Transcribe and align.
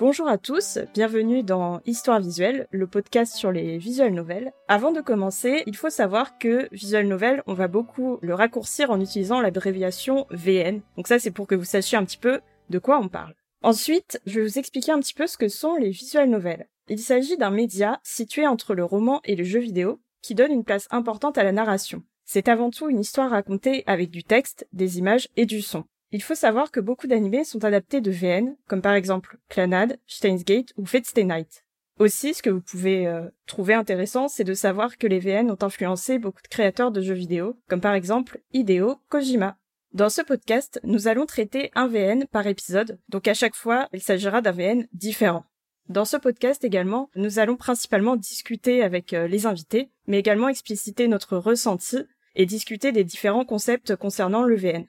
Bonjour 0.00 0.26
à 0.26 0.38
tous, 0.38 0.80
bienvenue 0.92 1.44
dans 1.44 1.80
Histoire 1.86 2.18
visuelle, 2.18 2.66
le 2.72 2.88
podcast 2.88 3.36
sur 3.36 3.52
les 3.52 3.78
visual 3.78 4.12
novels. 4.12 4.52
Avant 4.66 4.90
de 4.90 5.00
commencer, 5.00 5.62
il 5.68 5.76
faut 5.76 5.88
savoir 5.88 6.36
que 6.36 6.68
visual 6.72 7.06
novel, 7.06 7.44
on 7.46 7.54
va 7.54 7.68
beaucoup 7.68 8.18
le 8.20 8.34
raccourcir 8.34 8.90
en 8.90 9.00
utilisant 9.00 9.40
l'abréviation 9.40 10.26
VN. 10.30 10.80
Donc 10.96 11.06
ça, 11.06 11.20
c'est 11.20 11.30
pour 11.30 11.46
que 11.46 11.54
vous 11.54 11.64
sachiez 11.64 11.96
un 11.96 12.04
petit 12.04 12.18
peu 12.18 12.40
de 12.70 12.80
quoi 12.80 12.98
on 12.98 13.08
parle. 13.08 13.36
Ensuite, 13.62 14.20
je 14.26 14.40
vais 14.40 14.46
vous 14.48 14.58
expliquer 14.58 14.90
un 14.90 14.98
petit 14.98 15.14
peu 15.14 15.28
ce 15.28 15.38
que 15.38 15.46
sont 15.46 15.76
les 15.76 15.90
visual 15.90 16.28
novels. 16.28 16.66
Il 16.88 16.98
s'agit 16.98 17.36
d'un 17.36 17.52
média 17.52 18.00
situé 18.02 18.48
entre 18.48 18.74
le 18.74 18.84
roman 18.84 19.20
et 19.22 19.36
le 19.36 19.44
jeu 19.44 19.60
vidéo 19.60 20.00
qui 20.22 20.34
donne 20.34 20.50
une 20.50 20.64
place 20.64 20.88
importante 20.90 21.38
à 21.38 21.44
la 21.44 21.52
narration. 21.52 22.02
C'est 22.24 22.48
avant 22.48 22.70
tout 22.70 22.88
une 22.88 22.98
histoire 22.98 23.30
racontée 23.30 23.84
avec 23.86 24.10
du 24.10 24.24
texte, 24.24 24.66
des 24.72 24.98
images 24.98 25.28
et 25.36 25.46
du 25.46 25.62
son. 25.62 25.84
Il 26.14 26.22
faut 26.22 26.36
savoir 26.36 26.70
que 26.70 26.78
beaucoup 26.78 27.08
d'animés 27.08 27.42
sont 27.42 27.64
adaptés 27.64 28.00
de 28.00 28.12
VN, 28.12 28.54
comme 28.68 28.82
par 28.82 28.94
exemple 28.94 29.36
Clanad, 29.48 29.98
Steins 30.06 30.44
Gate 30.46 30.72
ou 30.76 30.86
Fate 30.86 31.06
Stay 31.06 31.24
Night. 31.24 31.64
Aussi, 31.98 32.34
ce 32.34 32.42
que 32.42 32.50
vous 32.50 32.60
pouvez 32.60 33.08
euh, 33.08 33.28
trouver 33.46 33.74
intéressant, 33.74 34.28
c'est 34.28 34.44
de 34.44 34.54
savoir 34.54 34.96
que 34.96 35.08
les 35.08 35.18
VN 35.18 35.50
ont 35.50 35.58
influencé 35.60 36.20
beaucoup 36.20 36.40
de 36.40 36.46
créateurs 36.46 36.92
de 36.92 37.00
jeux 37.00 37.14
vidéo, 37.14 37.58
comme 37.68 37.80
par 37.80 37.94
exemple 37.94 38.38
Hideo 38.52 39.00
Kojima. 39.08 39.56
Dans 39.92 40.08
ce 40.08 40.22
podcast, 40.22 40.78
nous 40.84 41.08
allons 41.08 41.26
traiter 41.26 41.72
un 41.74 41.88
VN 41.88 42.26
par 42.30 42.46
épisode, 42.46 43.00
donc 43.08 43.26
à 43.26 43.34
chaque 43.34 43.56
fois, 43.56 43.88
il 43.92 44.00
s'agira 44.00 44.40
d'un 44.40 44.52
VN 44.52 44.86
différent. 44.92 45.44
Dans 45.88 46.04
ce 46.04 46.16
podcast 46.16 46.62
également, 46.62 47.10
nous 47.16 47.40
allons 47.40 47.56
principalement 47.56 48.14
discuter 48.14 48.84
avec 48.84 49.14
euh, 49.14 49.26
les 49.26 49.46
invités, 49.46 49.90
mais 50.06 50.20
également 50.20 50.48
expliciter 50.48 51.08
notre 51.08 51.36
ressenti 51.38 52.04
et 52.36 52.46
discuter 52.46 52.92
des 52.92 53.02
différents 53.02 53.44
concepts 53.44 53.96
concernant 53.96 54.44
le 54.44 54.54
VN. 54.54 54.86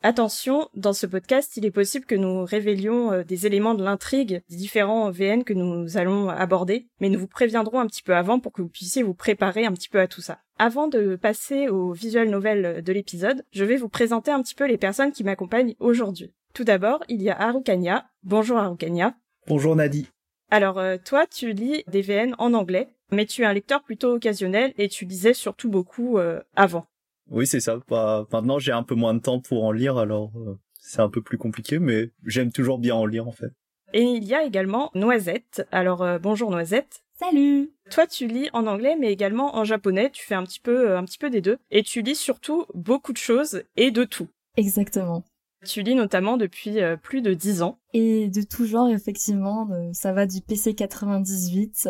Attention, 0.00 0.68
dans 0.74 0.92
ce 0.92 1.06
podcast, 1.06 1.56
il 1.56 1.66
est 1.66 1.72
possible 1.72 2.06
que 2.06 2.14
nous 2.14 2.44
révélions 2.44 3.10
euh, 3.10 3.24
des 3.24 3.46
éléments 3.46 3.74
de 3.74 3.82
l'intrigue 3.82 4.42
des 4.48 4.56
différents 4.56 5.10
VN 5.10 5.42
que 5.42 5.52
nous 5.52 5.96
allons 5.96 6.28
aborder, 6.28 6.86
mais 7.00 7.08
nous 7.08 7.18
vous 7.18 7.26
préviendrons 7.26 7.80
un 7.80 7.86
petit 7.88 8.04
peu 8.04 8.14
avant 8.14 8.38
pour 8.38 8.52
que 8.52 8.62
vous 8.62 8.68
puissiez 8.68 9.02
vous 9.02 9.14
préparer 9.14 9.66
un 9.66 9.72
petit 9.72 9.88
peu 9.88 9.98
à 9.98 10.06
tout 10.06 10.20
ça. 10.20 10.38
Avant 10.56 10.86
de 10.86 11.16
passer 11.16 11.68
au 11.68 11.90
visual 11.90 12.30
novel 12.30 12.80
de 12.80 12.92
l'épisode, 12.92 13.44
je 13.50 13.64
vais 13.64 13.76
vous 13.76 13.88
présenter 13.88 14.30
un 14.30 14.40
petit 14.40 14.54
peu 14.54 14.68
les 14.68 14.78
personnes 14.78 15.10
qui 15.10 15.24
m'accompagnent 15.24 15.74
aujourd'hui. 15.80 16.32
Tout 16.54 16.64
d'abord, 16.64 17.02
il 17.08 17.20
y 17.20 17.28
a 17.28 17.40
Arukania. 17.40 18.06
Bonjour 18.22 18.58
Arukania. 18.58 19.14
Bonjour 19.48 19.74
Nadi. 19.74 20.08
Alors 20.52 20.78
euh, 20.78 20.96
toi, 21.04 21.26
tu 21.26 21.52
lis 21.52 21.82
des 21.88 22.02
VN 22.02 22.36
en 22.38 22.54
anglais, 22.54 22.88
mais 23.10 23.26
tu 23.26 23.42
es 23.42 23.46
un 23.46 23.52
lecteur 23.52 23.82
plutôt 23.82 24.14
occasionnel 24.14 24.74
et 24.78 24.88
tu 24.88 25.06
lisais 25.06 25.34
surtout 25.34 25.68
beaucoup 25.68 26.18
euh, 26.18 26.40
avant. 26.54 26.86
Oui, 27.30 27.46
c'est 27.46 27.60
ça. 27.60 27.78
Bah, 27.88 28.26
maintenant, 28.32 28.58
j'ai 28.58 28.72
un 28.72 28.82
peu 28.82 28.94
moins 28.94 29.14
de 29.14 29.20
temps 29.20 29.40
pour 29.40 29.64
en 29.64 29.72
lire, 29.72 29.98
alors 29.98 30.32
euh, 30.36 30.58
c'est 30.80 31.00
un 31.00 31.08
peu 31.08 31.22
plus 31.22 31.38
compliqué, 31.38 31.78
mais 31.78 32.10
j'aime 32.24 32.52
toujours 32.52 32.78
bien 32.78 32.94
en 32.94 33.06
lire 33.06 33.28
en 33.28 33.32
fait. 33.32 33.52
Et 33.92 34.02
il 34.02 34.24
y 34.24 34.34
a 34.34 34.44
également 34.44 34.90
Noisette. 34.94 35.66
Alors 35.70 36.02
euh, 36.02 36.18
bonjour 36.18 36.50
Noisette. 36.50 37.02
Salut. 37.14 37.72
Toi, 37.90 38.06
tu 38.06 38.26
lis 38.26 38.48
en 38.52 38.66
anglais, 38.66 38.96
mais 38.98 39.12
également 39.12 39.56
en 39.56 39.64
japonais. 39.64 40.10
Tu 40.10 40.24
fais 40.24 40.34
un 40.34 40.44
petit 40.44 40.60
peu, 40.60 40.90
euh, 40.90 40.98
un 40.98 41.04
petit 41.04 41.18
peu 41.18 41.30
des 41.30 41.40
deux, 41.40 41.58
et 41.70 41.82
tu 41.82 42.02
lis 42.02 42.14
surtout 42.14 42.66
beaucoup 42.74 43.12
de 43.12 43.18
choses 43.18 43.62
et 43.76 43.90
de 43.90 44.04
tout. 44.04 44.28
Exactement. 44.56 45.24
Tu 45.66 45.82
lis 45.82 45.96
notamment 45.96 46.36
depuis 46.36 46.78
plus 47.02 47.20
de 47.20 47.34
dix 47.34 47.62
ans. 47.62 47.80
Et 47.92 48.28
de 48.28 48.42
tout 48.42 48.64
genre, 48.64 48.88
effectivement. 48.90 49.68
ça 49.92 50.12
va 50.12 50.24
du 50.24 50.40
PC 50.40 50.74
98 50.74 51.88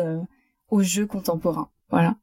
au 0.69 0.81
jeu 0.81 1.05
contemporain. 1.05 1.69
Voilà. 1.91 2.15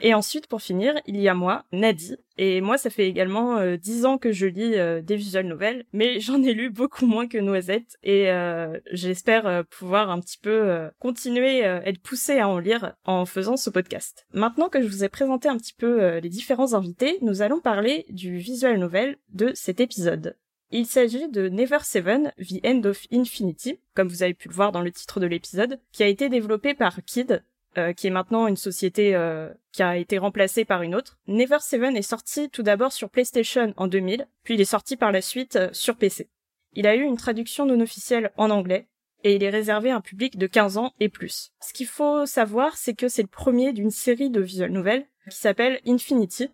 Et 0.00 0.12
ensuite, 0.12 0.48
pour 0.48 0.60
finir, 0.60 0.94
il 1.06 1.16
y 1.20 1.28
a 1.28 1.34
moi, 1.34 1.64
Nadi. 1.72 2.16
Et 2.36 2.60
moi, 2.60 2.78
ça 2.78 2.90
fait 2.90 3.08
également 3.08 3.58
euh, 3.58 3.76
dix 3.76 4.04
ans 4.04 4.18
que 4.18 4.32
je 4.32 4.46
lis 4.46 4.74
euh, 4.74 5.00
des 5.00 5.14
visual 5.14 5.46
novels, 5.46 5.84
mais 5.92 6.18
j'en 6.20 6.42
ai 6.42 6.52
lu 6.52 6.70
beaucoup 6.70 7.06
moins 7.06 7.28
que 7.28 7.38
Noisette. 7.38 7.96
Et 8.02 8.30
euh, 8.30 8.78
j'espère 8.90 9.64
pouvoir 9.66 10.10
un 10.10 10.20
petit 10.20 10.38
peu 10.38 10.90
continuer, 10.98 11.60
être 11.60 12.00
poussé 12.00 12.38
à 12.38 12.48
en 12.48 12.58
lire 12.58 12.94
en 13.04 13.24
faisant 13.24 13.56
ce 13.56 13.70
podcast. 13.70 14.26
Maintenant 14.32 14.68
que 14.68 14.82
je 14.82 14.88
vous 14.88 15.04
ai 15.04 15.08
présenté 15.08 15.48
un 15.48 15.56
petit 15.56 15.74
peu 15.74 16.18
les 16.18 16.28
différents 16.28 16.74
invités, 16.74 17.18
nous 17.22 17.42
allons 17.42 17.60
parler 17.60 18.06
du 18.08 18.38
visual 18.38 18.78
novel 18.78 19.16
de 19.32 19.52
cet 19.54 19.80
épisode. 19.80 20.36
Il 20.70 20.86
s'agit 20.86 21.28
de 21.28 21.48
Never 21.48 21.78
Seven, 21.82 22.32
The 22.38 22.66
End 22.66 22.82
of 22.84 23.06
Infinity, 23.12 23.78
comme 23.94 24.08
vous 24.08 24.22
avez 24.22 24.34
pu 24.34 24.48
le 24.48 24.54
voir 24.54 24.72
dans 24.72 24.80
le 24.80 24.90
titre 24.90 25.20
de 25.20 25.26
l'épisode, 25.26 25.78
qui 25.92 26.02
a 26.02 26.08
été 26.08 26.28
développé 26.28 26.74
par 26.74 27.04
Kid, 27.04 27.44
euh, 27.76 27.92
qui 27.92 28.06
est 28.06 28.10
maintenant 28.10 28.46
une 28.46 28.56
société 28.56 29.16
euh, 29.16 29.52
qui 29.72 29.82
a 29.82 29.96
été 29.96 30.18
remplacée 30.18 30.64
par 30.64 30.82
une 30.82 30.94
autre. 30.94 31.18
Never 31.26 31.58
Seven 31.60 31.96
est 31.96 32.02
sorti 32.02 32.48
tout 32.48 32.62
d'abord 32.62 32.92
sur 32.92 33.10
PlayStation 33.10 33.74
en 33.76 33.88
2000, 33.88 34.28
puis 34.44 34.54
il 34.54 34.60
est 34.60 34.64
sorti 34.64 34.96
par 34.96 35.10
la 35.10 35.20
suite 35.20 35.56
euh, 35.56 35.68
sur 35.72 35.96
PC. 35.96 36.28
Il 36.74 36.86
a 36.86 36.94
eu 36.94 37.02
une 37.02 37.16
traduction 37.16 37.66
non 37.66 37.80
officielle 37.80 38.30
en 38.36 38.50
anglais, 38.50 38.86
et 39.24 39.34
il 39.34 39.42
est 39.42 39.50
réservé 39.50 39.90
à 39.90 39.96
un 39.96 40.00
public 40.00 40.38
de 40.38 40.46
15 40.46 40.76
ans 40.76 40.92
et 41.00 41.08
plus. 41.08 41.50
Ce 41.60 41.72
qu'il 41.72 41.86
faut 41.86 42.26
savoir, 42.26 42.76
c'est 42.76 42.94
que 42.94 43.08
c'est 43.08 43.22
le 43.22 43.28
premier 43.28 43.72
d'une 43.72 43.90
série 43.90 44.30
de 44.30 44.40
visual 44.40 44.70
novels 44.70 45.06
qui 45.28 45.36
s'appelle 45.36 45.80
Infinity, 45.86 46.50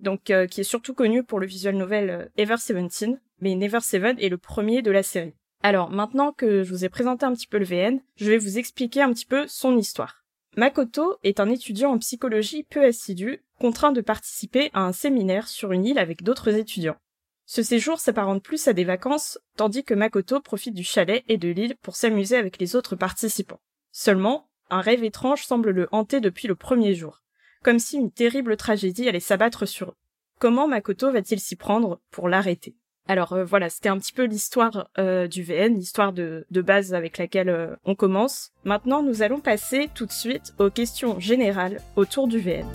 donc 0.00 0.24
qui 0.24 0.60
est 0.60 0.64
surtout 0.64 0.94
connu 0.94 1.22
pour 1.22 1.38
le 1.38 1.46
visual 1.46 1.76
novel 1.76 2.30
Ever 2.36 2.56
Seventeen, 2.56 3.20
mais 3.40 3.54
Never 3.54 3.80
Seven 3.80 4.18
est 4.18 4.28
le 4.28 4.38
premier 4.38 4.82
de 4.82 4.90
la 4.90 5.02
série. 5.02 5.34
Alors 5.62 5.90
maintenant 5.90 6.32
que 6.32 6.62
je 6.62 6.70
vous 6.70 6.84
ai 6.84 6.88
présenté 6.88 7.26
un 7.26 7.32
petit 7.32 7.46
peu 7.46 7.58
le 7.58 7.64
VN, 7.64 8.00
je 8.16 8.30
vais 8.30 8.38
vous 8.38 8.58
expliquer 8.58 9.02
un 9.02 9.12
petit 9.12 9.26
peu 9.26 9.46
son 9.46 9.76
histoire. 9.76 10.23
Makoto 10.56 11.16
est 11.24 11.40
un 11.40 11.50
étudiant 11.50 11.90
en 11.90 11.98
psychologie 11.98 12.62
peu 12.62 12.84
assidu, 12.84 13.42
contraint 13.58 13.90
de 13.90 14.00
participer 14.00 14.70
à 14.72 14.82
un 14.82 14.92
séminaire 14.92 15.48
sur 15.48 15.72
une 15.72 15.84
île 15.84 15.98
avec 15.98 16.22
d'autres 16.22 16.54
étudiants. 16.54 16.96
Ce 17.44 17.64
séjour 17.64 17.98
s'apparente 17.98 18.42
plus 18.42 18.68
à 18.68 18.72
des 18.72 18.84
vacances, 18.84 19.38
tandis 19.56 19.82
que 19.82 19.94
Makoto 19.94 20.40
profite 20.40 20.74
du 20.74 20.84
chalet 20.84 21.24
et 21.28 21.38
de 21.38 21.48
l'île 21.48 21.76
pour 21.82 21.96
s'amuser 21.96 22.36
avec 22.36 22.58
les 22.60 22.76
autres 22.76 22.94
participants. 22.94 23.60
Seulement, 23.90 24.48
un 24.70 24.80
rêve 24.80 25.02
étrange 25.02 25.44
semble 25.44 25.70
le 25.70 25.88
hanter 25.90 26.20
depuis 26.20 26.46
le 26.46 26.54
premier 26.54 26.94
jour, 26.94 27.22
comme 27.64 27.80
si 27.80 27.96
une 27.96 28.12
terrible 28.12 28.56
tragédie 28.56 29.08
allait 29.08 29.18
s'abattre 29.18 29.66
sur 29.66 29.90
eux. 29.90 29.96
Comment 30.38 30.68
Makoto 30.68 31.10
va-t-il 31.10 31.40
s'y 31.40 31.56
prendre 31.56 32.00
pour 32.12 32.28
l'arrêter? 32.28 32.76
Alors 33.06 33.34
euh, 33.34 33.44
voilà, 33.44 33.68
c'était 33.68 33.88
un 33.88 33.98
petit 33.98 34.12
peu 34.12 34.24
l'histoire 34.24 34.88
euh, 34.98 35.26
du 35.26 35.42
VN, 35.42 35.74
l'histoire 35.74 36.12
de, 36.12 36.46
base 36.50 36.94
avec 36.94 37.18
laquelle 37.18 37.50
euh, 37.50 37.76
on 37.84 37.94
commence. 37.94 38.52
Maintenant, 38.64 39.02
nous 39.02 39.22
allons 39.22 39.40
passer 39.40 39.90
tout 39.94 40.06
de 40.06 40.12
suite 40.12 40.54
aux 40.58 40.70
questions 40.70 41.20
générales 41.20 41.80
autour 41.96 42.28
du 42.28 42.38
VN. 42.38 42.66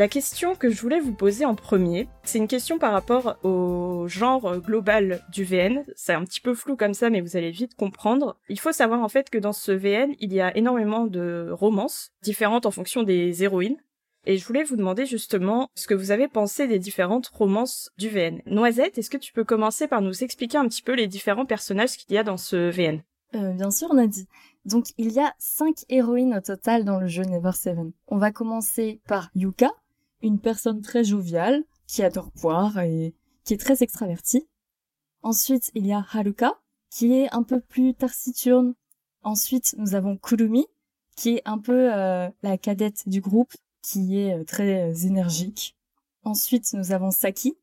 La 0.00 0.08
question 0.08 0.54
que 0.54 0.70
je 0.70 0.80
voulais 0.80 0.98
vous 0.98 1.12
poser 1.12 1.44
en 1.44 1.54
premier, 1.54 2.08
c'est 2.22 2.38
une 2.38 2.48
question 2.48 2.78
par 2.78 2.92
rapport 2.92 3.36
au 3.44 4.08
genre 4.08 4.56
global 4.56 5.22
du 5.30 5.44
VN. 5.44 5.84
C'est 5.94 6.14
un 6.14 6.24
petit 6.24 6.40
peu 6.40 6.54
flou 6.54 6.74
comme 6.74 6.94
ça, 6.94 7.10
mais 7.10 7.20
vous 7.20 7.36
allez 7.36 7.50
vite 7.50 7.74
comprendre. 7.74 8.38
Il 8.48 8.58
faut 8.58 8.72
savoir 8.72 9.02
en 9.02 9.10
fait 9.10 9.28
que 9.28 9.36
dans 9.36 9.52
ce 9.52 9.72
VN, 9.72 10.14
il 10.18 10.32
y 10.32 10.40
a 10.40 10.56
énormément 10.56 11.04
de 11.04 11.50
romances, 11.52 12.12
différentes 12.22 12.64
en 12.64 12.70
fonction 12.70 13.02
des 13.02 13.44
héroïnes. 13.44 13.76
Et 14.24 14.38
je 14.38 14.46
voulais 14.46 14.64
vous 14.64 14.76
demander 14.76 15.04
justement 15.04 15.68
ce 15.74 15.86
que 15.86 15.92
vous 15.92 16.12
avez 16.12 16.28
pensé 16.28 16.66
des 16.66 16.78
différentes 16.78 17.26
romances 17.26 17.90
du 17.98 18.08
VN. 18.08 18.40
Noisette, 18.46 18.96
est-ce 18.96 19.10
que 19.10 19.18
tu 19.18 19.34
peux 19.34 19.44
commencer 19.44 19.86
par 19.86 20.00
nous 20.00 20.24
expliquer 20.24 20.56
un 20.56 20.66
petit 20.66 20.80
peu 20.80 20.94
les 20.94 21.08
différents 21.08 21.44
personnages 21.44 21.98
qu'il 21.98 22.14
y 22.14 22.18
a 22.18 22.24
dans 22.24 22.38
ce 22.38 22.70
VN 22.70 23.02
euh, 23.34 23.52
Bien 23.52 23.70
sûr, 23.70 23.92
Nadie. 23.92 24.28
Donc 24.64 24.86
il 24.96 25.12
y 25.12 25.20
a 25.20 25.34
cinq 25.38 25.84
héroïnes 25.90 26.38
au 26.38 26.40
total 26.40 26.86
dans 26.86 26.98
le 26.98 27.06
jeu 27.06 27.24
Never 27.24 27.52
Seven. 27.52 27.92
On 28.08 28.16
va 28.16 28.30
commencer 28.30 29.02
par 29.06 29.28
Yuka, 29.34 29.70
une 30.22 30.38
personne 30.38 30.80
très 30.82 31.04
joviale, 31.04 31.64
qui 31.86 32.02
adore 32.02 32.30
boire 32.40 32.78
et 32.78 33.14
qui 33.44 33.54
est 33.54 33.58
très 33.58 33.82
extravertie. 33.82 34.46
Ensuite, 35.22 35.70
il 35.74 35.86
y 35.86 35.92
a 35.92 36.06
Haruka, 36.12 36.54
qui 36.90 37.14
est 37.14 37.32
un 37.34 37.42
peu 37.42 37.60
plus 37.60 37.94
taciturne. 37.94 38.74
Ensuite, 39.22 39.74
nous 39.76 39.94
avons 39.94 40.16
Kurumi, 40.16 40.66
qui 41.16 41.36
est 41.36 41.42
un 41.44 41.58
peu 41.58 41.92
euh, 41.92 42.28
la 42.42 42.58
cadette 42.58 43.08
du 43.08 43.20
groupe, 43.20 43.52
qui 43.82 44.18
est 44.18 44.38
euh, 44.38 44.44
très 44.44 44.90
euh, 44.90 44.94
énergique. 45.06 45.76
Ensuite, 46.24 46.72
nous 46.74 46.92
avons 46.92 47.10
Saki, 47.10 47.56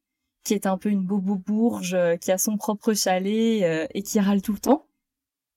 qui 0.43 0.53
est 0.53 0.65
un 0.65 0.77
peu 0.77 0.89
une 0.89 1.03
bobo 1.03 1.35
bourge, 1.35 1.97
qui 2.21 2.31
a 2.31 2.37
son 2.37 2.57
propre 2.57 2.93
chalet 2.93 3.89
et 3.93 4.01
qui 4.01 4.19
râle 4.19 4.41
tout 4.41 4.53
le 4.53 4.59
temps. 4.59 4.87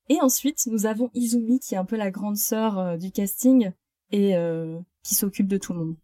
Et 0.09 0.19
ensuite, 0.21 0.67
nous 0.67 0.85
avons 0.85 1.09
Izumi, 1.13 1.59
qui 1.59 1.75
est 1.75 1.77
un 1.77 1.85
peu 1.85 1.95
la 1.95 2.11
grande 2.11 2.37
sœur 2.37 2.97
du 2.97 3.11
casting 3.11 3.71
et 4.11 4.35
qui 5.01 5.15
s'occupe 5.15 5.47
de 5.47 5.57
tout 5.57 5.73
le 5.73 5.79
monde. 5.79 5.95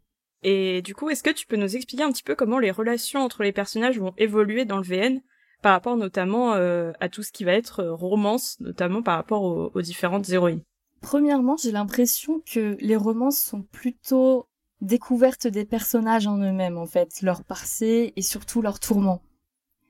Et 0.50 0.82
du 0.82 0.96
coup, 0.96 1.10
est-ce 1.10 1.24
que 1.24 1.30
tu 1.30 1.46
peux 1.46 1.58
nous 1.58 1.76
expliquer 1.76 2.04
un 2.04 2.12
petit 2.14 2.24
peu 2.24 2.34
comment 2.34 2.58
les 2.58 2.72
relations 2.72 3.20
entre 3.20 3.44
les 3.44 3.52
personnages 3.52 4.00
vont 4.00 4.14
évoluer 4.18 4.64
dans 4.64 4.78
le 4.78 4.84
VN 4.84 5.20
par 5.62 5.74
rapport 5.74 5.98
notamment 5.98 6.54
euh, 6.54 6.94
à 7.02 7.10
tout 7.10 7.22
ce 7.22 7.34
qui 7.34 7.44
va 7.44 7.52
être 7.52 7.82
euh, 7.82 7.94
romance, 7.94 8.58
notamment 8.62 9.02
par 9.02 9.18
rapport 9.18 9.44
aux, 9.44 9.82
différentes 9.82 10.30
héroïnes? 10.30 10.62
Premièrement, 11.02 11.58
j'ai 11.58 11.74
l'impression 11.74 12.42
que 12.50 12.78
les 12.80 12.96
romances 12.96 13.40
sont 13.40 13.62
plutôt 13.62 14.48
découvertes 14.80 15.48
des 15.48 15.66
personnages 15.66 16.28
en 16.28 16.38
eux-mêmes, 16.38 16.78
en 16.78 16.86
fait, 16.86 17.22
leur 17.24 17.44
passé 17.44 18.14
et 18.16 18.22
surtout 18.22 18.62
leurs 18.62 18.80
tourments. 18.80 19.22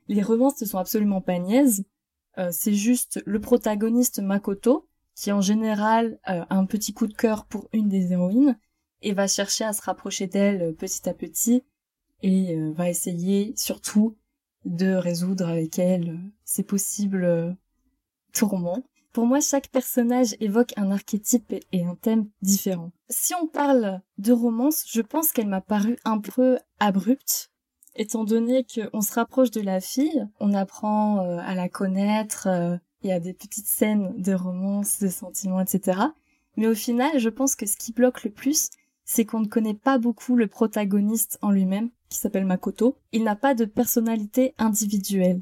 Les 0.08 0.24
romances 0.24 0.60
ne 0.60 0.66
sont 0.66 0.80
absolument 0.80 1.22
pas 1.22 1.38
niaises, 1.38 1.86
euh, 2.40 2.50
c'est 2.52 2.74
juste 2.74 3.22
le 3.28 3.40
protagoniste 3.40 4.22
Makoto, 4.24 4.88
qui 5.14 5.32
en 5.32 5.42
général 5.42 6.18
a 6.24 6.52
un 6.56 6.66
petit 6.66 6.96
coup 6.96 7.06
de 7.06 7.14
cœur 7.14 7.46
pour 7.46 7.70
une 7.74 7.90
des 7.90 8.12
héroïnes, 8.12 8.58
et 9.02 9.14
va 9.14 9.28
chercher 9.28 9.64
à 9.64 9.74
se 9.74 9.82
rapprocher 9.82 10.28
d'elle 10.28 10.62
euh, 10.62 10.72
petit 10.72 11.08
à 11.08 11.14
petit 11.14 11.64
et 12.22 12.56
euh, 12.56 12.72
va 12.74 12.90
essayer 12.90 13.54
surtout 13.56 14.16
de 14.66 14.94
résoudre 14.94 15.48
avec 15.48 15.80
elle, 15.80 16.20
ses 16.44 16.64
possibles 16.64 17.56
tourments. 18.34 18.84
Pour 19.18 19.26
moi, 19.26 19.40
chaque 19.40 19.70
personnage 19.70 20.36
évoque 20.40 20.74
un 20.78 20.92
archétype 20.92 21.56
et 21.72 21.84
un 21.84 21.96
thème 21.96 22.30
différent. 22.44 22.92
Si 23.10 23.34
on 23.34 23.48
parle 23.48 24.02
de 24.20 24.32
romance, 24.32 24.86
je 24.88 25.02
pense 25.02 25.32
qu'elle 25.32 25.48
m'a 25.48 25.60
paru 25.60 25.98
un 26.06 26.20
peu 26.20 26.60
abrupte, 26.80 27.52
étant 27.96 28.26
donné 28.26 28.64
qu'on 28.64 29.02
se 29.02 29.14
rapproche 29.14 29.50
de 29.50 29.62
la 29.62 29.80
fille, 29.80 30.28
on 30.40 30.54
apprend 30.54 31.24
euh, 31.24 31.40
à 31.40 31.56
la 31.56 31.68
connaître, 31.68 32.48
euh, 32.48 32.78
il 33.02 33.10
y 33.10 33.12
a 33.12 33.20
des 33.20 33.34
petites 33.34 33.66
scènes 33.66 34.14
de 34.22 34.34
romance, 34.34 35.00
de 35.00 35.08
sentiments, 35.08 35.62
etc. 35.62 36.00
Mais 36.56 36.68
au 36.68 36.76
final, 36.76 37.18
je 37.18 37.30
pense 37.30 37.56
que 37.56 37.66
ce 37.66 37.76
qui 37.76 37.94
bloque 37.94 38.24
le 38.24 38.30
plus, 38.30 38.70
c'est 39.08 39.26
qu'on 39.26 39.40
ne 39.40 39.48
connaît 39.48 39.74
pas 39.74 39.98
beaucoup 39.98 40.36
le 40.36 40.48
protagoniste 40.48 41.40
en 41.42 41.50
lui-même, 41.50 41.90
qui 42.10 42.18
s'appelle 42.18 42.46
Makoto. 42.46 42.98
Il 43.14 43.24
n'a 43.24 43.38
pas 43.38 43.56
de 43.56 43.66
personnalité 43.66 44.54
individuelle. 44.58 45.42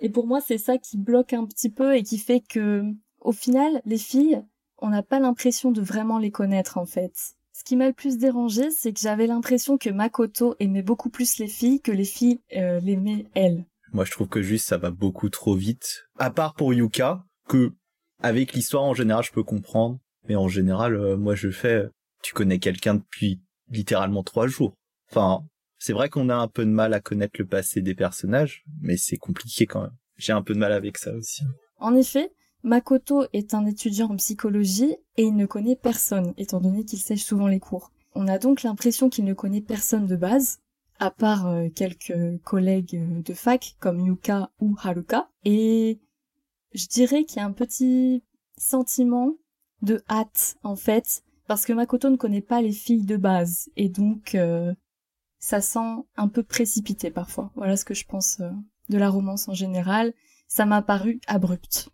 Et 0.00 0.10
pour 0.10 0.26
moi, 0.26 0.40
c'est 0.40 0.58
ça 0.58 0.76
qui 0.76 0.98
bloque 0.98 1.32
un 1.32 1.46
petit 1.46 1.70
peu 1.70 1.96
et 1.96 2.02
qui 2.02 2.18
fait 2.18 2.40
que, 2.40 2.82
au 3.20 3.32
final, 3.32 3.80
les 3.86 3.96
filles, 3.96 4.42
on 4.78 4.90
n'a 4.90 5.02
pas 5.02 5.20
l'impression 5.20 5.70
de 5.70 5.80
vraiment 5.80 6.18
les 6.18 6.32
connaître, 6.32 6.78
en 6.78 6.84
fait. 6.84 7.36
Ce 7.52 7.64
qui 7.64 7.76
m'a 7.76 7.86
le 7.86 7.94
plus 7.94 8.18
dérangé, 8.18 8.70
c'est 8.70 8.92
que 8.92 9.00
j'avais 9.00 9.28
l'impression 9.28 9.78
que 9.78 9.88
Makoto 9.88 10.56
aimait 10.58 10.82
beaucoup 10.82 11.08
plus 11.08 11.38
les 11.38 11.46
filles 11.46 11.80
que 11.80 11.92
les 11.92 12.04
filles 12.04 12.40
euh, 12.56 12.80
l'aimaient 12.80 13.26
elle. 13.34 13.64
Moi, 13.92 14.04
je 14.04 14.10
trouve 14.10 14.28
que 14.28 14.42
juste 14.42 14.66
ça 14.66 14.78
va 14.78 14.90
beaucoup 14.90 15.30
trop 15.30 15.54
vite. 15.54 16.06
À 16.18 16.30
part 16.30 16.54
pour 16.54 16.74
Yuka, 16.74 17.24
que 17.48 17.72
avec 18.20 18.52
l'histoire 18.52 18.82
en 18.82 18.94
général, 18.94 19.22
je 19.22 19.32
peux 19.32 19.44
comprendre. 19.44 20.00
Mais 20.28 20.36
en 20.36 20.48
général, 20.48 20.96
euh, 20.96 21.16
moi, 21.16 21.34
je 21.36 21.50
fais, 21.50 21.86
tu 22.26 22.34
connais 22.34 22.58
quelqu'un 22.58 22.96
depuis 22.96 23.40
littéralement 23.68 24.24
trois 24.24 24.48
jours. 24.48 24.74
Enfin, 25.10 25.46
c'est 25.78 25.92
vrai 25.92 26.08
qu'on 26.08 26.28
a 26.28 26.34
un 26.34 26.48
peu 26.48 26.64
de 26.64 26.70
mal 26.70 26.92
à 26.92 27.00
connaître 27.00 27.36
le 27.38 27.46
passé 27.46 27.82
des 27.82 27.94
personnages, 27.94 28.64
mais 28.80 28.96
c'est 28.96 29.16
compliqué 29.16 29.66
quand 29.66 29.82
même. 29.82 29.96
J'ai 30.16 30.32
un 30.32 30.42
peu 30.42 30.52
de 30.52 30.58
mal 30.58 30.72
avec 30.72 30.98
ça 30.98 31.14
aussi. 31.14 31.44
En 31.78 31.94
effet, 31.94 32.32
Makoto 32.64 33.26
est 33.32 33.54
un 33.54 33.64
étudiant 33.64 34.08
en 34.10 34.16
psychologie 34.16 34.96
et 35.16 35.22
il 35.22 35.36
ne 35.36 35.46
connaît 35.46 35.76
personne, 35.76 36.34
étant 36.36 36.60
donné 36.60 36.84
qu'il 36.84 36.98
sèche 36.98 37.22
souvent 37.22 37.46
les 37.46 37.60
cours. 37.60 37.92
On 38.16 38.26
a 38.26 38.38
donc 38.38 38.64
l'impression 38.64 39.08
qu'il 39.08 39.24
ne 39.24 39.34
connaît 39.34 39.60
personne 39.60 40.08
de 40.08 40.16
base, 40.16 40.58
à 40.98 41.12
part 41.12 41.46
euh, 41.46 41.68
quelques 41.68 42.42
collègues 42.42 42.96
euh, 42.96 43.22
de 43.22 43.34
fac 43.34 43.76
comme 43.78 44.00
Yuka 44.00 44.50
ou 44.58 44.74
Haruka. 44.82 45.28
Et 45.44 46.00
je 46.74 46.88
dirais 46.88 47.22
qu'il 47.22 47.36
y 47.36 47.40
a 47.40 47.46
un 47.46 47.52
petit 47.52 48.24
sentiment 48.58 49.34
de 49.82 50.02
hâte, 50.08 50.56
en 50.64 50.74
fait, 50.74 51.22
parce 51.46 51.64
que 51.64 51.72
Makoto 51.72 52.10
ne 52.10 52.16
connaît 52.16 52.40
pas 52.40 52.62
les 52.62 52.72
filles 52.72 53.04
de 53.04 53.16
base, 53.16 53.70
et 53.76 53.88
donc 53.88 54.34
euh, 54.34 54.72
ça 55.38 55.60
sent 55.60 56.04
un 56.16 56.28
peu 56.28 56.42
précipité 56.42 57.10
parfois. 57.10 57.50
Voilà 57.54 57.76
ce 57.76 57.84
que 57.84 57.94
je 57.94 58.04
pense 58.04 58.40
euh, 58.40 58.50
de 58.88 58.98
la 58.98 59.08
romance 59.08 59.48
en 59.48 59.54
général. 59.54 60.12
Ça 60.48 60.66
m'a 60.66 60.82
paru 60.82 61.20
abrupt. 61.26 61.88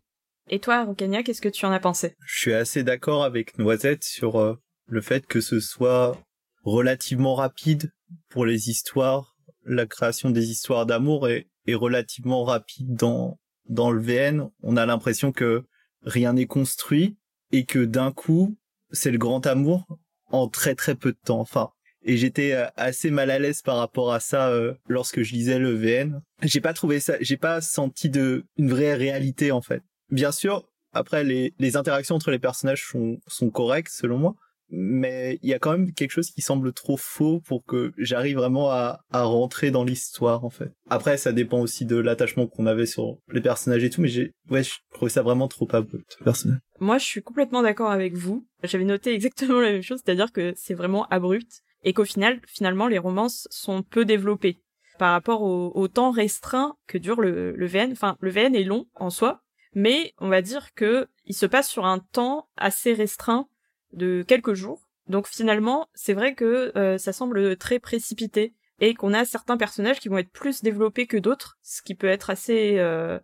Et 0.48 0.58
toi, 0.58 0.84
Rokania, 0.84 1.22
qu'est-ce 1.22 1.40
que 1.40 1.48
tu 1.48 1.64
en 1.64 1.72
as 1.72 1.80
pensé? 1.80 2.16
Je 2.26 2.40
suis 2.40 2.52
assez 2.52 2.82
d'accord 2.82 3.24
avec 3.24 3.58
Noisette 3.58 4.04
sur 4.04 4.38
euh, 4.38 4.60
le 4.86 5.00
fait 5.00 5.26
que 5.26 5.40
ce 5.40 5.60
soit 5.60 6.18
relativement 6.62 7.34
rapide 7.34 7.92
pour 8.28 8.44
les 8.44 8.68
histoires. 8.68 9.36
La 9.64 9.86
création 9.86 10.30
des 10.30 10.50
histoires 10.50 10.86
d'amour 10.86 11.28
est, 11.28 11.48
est 11.66 11.74
relativement 11.74 12.44
rapide 12.44 12.94
dans 12.94 13.38
dans 13.68 13.90
le 13.90 14.00
VN. 14.00 14.50
On 14.62 14.76
a 14.76 14.86
l'impression 14.86 15.32
que 15.32 15.64
rien 16.02 16.32
n'est 16.34 16.46
construit 16.46 17.16
et 17.52 17.64
que 17.64 17.84
d'un 17.84 18.12
coup, 18.12 18.56
c'est 18.92 19.10
le 19.10 19.18
grand 19.18 19.46
amour 19.46 19.86
en 20.30 20.48
très 20.48 20.74
très 20.74 20.94
peu 20.94 21.12
de 21.12 21.18
temps. 21.24 21.40
Enfin, 21.40 21.70
et 22.04 22.16
j'étais 22.16 22.52
euh, 22.52 22.66
assez 22.76 23.10
mal 23.10 23.30
à 23.30 23.38
l'aise 23.38 23.62
par 23.62 23.76
rapport 23.76 24.12
à 24.12 24.20
ça 24.20 24.48
euh, 24.48 24.74
lorsque 24.88 25.22
je 25.22 25.32
lisais 25.32 25.58
le 25.58 25.74
VN. 25.74 26.20
J'ai 26.42 26.60
pas 26.60 26.72
trouvé 26.72 27.00
ça, 27.00 27.14
j'ai 27.20 27.36
pas 27.36 27.60
senti 27.60 28.10
de 28.10 28.44
une 28.56 28.70
vraie 28.70 28.94
réalité 28.94 29.52
en 29.52 29.62
fait. 29.62 29.82
Bien 30.10 30.32
sûr, 30.32 30.68
après 30.92 31.24
les, 31.24 31.54
les 31.58 31.76
interactions 31.76 32.16
entre 32.16 32.30
les 32.30 32.38
personnages 32.38 32.84
sont, 32.84 33.18
sont 33.26 33.50
correctes 33.50 33.92
selon 33.92 34.18
moi, 34.18 34.34
mais 34.72 35.38
il 35.42 35.50
y 35.50 35.54
a 35.54 35.58
quand 35.58 35.72
même 35.72 35.92
quelque 35.92 36.10
chose 36.10 36.30
qui 36.30 36.40
semble 36.40 36.72
trop 36.72 36.96
faux 36.96 37.40
pour 37.46 37.64
que 37.64 37.92
j'arrive 37.98 38.38
vraiment 38.38 38.70
à, 38.70 39.04
à 39.10 39.22
rentrer 39.22 39.70
dans 39.70 39.84
l'histoire 39.84 40.44
en 40.44 40.50
fait. 40.50 40.72
Après 40.90 41.16
ça 41.16 41.32
dépend 41.32 41.60
aussi 41.60 41.84
de 41.84 41.96
l'attachement 41.96 42.46
qu'on 42.46 42.66
avait 42.66 42.86
sur 42.86 43.18
les 43.30 43.40
personnages 43.40 43.84
et 43.84 43.90
tout, 43.90 44.00
mais 44.00 44.08
j'ai 44.08 44.34
ouais 44.50 44.62
je 44.62 44.72
trouvais 44.92 45.10
ça 45.10 45.22
vraiment 45.22 45.48
trop 45.48 45.68
abrupt 45.72 46.18
personnel. 46.24 46.60
Moi 46.80 46.98
je 46.98 47.04
suis 47.04 47.22
complètement 47.22 47.62
d'accord 47.62 47.90
avec 47.90 48.16
vous. 48.16 48.46
J'avais 48.64 48.84
noté 48.84 49.14
exactement 49.14 49.60
la 49.60 49.72
même 49.72 49.82
chose, 49.82 50.00
c'est-à-dire 50.04 50.32
que 50.32 50.52
c'est 50.56 50.74
vraiment 50.74 51.06
abrupt 51.08 51.62
et 51.84 51.92
qu'au 51.92 52.04
final, 52.04 52.40
finalement, 52.46 52.86
les 52.86 52.98
romances 52.98 53.48
sont 53.50 53.82
peu 53.82 54.04
développées 54.04 54.62
par 54.98 55.12
rapport 55.12 55.42
au, 55.42 55.88
temps 55.88 56.10
restreint 56.10 56.76
que 56.86 56.98
dure 56.98 57.20
le, 57.20 57.52
le, 57.52 57.66
VN. 57.66 57.92
Enfin, 57.92 58.16
le 58.20 58.30
VN 58.30 58.54
est 58.54 58.62
long 58.62 58.86
en 58.94 59.10
soi, 59.10 59.42
mais 59.74 60.14
on 60.18 60.28
va 60.28 60.42
dire 60.42 60.74
que 60.74 61.08
il 61.24 61.34
se 61.34 61.46
passe 61.46 61.68
sur 61.68 61.86
un 61.86 61.98
temps 61.98 62.48
assez 62.56 62.92
restreint 62.92 63.48
de 63.92 64.24
quelques 64.26 64.54
jours. 64.54 64.86
Donc 65.08 65.26
finalement, 65.26 65.88
c'est 65.94 66.14
vrai 66.14 66.34
que 66.34 66.72
euh, 66.76 66.98
ça 66.98 67.12
semble 67.12 67.56
très 67.56 67.78
précipité 67.78 68.54
et 68.80 68.94
qu'on 68.94 69.12
a 69.12 69.24
certains 69.24 69.56
personnages 69.56 70.00
qui 70.00 70.08
vont 70.08 70.18
être 70.18 70.30
plus 70.30 70.62
développés 70.62 71.06
que 71.06 71.16
d'autres, 71.16 71.58
ce 71.62 71.82
qui 71.82 71.94
peut 71.94 72.08
être 72.08 72.30
assez 72.30 72.78
euh, 72.78 73.18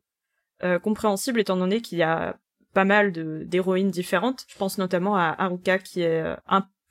euh, 0.64 0.78
compréhensible 0.78 1.40
étant 1.40 1.56
donné 1.56 1.80
qu'il 1.80 1.98
y 1.98 2.02
a 2.02 2.38
pas 2.74 2.84
mal 2.84 3.12
d'héroïnes 3.46 3.90
différentes. 3.90 4.44
Je 4.48 4.56
pense 4.56 4.78
notamment 4.78 5.16
à 5.16 5.34
Haruka 5.38 5.78
qui 5.78 6.02
est 6.02 6.22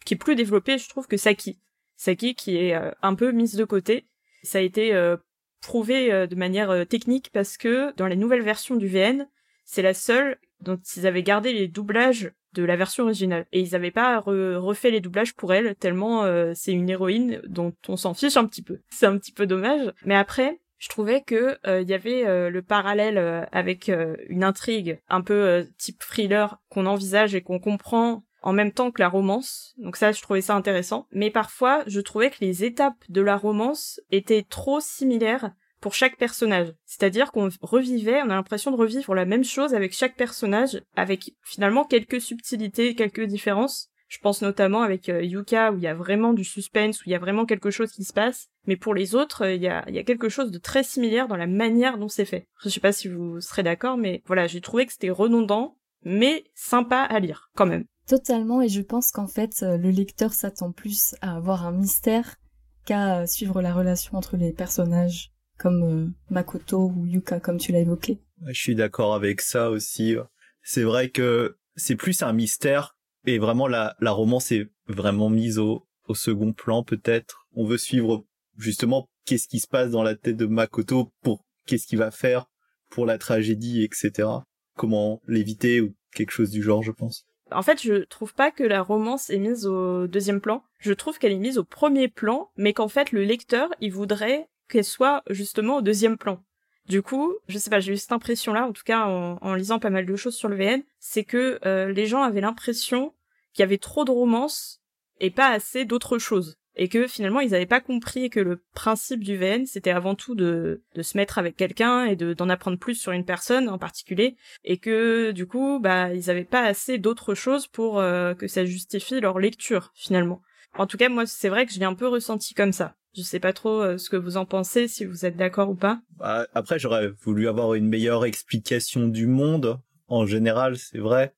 qui 0.06 0.14
est 0.14 0.18
plus 0.18 0.36
développé, 0.36 0.78
je 0.78 0.88
trouve, 0.88 1.06
que 1.06 1.18
Saki. 1.18 1.60
Saki 1.98 2.34
qui 2.34 2.58
est 2.58 2.74
un 3.02 3.16
peu 3.16 3.32
mise 3.32 3.56
de 3.56 3.66
côté. 3.66 4.08
Ça 4.42 4.58
a 4.58 4.62
été 4.62 5.16
prouvé 5.62 6.28
de 6.28 6.36
manière 6.36 6.88
technique 6.88 7.30
parce 7.32 7.58
que 7.58 7.94
dans 7.96 8.08
les 8.08 8.16
nouvelles 8.16 8.42
versions 8.42 8.76
du 8.76 8.88
VN, 8.88 9.28
c'est 9.66 9.82
la 9.82 9.94
seule 9.94 10.40
dont 10.62 10.80
ils 10.96 11.06
avaient 11.06 11.24
gardé 11.24 11.54
les 11.54 11.68
doublages 11.68 12.32
de 12.54 12.64
la 12.64 12.76
version 12.76 13.04
originale. 13.04 13.46
Et 13.52 13.62
ils 13.62 13.72
n'avaient 13.72 13.92
pas 13.92 14.20
refait 14.20 14.92
les 14.92 15.02
doublages 15.02 15.36
pour 15.36 15.54
elle, 15.54 15.76
tellement 15.76 16.26
c'est 16.54 16.72
une 16.72 16.90
héroïne 16.90 17.42
dont 17.48 17.74
on 17.88 17.96
s'en 17.96 18.14
fiche 18.14 18.38
un 18.38 18.46
petit 18.46 18.62
peu. 18.62 18.80
C'est 18.90 19.06
un 19.06 19.18
petit 19.18 19.32
peu 19.32 19.46
dommage. 19.46 19.94
Mais 20.06 20.16
après, 20.16 20.60
je 20.78 20.90
trouvais 20.90 21.22
que 21.22 21.58
il 21.66 21.88
y 21.88 21.94
avait 21.94 22.50
le 22.50 22.62
parallèle 22.62 23.48
avec 23.52 23.92
une 24.30 24.44
intrigue 24.44 25.00
un 25.10 25.22
peu 25.22 25.68
type 25.78 26.00
thriller 26.00 26.60
qu'on 26.70 26.86
envisage 26.86 27.36
et 27.36 27.42
qu'on 27.42 27.60
comprend 27.60 28.24
en 28.42 28.54
même 28.54 28.72
temps 28.72 28.92
que 28.92 29.02
la 29.02 29.10
romance. 29.10 29.74
Donc 29.78 29.98
ça, 29.98 30.12
je 30.12 30.22
trouvais 30.22 30.42
ça 30.42 30.56
intéressant. 30.56 31.08
Mais 31.12 31.30
parfois, 31.30 31.84
je 31.88 32.00
trouvais 32.00 32.30
que 32.30 32.38
les 32.42 32.64
étapes 32.64 33.04
de 33.10 33.22
la 33.22 33.36
romance 33.36 34.00
étaient 34.12 34.46
trop 34.48 34.80
similaires 34.80 35.52
pour 35.82 35.94
chaque 35.94 36.18
personnage. 36.18 36.74
C'est-à-dire 36.86 37.32
qu'on 37.32 37.50
revivait, 37.62 38.22
on 38.22 38.30
a 38.30 38.36
l'impression 38.36 38.72
de 38.72 38.78
revivre 38.78 39.14
la 39.16 39.26
même 39.26 39.44
chose 39.44 39.74
avec 39.74 39.94
chaque 39.94 40.16
personnage, 40.16 40.82
avec 40.96 41.34
finalement 41.44 41.86
quelques 41.86 42.22
subtilités, 42.22 42.96
quelques 42.96 43.26
différences. 43.26 43.90
Je 44.08 44.20
pense 44.20 44.42
notamment 44.42 44.84
avec 44.84 45.10
euh, 45.10 45.22
Yuka 45.22 45.74
où 45.74 45.78
il 45.78 45.84
y 45.84 45.88
a 45.88 45.94
vraiment 45.94 46.34
du 46.34 46.46
suspense, 46.46 47.02
où 47.02 47.04
il 47.08 47.12
y 47.12 47.16
a 47.16 47.20
vraiment 47.20 47.46
quelque 47.46 47.72
chose 47.72 47.92
qui 47.92 48.06
se 48.06 48.14
passe. 48.14 48.48
Mais 48.66 48.78
pour 48.78 48.94
les 48.94 49.16
autres, 49.16 49.46
il 49.48 49.62
y 49.62 49.68
a, 49.68 49.84
quelque 50.04 50.30
chose 50.30 50.52
de 50.52 50.58
très 50.58 50.84
similaire 50.84 51.28
dans 51.28 51.36
la 51.36 51.48
manière 51.48 51.98
dont 51.98 52.08
c'est 52.08 52.26
fait. 52.26 52.48
Je 52.64 52.70
sais 52.70 52.80
pas 52.80 52.94
si 52.94 53.10
vous 53.10 53.42
serez 53.42 53.64
d'accord, 53.64 53.98
mais 53.98 54.24
voilà, 54.26 54.48
j'ai 54.48 54.62
trouvé 54.62 54.86
que 54.86 54.94
c'était 54.94 55.10
redondant, 55.10 55.78
mais 56.04 56.46
sympa 56.56 57.02
à 57.02 57.20
lire 57.20 57.50
quand 57.56 57.66
même. 57.66 57.86
Totalement, 58.08 58.62
et 58.62 58.70
je 58.70 58.82
pense 58.82 59.12
qu'en 59.12 59.28
fait, 59.28 59.64
euh, 59.64 59.78
le 59.78 59.90
lecteur 59.90 60.32
s'attend 60.32 60.72
plus 60.72 61.16
à 61.20 61.36
avoir 61.36 61.68
un 61.68 61.74
mystère 61.74 62.38
qu'à 62.86 63.20
euh, 63.20 63.26
suivre 63.26 63.62
la 63.62 63.74
relation 63.74 64.18
entre 64.18 64.38
les 64.38 64.54
personnages, 64.54 65.34
comme 65.58 65.84
euh, 65.84 66.08
Makoto 66.30 66.92
ou 66.96 67.06
Yuka, 67.06 67.40
comme 67.40 67.58
tu 67.58 67.72
l'as 67.72 67.80
évoqué. 67.80 68.20
Je 68.48 68.60
suis 68.60 68.76
d'accord 68.76 69.14
avec 69.14 69.42
ça 69.42 69.70
aussi. 69.70 70.16
C'est 70.62 70.84
vrai 70.84 71.10
que 71.10 71.58
c'est 71.76 71.96
plus 71.96 72.22
un 72.24 72.34
mystère, 72.34 72.98
et 73.26 73.40
vraiment 73.40 73.68
la, 73.68 73.96
la 74.00 74.12
romance 74.12 74.52
est 74.52 74.70
vraiment 74.88 75.30
mise 75.30 75.60
au, 75.60 75.88
au 76.08 76.16
second 76.16 76.54
plan 76.54 76.84
peut-être. 76.84 77.48
On 77.56 77.66
veut 77.66 77.78
suivre 77.78 78.26
justement 78.58 79.08
qu'est-ce 79.26 79.48
qui 79.48 79.60
se 79.60 79.68
passe 79.68 79.92
dans 79.92 80.04
la 80.04 80.16
tête 80.16 80.38
de 80.38 80.46
Makoto 80.46 81.12
pour 81.22 81.46
qu'est-ce 81.66 81.88
qu'il 81.88 82.00
va 82.00 82.12
faire 82.12 82.46
pour 82.90 83.06
la 83.06 83.18
tragédie, 83.18 83.84
etc. 83.84 84.30
Comment 84.76 85.22
l'éviter 85.28 85.82
ou 85.82 85.96
quelque 86.14 86.32
chose 86.32 86.50
du 86.50 86.64
genre, 86.64 86.84
je 86.84 86.92
pense. 86.92 87.26
En 87.52 87.62
fait, 87.62 87.82
je 87.82 88.04
trouve 88.06 88.34
pas 88.34 88.52
que 88.52 88.64
la 88.64 88.82
romance 88.82 89.30
est 89.30 89.38
mise 89.38 89.66
au 89.66 90.08
deuxième 90.08 90.42
plan. 90.42 90.64
Je 90.80 90.94
trouve 90.94 91.18
qu'elle 91.18 91.32
est 91.32 91.38
mise 91.38 91.58
au 91.58 91.64
premier 91.64 92.08
plan, 92.08 92.50
mais 92.58 92.74
qu'en 92.74 92.88
fait, 92.88 93.12
le 93.12 93.24
lecteur, 93.24 93.70
il 93.80 93.92
voudrait 93.92 94.48
qu'elle 94.68 94.84
soit 94.84 95.24
justement 95.30 95.78
au 95.78 95.82
deuxième 95.82 96.18
plan. 96.18 96.44
Du 96.88 97.02
coup, 97.02 97.36
je 97.50 97.58
sais 97.58 97.70
pas, 97.70 97.82
j'ai 97.82 97.94
eu 97.94 97.98
cette 97.98 98.14
impression-là, 98.14 98.66
en 98.66 98.72
tout 98.72 98.84
cas 98.86 99.06
en, 99.06 99.54
lisant 99.56 99.80
pas 99.80 99.90
mal 99.90 100.06
de 100.06 100.16
choses 100.16 100.36
sur 100.36 100.48
le 100.48 100.56
VN, 100.56 100.84
c'est 101.00 101.26
que 101.26 101.60
euh, 101.66 101.92
les 101.92 102.06
gens 102.06 102.22
avaient 102.22 102.42
l'impression 102.42 103.14
qu'il 103.54 103.64
y 103.64 103.64
avait 103.64 103.78
trop 103.78 104.06
de 104.06 104.12
romance 104.12 104.82
et 105.20 105.32
pas 105.32 105.50
assez 105.50 105.84
d'autres 105.84 106.18
choses 106.18 106.58
et 106.78 106.88
que 106.88 107.08
finalement 107.08 107.40
ils 107.40 107.52
n'avaient 107.52 107.66
pas 107.66 107.82
compris 107.82 108.30
que 108.30 108.40
le 108.40 108.64
principe 108.74 109.24
du 109.24 109.36
VN 109.36 109.66
c'était 109.66 109.92
avant 109.92 110.16
tout 110.16 110.36
de, 110.36 110.84
se 111.02 111.18
mettre 111.18 111.40
avec 111.40 111.58
quelqu'un 111.58 112.06
et 112.06 112.16
de 112.16 112.34
d'en 112.34 112.50
apprendre 112.50 112.78
plus 112.78 112.96
sur 112.96 113.12
une 113.12 113.26
personne 113.26 113.68
en 113.68 113.80
particulier 113.80 114.38
et 114.64 114.78
que 114.78 115.32
du 115.32 115.48
coup 115.48 115.80
bah 115.80 116.14
ils 116.14 116.28
n'avaient 116.28 116.46
pas 116.46 116.62
assez 116.62 117.00
d'autres 117.00 117.34
choses 117.34 117.68
pour 117.68 118.00
euh, 118.00 118.36
que 118.36 118.48
ça 118.48 118.64
justifie 118.64 119.20
leur 119.20 119.40
lecture 119.40 119.92
finalement. 119.96 120.42
En 120.78 120.86
tout 120.86 120.98
cas 120.98 121.10
moi 121.10 121.26
c'est 121.26 121.50
vrai 121.50 121.66
que 121.66 121.74
je 121.74 121.80
l'ai 121.80 121.86
un 121.86 121.96
peu 121.96 122.08
ressenti 122.08 122.54
comme 122.54 122.74
ça. 122.74 122.96
Je 123.18 123.24
sais 123.24 123.40
pas 123.40 123.52
trop 123.52 123.82
euh, 123.82 123.98
ce 123.98 124.12
que 124.12 124.16
vous 124.16 124.38
en 124.38 124.46
pensez, 124.46 124.88
si 124.88 125.04
vous 125.04 125.26
êtes 125.26 125.36
d'accord 125.36 125.72
ou 125.72 125.76
pas. 125.76 126.00
Bah, 126.18 126.46
après, 126.54 126.78
j'aurais 126.78 127.08
voulu 127.08 127.48
avoir 127.48 127.74
une 127.74 127.88
meilleure 127.88 128.26
explication 128.26 129.08
du 129.08 129.26
monde. 129.26 129.80
En 130.08 130.28
général, 130.28 130.78
c'est 130.78 131.00
vrai. 131.00 131.34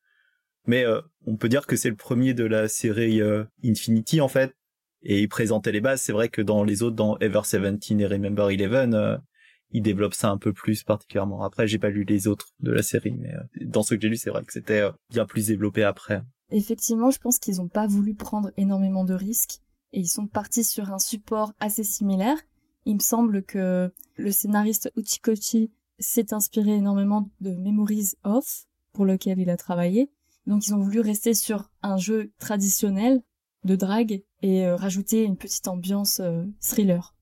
Mais 0.67 0.85
euh, 0.85 0.99
on 1.25 1.37
peut 1.37 1.47
dire 1.47 1.65
que 1.65 1.77
c'est 1.77 1.89
le 1.89 1.95
premier 1.95 2.33
de 2.33 2.43
la 2.43 2.67
série 2.67 3.21
euh, 3.21 3.45
Infinity, 3.63 4.19
en 4.19 4.27
fait. 4.27 4.53
Et 5.03 5.21
il 5.21 5.29
présentait 5.29 5.71
les 5.71 5.79
bases. 5.79 6.01
C'est 6.01 6.11
vrai 6.11 6.27
que 6.27 6.41
dans 6.41 6.65
les 6.65 6.83
autres, 6.83 6.97
dans 6.97 7.17
Ever 7.19 7.43
17 7.43 8.01
et 8.01 8.07
Remember 8.07 8.47
11, 8.47 9.21
il 9.71 9.81
développe 9.81 10.15
ça 10.15 10.29
un 10.31 10.37
peu 10.37 10.51
plus 10.51 10.83
particulièrement. 10.83 11.43
Après, 11.43 11.65
j'ai 11.65 11.79
pas 11.79 11.89
lu 11.89 12.03
les 12.03 12.27
autres 12.27 12.47
de 12.59 12.73
la 12.73 12.83
série, 12.83 13.15
mais 13.17 13.31
dans 13.61 13.83
ce 13.83 13.95
que 13.95 14.01
j'ai 14.01 14.09
lu, 14.09 14.17
c'est 14.17 14.31
vrai 14.31 14.43
que 14.43 14.51
c'était 14.51 14.89
bien 15.11 15.25
plus 15.25 15.47
développé 15.47 15.83
après. 15.85 16.23
Effectivement, 16.51 17.09
je 17.09 17.19
pense 17.19 17.39
qu'ils 17.39 17.57
n'ont 17.57 17.69
pas 17.69 17.87
voulu 17.87 18.15
prendre 18.15 18.51
énormément 18.57 19.05
de 19.05 19.13
risques 19.13 19.61
et 19.93 19.99
ils 19.99 20.07
sont 20.07 20.27
partis 20.27 20.63
sur 20.63 20.91
un 20.93 20.99
support 20.99 21.53
assez 21.59 21.83
similaire. 21.83 22.37
Il 22.85 22.95
me 22.95 22.99
semble 22.99 23.43
que 23.43 23.91
le 24.15 24.31
scénariste 24.31 24.91
Uchikochi 24.95 25.71
s'est 25.99 26.33
inspiré 26.33 26.71
énormément 26.71 27.29
de 27.41 27.51
Memories 27.51 28.13
of, 28.23 28.65
pour 28.93 29.05
lequel 29.05 29.39
il 29.39 29.49
a 29.49 29.57
travaillé. 29.57 30.09
Donc 30.47 30.65
ils 30.65 30.73
ont 30.73 30.81
voulu 30.81 30.99
rester 30.99 31.33
sur 31.33 31.69
un 31.83 31.97
jeu 31.97 32.31
traditionnel 32.39 33.21
de 33.63 33.75
drague 33.75 34.23
et 34.41 34.65
euh, 34.65 34.75
rajouter 34.75 35.23
une 35.23 35.37
petite 35.37 35.67
ambiance 35.67 36.21
euh, 36.21 36.43
thriller. 36.61 37.13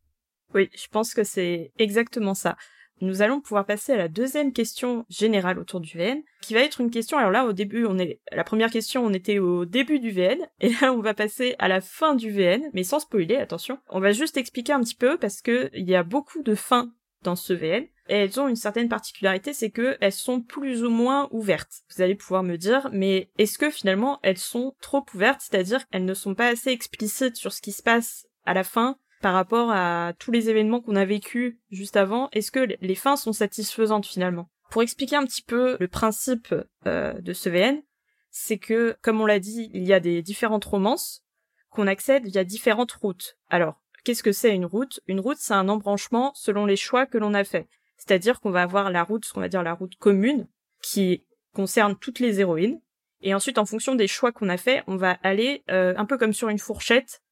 Oui, 0.53 0.69
je 0.75 0.87
pense 0.87 1.13
que 1.13 1.23
c'est 1.23 1.71
exactement 1.77 2.33
ça 2.33 2.55
nous 3.01 3.21
allons 3.21 3.41
pouvoir 3.41 3.65
passer 3.65 3.93
à 3.93 3.97
la 3.97 4.07
deuxième 4.07 4.53
question 4.53 5.05
générale 5.09 5.59
autour 5.59 5.79
du 5.79 5.97
VN, 5.97 6.21
qui 6.41 6.53
va 6.53 6.61
être 6.61 6.81
une 6.81 6.91
question, 6.91 7.17
alors 7.17 7.31
là 7.31 7.45
au 7.45 7.53
début 7.53 7.85
on 7.85 7.97
est, 7.97 8.19
la 8.31 8.43
première 8.43 8.71
question 8.71 9.05
on 9.05 9.13
était 9.13 9.39
au 9.39 9.65
début 9.65 9.99
du 9.99 10.11
VN, 10.11 10.39
et 10.59 10.69
là 10.81 10.93
on 10.93 11.01
va 11.01 11.13
passer 11.13 11.55
à 11.59 11.67
la 11.67 11.81
fin 11.81 12.15
du 12.15 12.31
VN, 12.31 12.69
mais 12.73 12.83
sans 12.83 12.99
spoiler, 12.99 13.37
attention. 13.37 13.79
On 13.89 13.99
va 13.99 14.11
juste 14.11 14.37
expliquer 14.37 14.73
un 14.73 14.81
petit 14.81 14.95
peu 14.95 15.17
parce 15.17 15.41
que 15.41 15.69
il 15.73 15.89
y 15.89 15.95
a 15.95 16.03
beaucoup 16.03 16.43
de 16.43 16.55
fins 16.55 16.91
dans 17.23 17.35
ce 17.35 17.53
VN, 17.53 17.85
et 18.09 18.15
elles 18.15 18.39
ont 18.39 18.47
une 18.47 18.55
certaine 18.55 18.89
particularité, 18.89 19.51
c'est 19.53 19.71
que 19.71 19.97
elles 19.99 20.13
sont 20.13 20.41
plus 20.41 20.83
ou 20.83 20.89
moins 20.89 21.27
ouvertes. 21.31 21.81
Vous 21.93 22.01
allez 22.01 22.15
pouvoir 22.15 22.43
me 22.43 22.55
dire, 22.55 22.89
mais 22.93 23.29
est-ce 23.37 23.57
que 23.57 23.69
finalement 23.69 24.19
elles 24.23 24.37
sont 24.37 24.75
trop 24.81 25.05
ouvertes, 25.13 25.41
c'est-à-dire 25.41 25.87
qu'elles 25.87 26.05
ne 26.05 26.13
sont 26.13 26.35
pas 26.35 26.47
assez 26.47 26.69
explicites 26.69 27.35
sur 27.35 27.51
ce 27.51 27.61
qui 27.61 27.71
se 27.71 27.83
passe 27.83 28.27
à 28.45 28.53
la 28.53 28.63
fin 28.63 28.97
par 29.21 29.33
rapport 29.33 29.71
à 29.71 30.13
tous 30.19 30.31
les 30.31 30.49
événements 30.49 30.81
qu'on 30.81 30.95
a 30.95 31.05
vécus 31.05 31.57
juste 31.71 31.97
avant, 31.97 32.29
est-ce 32.31 32.51
que 32.51 32.67
les 32.79 32.95
fins 32.95 33.15
sont 33.15 33.33
satisfaisantes 33.33 34.05
finalement? 34.05 34.49
Pour 34.69 34.81
expliquer 34.81 35.15
un 35.15 35.25
petit 35.25 35.41
peu 35.41 35.77
le 35.79 35.87
principe 35.87 36.53
euh, 36.85 37.13
de 37.13 37.33
ce 37.33 37.49
VN, 37.49 37.81
c'est 38.29 38.57
que, 38.57 38.95
comme 39.01 39.21
on 39.21 39.25
l'a 39.25 39.39
dit, 39.39 39.69
il 39.73 39.83
y 39.83 39.93
a 39.93 39.99
des 39.99 40.21
différentes 40.21 40.65
romances 40.65 41.23
qu'on 41.69 41.87
accède 41.87 42.25
via 42.25 42.43
différentes 42.43 42.91
routes. 42.91 43.37
Alors, 43.49 43.81
qu'est-ce 44.03 44.23
que 44.23 44.31
c'est 44.31 44.53
une 44.53 44.65
route? 44.65 44.99
Une 45.07 45.19
route, 45.19 45.37
c'est 45.39 45.53
un 45.53 45.69
embranchement 45.69 46.31
selon 46.35 46.65
les 46.65 46.75
choix 46.75 47.05
que 47.05 47.17
l'on 47.17 47.33
a 47.33 47.43
fait. 47.43 47.67
C'est-à-dire 47.97 48.39
qu'on 48.39 48.51
va 48.51 48.61
avoir 48.61 48.91
la 48.91 49.03
route, 49.03 49.25
ce 49.25 49.33
qu'on 49.33 49.41
va 49.41 49.49
dire 49.49 49.63
la 49.63 49.73
route 49.73 49.95
commune, 49.95 50.47
qui 50.81 51.25
concerne 51.53 51.95
toutes 51.97 52.19
les 52.19 52.39
héroïnes. 52.39 52.79
Et 53.21 53.33
ensuite, 53.33 53.57
en 53.57 53.65
fonction 53.65 53.95
des 53.95 54.07
choix 54.07 54.31
qu'on 54.31 54.49
a 54.49 54.57
fait, 54.57 54.83
on 54.85 54.95
va 54.95 55.17
aller 55.23 55.63
euh, 55.71 55.93
un 55.97 56.05
peu 56.05 56.17
comme 56.17 56.33
sur 56.33 56.49
une 56.49 56.59
fourchette 56.59 57.23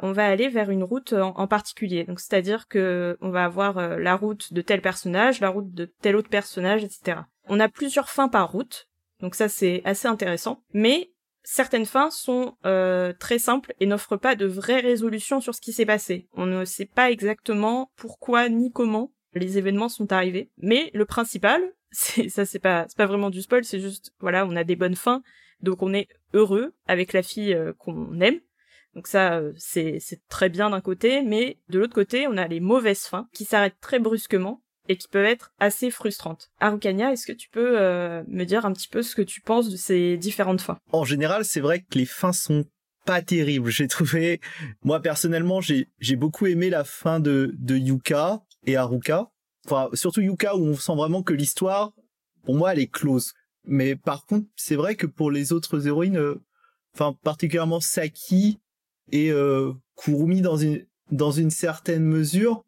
on 0.00 0.12
va 0.12 0.26
aller 0.26 0.48
vers 0.48 0.70
une 0.70 0.84
route 0.84 1.12
en, 1.12 1.46
particulier. 1.46 2.04
Donc 2.04 2.20
c'est-à-dire 2.20 2.68
que 2.68 3.18
on 3.20 3.30
va 3.30 3.44
avoir 3.44 3.78
euh, 3.78 3.98
la 3.98 4.16
route 4.16 4.52
de 4.52 4.62
tel 4.62 4.80
personnage, 4.80 5.40
la 5.40 5.50
route 5.50 5.72
de 5.72 5.84
tel 5.84 6.16
autre 6.16 6.30
personnage, 6.30 6.84
etc. 6.84 7.20
On 7.48 7.60
a 7.60 7.68
plusieurs 7.68 8.08
fins 8.08 8.28
par 8.28 8.50
route, 8.50 8.88
donc 9.20 9.34
ça 9.34 9.48
c'est 9.48 9.82
assez 9.84 10.08
intéressant. 10.08 10.62
Mais 10.72 11.10
certaines 11.42 11.86
fins 11.86 12.10
sont 12.10 12.56
euh, 12.64 13.12
très 13.18 13.38
simples 13.38 13.74
et 13.80 13.86
n'offrent 13.86 14.16
pas 14.16 14.34
de 14.36 14.46
vraies 14.46 14.80
résolutions 14.80 15.40
sur 15.40 15.54
ce 15.54 15.60
qui 15.60 15.72
s'est 15.72 15.86
passé. 15.86 16.28
On 16.34 16.46
ne 16.46 16.64
sait 16.64 16.86
pas 16.86 17.10
exactement 17.10 17.90
pourquoi 17.96 18.48
ni 18.48 18.72
comment 18.72 19.12
les 19.34 19.58
événements 19.58 19.88
sont 19.88 20.12
arrivés. 20.12 20.50
Mais 20.58 20.90
le 20.94 21.04
principal, 21.04 21.60
c'est 21.90 22.28
ça 22.28 22.46
c'est 22.46 22.60
pas 22.60 22.86
vraiment 22.96 23.30
du 23.30 23.42
spoil, 23.42 23.64
c'est 23.64 23.80
juste 23.80 24.14
voilà, 24.20 24.46
on 24.46 24.56
a 24.56 24.64
des 24.64 24.76
bonnes 24.76 24.96
fins, 24.96 25.22
donc 25.60 25.82
on 25.82 25.92
est 25.92 26.08
heureux 26.32 26.74
avec 26.86 27.12
la 27.12 27.22
fille 27.22 27.54
euh, 27.54 27.72
qu'on 27.74 28.20
aime 28.20 28.40
donc 28.94 29.06
ça, 29.06 29.38
euh, 29.38 29.52
c'est 29.56 30.00
très 30.28 30.48
bien 30.48 30.70
d'un 30.70 30.80
côté, 30.80 31.22
mais 31.22 31.58
de 31.68 31.78
l'autre 31.78 31.94
côté, 31.94 32.26
on 32.28 32.36
a 32.36 32.46
les 32.46 32.60
mauvaises 32.60 33.04
fins 33.04 33.28
qui 33.32 33.44
s'arrêtent 33.44 33.80
très 33.80 33.98
brusquement 33.98 34.62
et 34.88 34.96
qui 34.96 35.08
peuvent 35.08 35.24
être 35.24 35.52
assez 35.58 35.90
frustrantes. 35.90 36.50
Arukania, 36.60 37.12
est-ce 37.12 37.26
que 37.26 37.32
tu 37.32 37.48
peux 37.48 37.80
euh, 37.80 38.22
me 38.26 38.44
dire 38.44 38.66
un 38.66 38.72
petit 38.72 38.88
peu 38.88 39.02
ce 39.02 39.14
que 39.14 39.22
tu 39.22 39.40
penses 39.40 39.70
de 39.70 39.76
ces 39.76 40.16
différentes 40.16 40.60
fins? 40.60 40.78
En 40.90 41.04
général, 41.04 41.44
c'est 41.44 41.60
vrai 41.60 41.80
que 41.80 41.98
les 41.98 42.04
fins 42.04 42.32
sont 42.32 42.64
pas 43.06 43.22
terribles. 43.22 43.70
J'ai 43.70 43.88
trouvé, 43.88 44.40
moi 44.82 45.00
personnellement, 45.00 45.60
j'ai 45.60 46.16
beaucoup 46.16 46.46
aimé 46.46 46.68
la 46.68 46.84
fin 46.84 47.20
de, 47.20 47.54
de 47.58 47.76
Yuka 47.76 48.42
et 48.66 48.76
Haruka. 48.76 49.30
Enfin, 49.66 49.88
surtout 49.94 50.20
Yuka 50.20 50.56
où 50.56 50.64
on 50.64 50.76
sent 50.76 50.94
vraiment 50.94 51.22
que 51.22 51.32
l'histoire, 51.32 51.92
pour 52.44 52.56
moi, 52.56 52.72
elle 52.72 52.80
est 52.80 52.92
close. 52.92 53.32
Mais 53.64 53.94
par 53.94 54.26
contre, 54.26 54.48
c'est 54.56 54.74
vrai 54.74 54.96
que 54.96 55.06
pour 55.06 55.30
les 55.30 55.52
autres 55.52 55.86
héroïnes, 55.86 56.18
euh, 56.18 56.42
enfin 56.94 57.16
particulièrement 57.22 57.80
Saki, 57.80 58.58
et 59.10 59.30
euh, 59.30 59.72
Kurumi 59.96 60.40
dans 60.40 60.56
une 60.56 60.86
dans 61.10 61.30
une 61.30 61.50
certaine 61.50 62.04
mesure, 62.04 62.64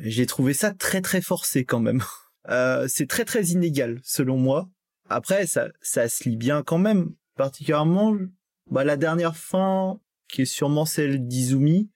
j'ai 0.00 0.26
trouvé 0.26 0.52
ça 0.54 0.72
très 0.72 1.00
très 1.00 1.20
forcé 1.20 1.64
quand 1.64 1.80
même. 1.80 2.02
Euh, 2.50 2.84
c'est 2.88 3.08
très 3.08 3.24
très 3.24 3.42
inégal 3.42 4.00
selon 4.02 4.36
moi. 4.36 4.68
Après 5.08 5.46
ça 5.46 5.68
ça 5.80 6.10
se 6.10 6.28
lit 6.28 6.36
bien 6.36 6.62
quand 6.62 6.76
même, 6.76 7.14
particulièrement 7.36 8.14
bah 8.70 8.84
la 8.84 8.98
dernière 8.98 9.34
fin 9.34 9.98
qui 10.28 10.42
est 10.42 10.44
sûrement 10.44 10.84
celle 10.84 11.26
d'Izumi. 11.26 11.90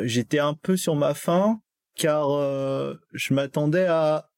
J'étais 0.00 0.40
un 0.40 0.54
peu 0.54 0.76
sur 0.76 0.96
ma 0.96 1.14
fin 1.14 1.60
car 1.94 2.32
euh, 2.32 2.96
je 3.12 3.32
m'attendais 3.32 3.86
à 3.86 4.28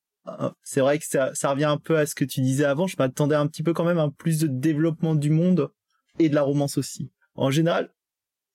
c'est 0.62 0.80
vrai 0.80 0.98
que 0.98 1.06
ça, 1.06 1.34
ça 1.34 1.50
revient 1.50 1.64
un 1.64 1.78
peu 1.78 1.96
à 1.96 2.06
ce 2.06 2.14
que 2.14 2.24
tu 2.24 2.40
disais 2.40 2.64
avant, 2.64 2.86
je 2.86 2.96
m'attendais 2.98 3.34
un 3.34 3.46
petit 3.46 3.62
peu 3.62 3.72
quand 3.72 3.84
même 3.84 3.98
à 3.98 4.10
plus 4.10 4.38
de 4.38 4.46
développement 4.46 5.14
du 5.14 5.30
monde 5.30 5.70
et 6.18 6.28
de 6.28 6.34
la 6.34 6.42
romance 6.42 6.78
aussi. 6.78 7.10
En 7.34 7.50
général, 7.50 7.90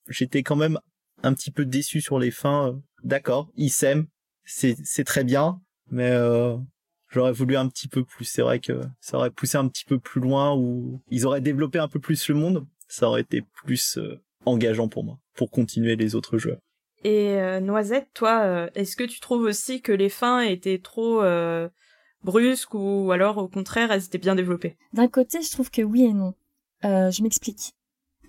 j'étais 0.08 0.44
quand 0.44 0.56
même 0.56 0.80
un 1.24 1.34
petit 1.34 1.52
peu 1.52 1.66
déçu 1.66 2.02
sur 2.02 2.20
les 2.20 2.32
fins. 2.32 2.70
Euh, 2.70 2.74
d'accord, 3.04 3.50
ils 3.56 3.70
s'aiment, 3.72 4.08
c'est 4.46 4.76
c'est 4.84 5.04
très 5.04 5.24
bien, 5.24 5.62
mais 5.90 6.12
euh, 6.12 6.56
j'aurais 7.10 7.32
voulu 7.32 7.56
un 7.56 7.68
petit 7.70 7.88
peu 7.88 8.04
plus. 8.04 8.26
C'est 8.26 8.42
vrai 8.42 8.60
que 8.60 8.82
ça 9.00 9.18
aurait 9.18 9.32
poussé 9.32 9.58
un 9.58 9.68
petit 9.68 9.86
peu 9.86 10.00
plus 10.00 10.22
loin 10.22 10.56
ou 10.56 11.02
ils 11.10 11.26
auraient 11.26 11.42
développé 11.42 11.80
un 11.80 11.88
peu 11.88 12.00
plus 12.00 12.28
le 12.30 12.36
monde. 12.36 12.66
Ça 12.88 13.08
aurait 13.08 13.22
été 13.22 13.42
plus 13.64 13.98
euh, 13.98 14.22
engageant 14.46 14.88
pour 14.88 15.04
moi, 15.04 15.18
pour 15.34 15.50
continuer 15.50 15.96
les 15.96 16.16
autres 16.16 16.38
jeux. 16.38 16.58
Et 17.06 17.36
Noisette, 17.60 18.08
toi, 18.14 18.70
est-ce 18.76 18.96
que 18.96 19.04
tu 19.04 19.20
trouves 19.20 19.42
aussi 19.42 19.82
que 19.82 19.92
les 19.92 20.08
fins 20.08 20.40
étaient 20.40 20.80
trop 20.80 21.22
brusques 22.24 22.74
ou 22.74 23.12
alors 23.12 23.40
au 23.40 23.50
contraire 23.50 23.92
elles 23.92 24.06
étaient 24.06 24.18
bien 24.18 24.36
développées? 24.36 24.78
D'un 24.94 25.10
côté, 25.10 25.42
je 25.42 25.52
trouve 25.52 25.70
que 25.70 25.82
oui 25.82 26.06
et 26.06 26.14
non. 26.14 26.34
je 26.82 27.22
m'explique. 27.22 27.74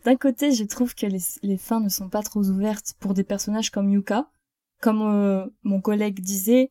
D'un 0.04 0.16
côté, 0.16 0.52
je 0.52 0.64
trouve 0.64 0.94
que 0.94 1.06
les, 1.06 1.56
fins 1.56 1.80
ne 1.80 1.88
sont 1.88 2.11
pas 2.11 2.23
trop 2.23 2.42
ouvertes 2.44 2.94
pour 3.00 3.14
des 3.14 3.25
personnages 3.25 3.70
comme 3.70 3.88
Yuka. 3.88 4.30
Comme 4.80 5.00
euh, 5.00 5.46
mon 5.62 5.80
collègue 5.80 6.20
disait, 6.20 6.70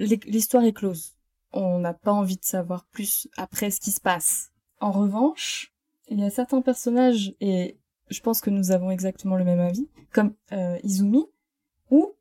l'histoire 0.00 0.64
est 0.64 0.72
close. 0.72 1.16
On 1.52 1.78
n'a 1.78 1.94
pas 1.94 2.12
envie 2.12 2.36
de 2.36 2.44
savoir 2.44 2.84
plus 2.86 3.28
après 3.36 3.70
ce 3.70 3.78
qui 3.78 3.92
se 3.92 4.00
passe. 4.00 4.50
En 4.80 4.90
revanche, 4.90 5.72
il 6.08 6.18
y 6.18 6.24
a 6.24 6.30
certains 6.30 6.60
personnages, 6.60 7.34
et 7.40 7.78
je 8.10 8.20
pense 8.20 8.40
que 8.40 8.50
nous 8.50 8.72
avons 8.72 8.90
exactement 8.90 9.36
le 9.36 9.44
même 9.44 9.60
avis, 9.60 9.88
comme 10.12 10.34
euh, 10.52 10.78
Izumi, 10.82 11.26
où 11.90 12.12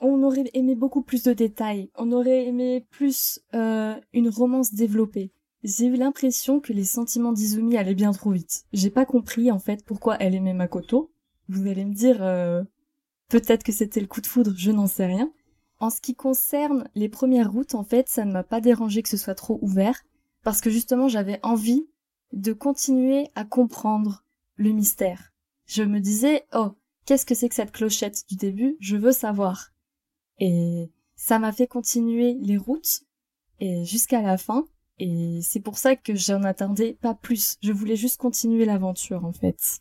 on 0.00 0.22
aurait 0.22 0.50
aimé 0.54 0.76
beaucoup 0.76 1.02
plus 1.02 1.24
de 1.24 1.32
détails, 1.32 1.90
on 1.96 2.12
aurait 2.12 2.46
aimé 2.46 2.86
plus 2.90 3.40
euh, 3.54 3.94
une 4.12 4.28
romance 4.28 4.72
développée 4.72 5.32
j'ai 5.64 5.86
eu 5.86 5.96
l'impression 5.96 6.60
que 6.60 6.74
les 6.74 6.84
sentiments 6.84 7.32
d'Izumi 7.32 7.78
allaient 7.78 7.94
bien 7.94 8.12
trop 8.12 8.30
vite. 8.30 8.66
J'ai 8.74 8.90
pas 8.90 9.06
compris 9.06 9.50
en 9.50 9.58
fait 9.58 9.82
pourquoi 9.84 10.16
elle 10.20 10.34
aimait 10.34 10.52
Makoto. 10.52 11.10
Vous 11.48 11.66
allez 11.66 11.86
me 11.86 11.94
dire 11.94 12.22
euh, 12.22 12.62
peut-être 13.28 13.64
que 13.64 13.72
c'était 13.72 14.00
le 14.00 14.06
coup 14.06 14.20
de 14.20 14.26
foudre, 14.26 14.52
je 14.56 14.70
n'en 14.70 14.86
sais 14.86 15.06
rien. 15.06 15.32
En 15.80 15.88
ce 15.88 16.02
qui 16.02 16.14
concerne 16.14 16.88
les 16.94 17.08
premières 17.08 17.50
routes, 17.50 17.74
en 17.74 17.82
fait, 17.82 18.08
ça 18.08 18.26
ne 18.26 18.32
m'a 18.32 18.44
pas 18.44 18.60
dérangé 18.60 19.02
que 19.02 19.08
ce 19.08 19.16
soit 19.16 19.34
trop 19.34 19.58
ouvert, 19.62 20.02
parce 20.42 20.60
que 20.60 20.70
justement 20.70 21.08
j'avais 21.08 21.40
envie 21.42 21.88
de 22.32 22.52
continuer 22.52 23.28
à 23.34 23.44
comprendre 23.44 24.24
le 24.56 24.70
mystère. 24.70 25.32
Je 25.66 25.82
me 25.82 25.98
disais, 25.98 26.46
oh, 26.52 26.72
qu'est-ce 27.06 27.26
que 27.26 27.34
c'est 27.34 27.48
que 27.48 27.54
cette 27.54 27.72
clochette 27.72 28.24
du 28.28 28.36
début? 28.36 28.76
Je 28.80 28.96
veux 28.96 29.12
savoir. 29.12 29.72
Et 30.38 30.90
ça 31.16 31.38
m'a 31.38 31.52
fait 31.52 31.66
continuer 31.66 32.34
les 32.40 32.58
routes, 32.58 33.04
et 33.60 33.84
jusqu'à 33.84 34.20
la 34.20 34.36
fin, 34.36 34.66
et 34.98 35.40
c'est 35.42 35.60
pour 35.60 35.78
ça 35.78 35.96
que 35.96 36.14
j'en 36.14 36.42
attendais 36.44 36.96
pas 37.00 37.14
plus. 37.14 37.56
Je 37.62 37.72
voulais 37.72 37.96
juste 37.96 38.20
continuer 38.20 38.64
l'aventure, 38.64 39.24
en 39.24 39.32
fait. 39.32 39.80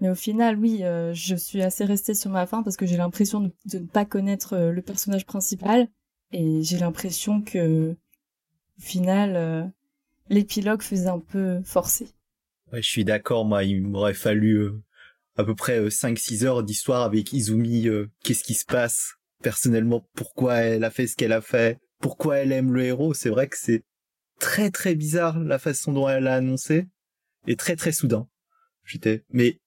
Mais 0.00 0.08
au 0.08 0.14
final, 0.14 0.58
oui, 0.58 0.82
euh, 0.82 1.12
je 1.14 1.34
suis 1.34 1.62
assez 1.62 1.84
restée 1.84 2.14
sur 2.14 2.30
ma 2.30 2.46
fin 2.46 2.62
parce 2.62 2.76
que 2.76 2.86
j'ai 2.86 2.96
l'impression 2.96 3.40
de, 3.40 3.52
ne 3.74 3.86
pas 3.86 4.04
connaître 4.04 4.54
euh, 4.54 4.72
le 4.72 4.82
personnage 4.82 5.26
principal. 5.26 5.88
Et 6.32 6.62
j'ai 6.62 6.78
l'impression 6.78 7.42
que, 7.42 7.90
au 7.90 8.82
final, 8.82 9.36
euh, 9.36 9.64
l'épilogue 10.28 10.82
faisait 10.82 11.08
un 11.08 11.18
peu 11.18 11.60
forcé. 11.62 12.08
Ouais, 12.72 12.82
je 12.82 12.88
suis 12.88 13.04
d'accord, 13.04 13.44
moi, 13.44 13.64
il 13.64 13.82
m'aurait 13.82 14.14
fallu 14.14 14.70
à 15.36 15.44
peu 15.44 15.54
près 15.54 15.88
5-6 15.88 16.44
heures 16.44 16.62
d'histoire 16.62 17.02
avec 17.02 17.32
Izumi, 17.32 17.86
qu'est-ce 18.22 18.42
qui 18.42 18.54
se 18.54 18.64
passe 18.64 19.14
personnellement, 19.42 20.08
pourquoi 20.14 20.54
elle 20.56 20.84
a 20.84 20.90
fait 20.90 21.06
ce 21.06 21.16
qu'elle 21.16 21.32
a 21.32 21.42
fait, 21.42 21.78
pourquoi 22.00 22.38
elle 22.38 22.52
aime 22.52 22.72
le 22.72 22.84
héros. 22.84 23.12
C'est 23.12 23.28
vrai 23.28 23.48
que 23.48 23.58
c'est 23.58 23.84
très 24.42 24.72
très 24.72 24.96
bizarre 24.96 25.38
la 25.38 25.58
façon 25.58 25.92
dont 25.92 26.08
elle 26.08 26.26
a 26.26 26.34
annoncé 26.34 26.88
et 27.46 27.56
très 27.56 27.76
très 27.76 27.92
soudain. 27.92 28.28
J'étais, 28.84 29.24
mais, 29.30 29.60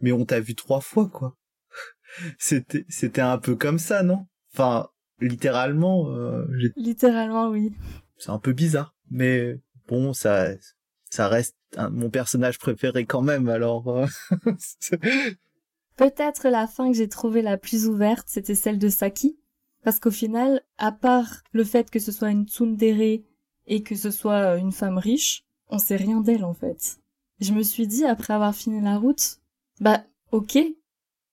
mais 0.00 0.12
on 0.12 0.24
t'a 0.24 0.38
vu 0.38 0.54
trois 0.54 0.80
fois, 0.80 1.08
quoi. 1.08 1.36
c'était, 2.38 2.86
c'était 2.88 3.20
un 3.20 3.38
peu 3.38 3.56
comme 3.56 3.80
ça, 3.80 4.04
non? 4.04 4.26
Enfin, 4.52 4.88
littéralement, 5.20 6.10
euh, 6.10 6.46
littéralement, 6.76 7.48
oui. 7.48 7.72
C'est 8.16 8.30
un 8.30 8.38
peu 8.38 8.52
bizarre, 8.52 8.94
mais 9.10 9.60
bon, 9.88 10.12
ça, 10.12 10.46
ça 11.10 11.26
reste 11.26 11.56
mon 11.90 12.08
personnage 12.08 12.60
préféré 12.60 13.06
quand 13.06 13.22
même, 13.22 13.48
alors. 13.48 13.88
Euh, 13.88 14.06
Peut-être 15.96 16.48
la 16.48 16.68
fin 16.68 16.90
que 16.92 16.96
j'ai 16.96 17.08
trouvée 17.08 17.42
la 17.42 17.56
plus 17.56 17.88
ouverte, 17.88 18.26
c'était 18.28 18.54
celle 18.54 18.78
de 18.78 18.88
Saki. 18.88 19.38
Parce 19.82 19.98
qu'au 19.98 20.12
final, 20.12 20.62
à 20.78 20.92
part 20.92 21.42
le 21.52 21.64
fait 21.64 21.90
que 21.90 21.98
ce 21.98 22.12
soit 22.12 22.30
une 22.30 22.46
tsundere 22.46 23.20
et 23.66 23.82
que 23.82 23.94
ce 23.94 24.10
soit 24.10 24.56
une 24.56 24.72
femme 24.72 24.98
riche, 24.98 25.44
on 25.68 25.78
sait 25.78 25.96
rien 25.96 26.20
d'elle 26.20 26.44
en 26.44 26.54
fait. 26.54 26.98
Je 27.40 27.52
me 27.52 27.62
suis 27.62 27.86
dit, 27.86 28.04
après 28.04 28.34
avoir 28.34 28.54
fini 28.54 28.80
la 28.80 28.96
route, 28.96 29.38
bah 29.80 30.04
ok, 30.30 30.58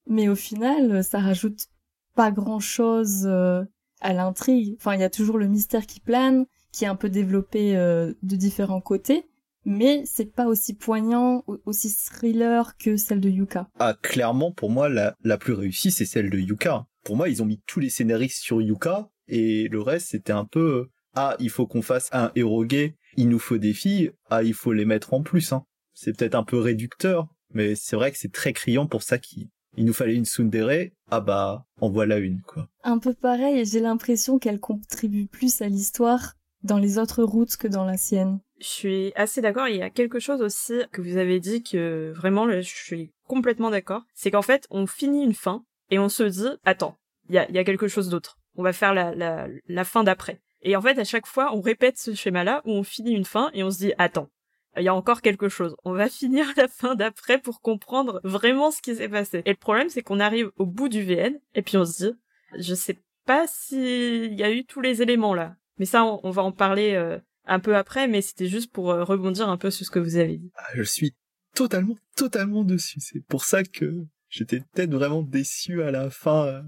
mais 0.07 0.27
au 0.29 0.35
final, 0.35 1.03
ça 1.03 1.19
rajoute 1.19 1.67
pas 2.15 2.31
grand 2.31 2.59
chose 2.59 3.23
euh, 3.25 3.63
à 4.01 4.13
l'intrigue. 4.13 4.75
Enfin, 4.77 4.95
il 4.95 5.01
y 5.01 5.03
a 5.03 5.09
toujours 5.09 5.37
le 5.37 5.47
mystère 5.47 5.85
qui 5.85 5.99
plane, 5.99 6.45
qui 6.71 6.85
est 6.85 6.87
un 6.87 6.95
peu 6.95 7.09
développé 7.09 7.75
euh, 7.75 8.13
de 8.23 8.35
différents 8.35 8.81
côtés, 8.81 9.25
mais 9.63 10.03
c'est 10.05 10.33
pas 10.33 10.47
aussi 10.47 10.73
poignant, 10.73 11.43
aussi 11.65 11.93
thriller 11.93 12.77
que 12.77 12.97
celle 12.97 13.19
de 13.19 13.29
Yuka. 13.29 13.69
Ah, 13.79 13.95
clairement, 14.01 14.51
pour 14.51 14.71
moi, 14.71 14.89
la, 14.89 15.15
la 15.23 15.37
plus 15.37 15.53
réussie, 15.53 15.91
c'est 15.91 16.05
celle 16.05 16.29
de 16.29 16.39
Yuka. 16.39 16.87
Pour 17.03 17.15
moi, 17.15 17.29
ils 17.29 17.41
ont 17.43 17.45
mis 17.45 17.61
tous 17.67 17.79
les 17.79 17.89
scénaristes 17.89 18.41
sur 18.41 18.61
Yuka, 18.61 19.09
et 19.27 19.67
le 19.67 19.81
reste, 19.81 20.09
c'était 20.09 20.33
un 20.33 20.45
peu, 20.45 20.89
ah, 21.15 21.35
il 21.39 21.49
faut 21.49 21.67
qu'on 21.67 21.81
fasse 21.81 22.09
un 22.11 22.31
héros 22.35 22.65
gay, 22.65 22.95
il 23.17 23.29
nous 23.29 23.39
faut 23.39 23.57
des 23.57 23.73
filles, 23.73 24.11
ah, 24.29 24.43
il 24.43 24.53
faut 24.53 24.73
les 24.73 24.85
mettre 24.85 25.13
en 25.13 25.21
plus, 25.21 25.51
hein. 25.53 25.65
C'est 25.93 26.17
peut-être 26.17 26.35
un 26.35 26.43
peu 26.43 26.57
réducteur, 26.57 27.27
mais 27.53 27.75
c'est 27.75 27.95
vrai 27.95 28.11
que 28.11 28.17
c'est 28.17 28.31
très 28.31 28.53
criant 28.53 28.87
pour 28.87 29.03
ça 29.03 29.17
qu'il 29.17 29.49
il 29.77 29.85
nous 29.85 29.93
fallait 29.93 30.15
une 30.15 30.25
tsundere, 30.25 30.89
ah 31.09 31.21
bah, 31.21 31.65
en 31.79 31.89
voilà 31.89 32.17
une, 32.17 32.41
quoi. 32.41 32.67
Un 32.83 32.99
peu 32.99 33.13
pareil, 33.13 33.59
et 33.59 33.65
j'ai 33.65 33.79
l'impression 33.79 34.37
qu'elle 34.37 34.59
contribue 34.59 35.27
plus 35.27 35.61
à 35.61 35.67
l'histoire 35.67 36.33
dans 36.63 36.77
les 36.77 36.97
autres 36.97 37.23
routes 37.23 37.57
que 37.57 37.67
dans 37.67 37.85
la 37.85 37.97
sienne. 37.97 38.39
Je 38.59 38.67
suis 38.67 39.13
assez 39.15 39.41
d'accord. 39.41 39.67
Il 39.67 39.77
y 39.77 39.81
a 39.81 39.89
quelque 39.89 40.19
chose 40.19 40.41
aussi 40.41 40.81
que 40.91 41.01
vous 41.01 41.17
avez 41.17 41.39
dit 41.39 41.63
que 41.63 42.13
vraiment, 42.15 42.49
je 42.51 42.61
suis 42.61 43.11
complètement 43.27 43.71
d'accord. 43.71 44.03
C'est 44.13 44.29
qu'en 44.29 44.43
fait, 44.43 44.67
on 44.69 44.85
finit 44.85 45.23
une 45.23 45.33
fin 45.33 45.63
et 45.89 45.97
on 45.97 46.09
se 46.09 46.23
dit, 46.23 46.49
attends, 46.65 46.97
il 47.29 47.35
y 47.35 47.39
a, 47.39 47.49
y 47.49 47.57
a 47.57 47.63
quelque 47.63 47.87
chose 47.87 48.09
d'autre. 48.09 48.37
On 48.55 48.63
va 48.63 48.73
faire 48.73 48.93
la, 48.93 49.15
la, 49.15 49.47
la 49.67 49.83
fin 49.83 50.03
d'après. 50.03 50.41
Et 50.63 50.75
en 50.75 50.81
fait, 50.81 50.97
à 50.99 51.03
chaque 51.03 51.25
fois, 51.25 51.55
on 51.55 51.61
répète 51.61 51.97
ce 51.97 52.13
schéma-là 52.13 52.61
où 52.65 52.71
on 52.71 52.83
finit 52.83 53.13
une 53.13 53.25
fin 53.25 53.49
et 53.53 53.63
on 53.63 53.71
se 53.71 53.79
dit, 53.79 53.93
attends, 53.97 54.29
il 54.77 54.83
y 54.83 54.87
a 54.87 54.95
encore 54.95 55.21
quelque 55.21 55.49
chose. 55.49 55.75
On 55.83 55.93
va 55.93 56.09
finir 56.09 56.51
la 56.57 56.67
fin 56.67 56.95
d'après 56.95 57.39
pour 57.39 57.61
comprendre 57.61 58.21
vraiment 58.23 58.71
ce 58.71 58.81
qui 58.81 58.95
s'est 58.95 59.09
passé. 59.09 59.41
Et 59.45 59.51
le 59.51 59.57
problème, 59.57 59.89
c'est 59.89 60.01
qu'on 60.01 60.19
arrive 60.19 60.51
au 60.57 60.65
bout 60.65 60.89
du 60.89 61.03
VN 61.03 61.39
et 61.55 61.61
puis 61.61 61.77
on 61.77 61.85
se 61.85 62.05
dit, 62.05 62.13
je 62.57 62.73
sais 62.73 62.97
pas 63.25 63.45
s'il 63.47 64.33
y 64.33 64.43
a 64.43 64.51
eu 64.51 64.65
tous 64.65 64.81
les 64.81 65.01
éléments 65.01 65.33
là. 65.33 65.55
Mais 65.77 65.85
ça, 65.85 66.03
on, 66.03 66.29
va 66.29 66.43
en 66.43 66.51
parler 66.51 66.93
euh, 66.93 67.17
un 67.45 67.59
peu 67.59 67.75
après, 67.75 68.07
mais 68.07 68.21
c'était 68.21 68.47
juste 68.47 68.71
pour 68.71 68.91
euh, 68.91 69.03
rebondir 69.03 69.49
un 69.49 69.57
peu 69.57 69.71
sur 69.71 69.85
ce 69.85 69.91
que 69.91 69.99
vous 69.99 70.17
avez 70.17 70.37
dit. 70.37 70.51
Ah, 70.55 70.67
je 70.75 70.83
suis 70.83 71.15
totalement, 71.55 71.97
totalement 72.15 72.63
dessus. 72.63 72.99
C'est 72.99 73.25
pour 73.25 73.45
ça 73.45 73.63
que 73.63 74.05
j'étais 74.29 74.59
peut-être 74.59 74.93
vraiment 74.93 75.23
déçu 75.23 75.81
à 75.81 75.89
la 75.89 76.09
fin, 76.09 76.45
euh, 76.45 76.61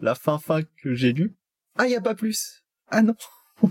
la 0.00 0.14
fin 0.14 0.38
fin 0.38 0.62
que 0.82 0.92
j'ai 0.92 1.12
lue. 1.12 1.34
Ah, 1.78 1.88
y 1.88 1.94
a 1.94 2.00
pas 2.00 2.14
plus. 2.14 2.61
Ah 2.92 3.02
non. 3.02 3.14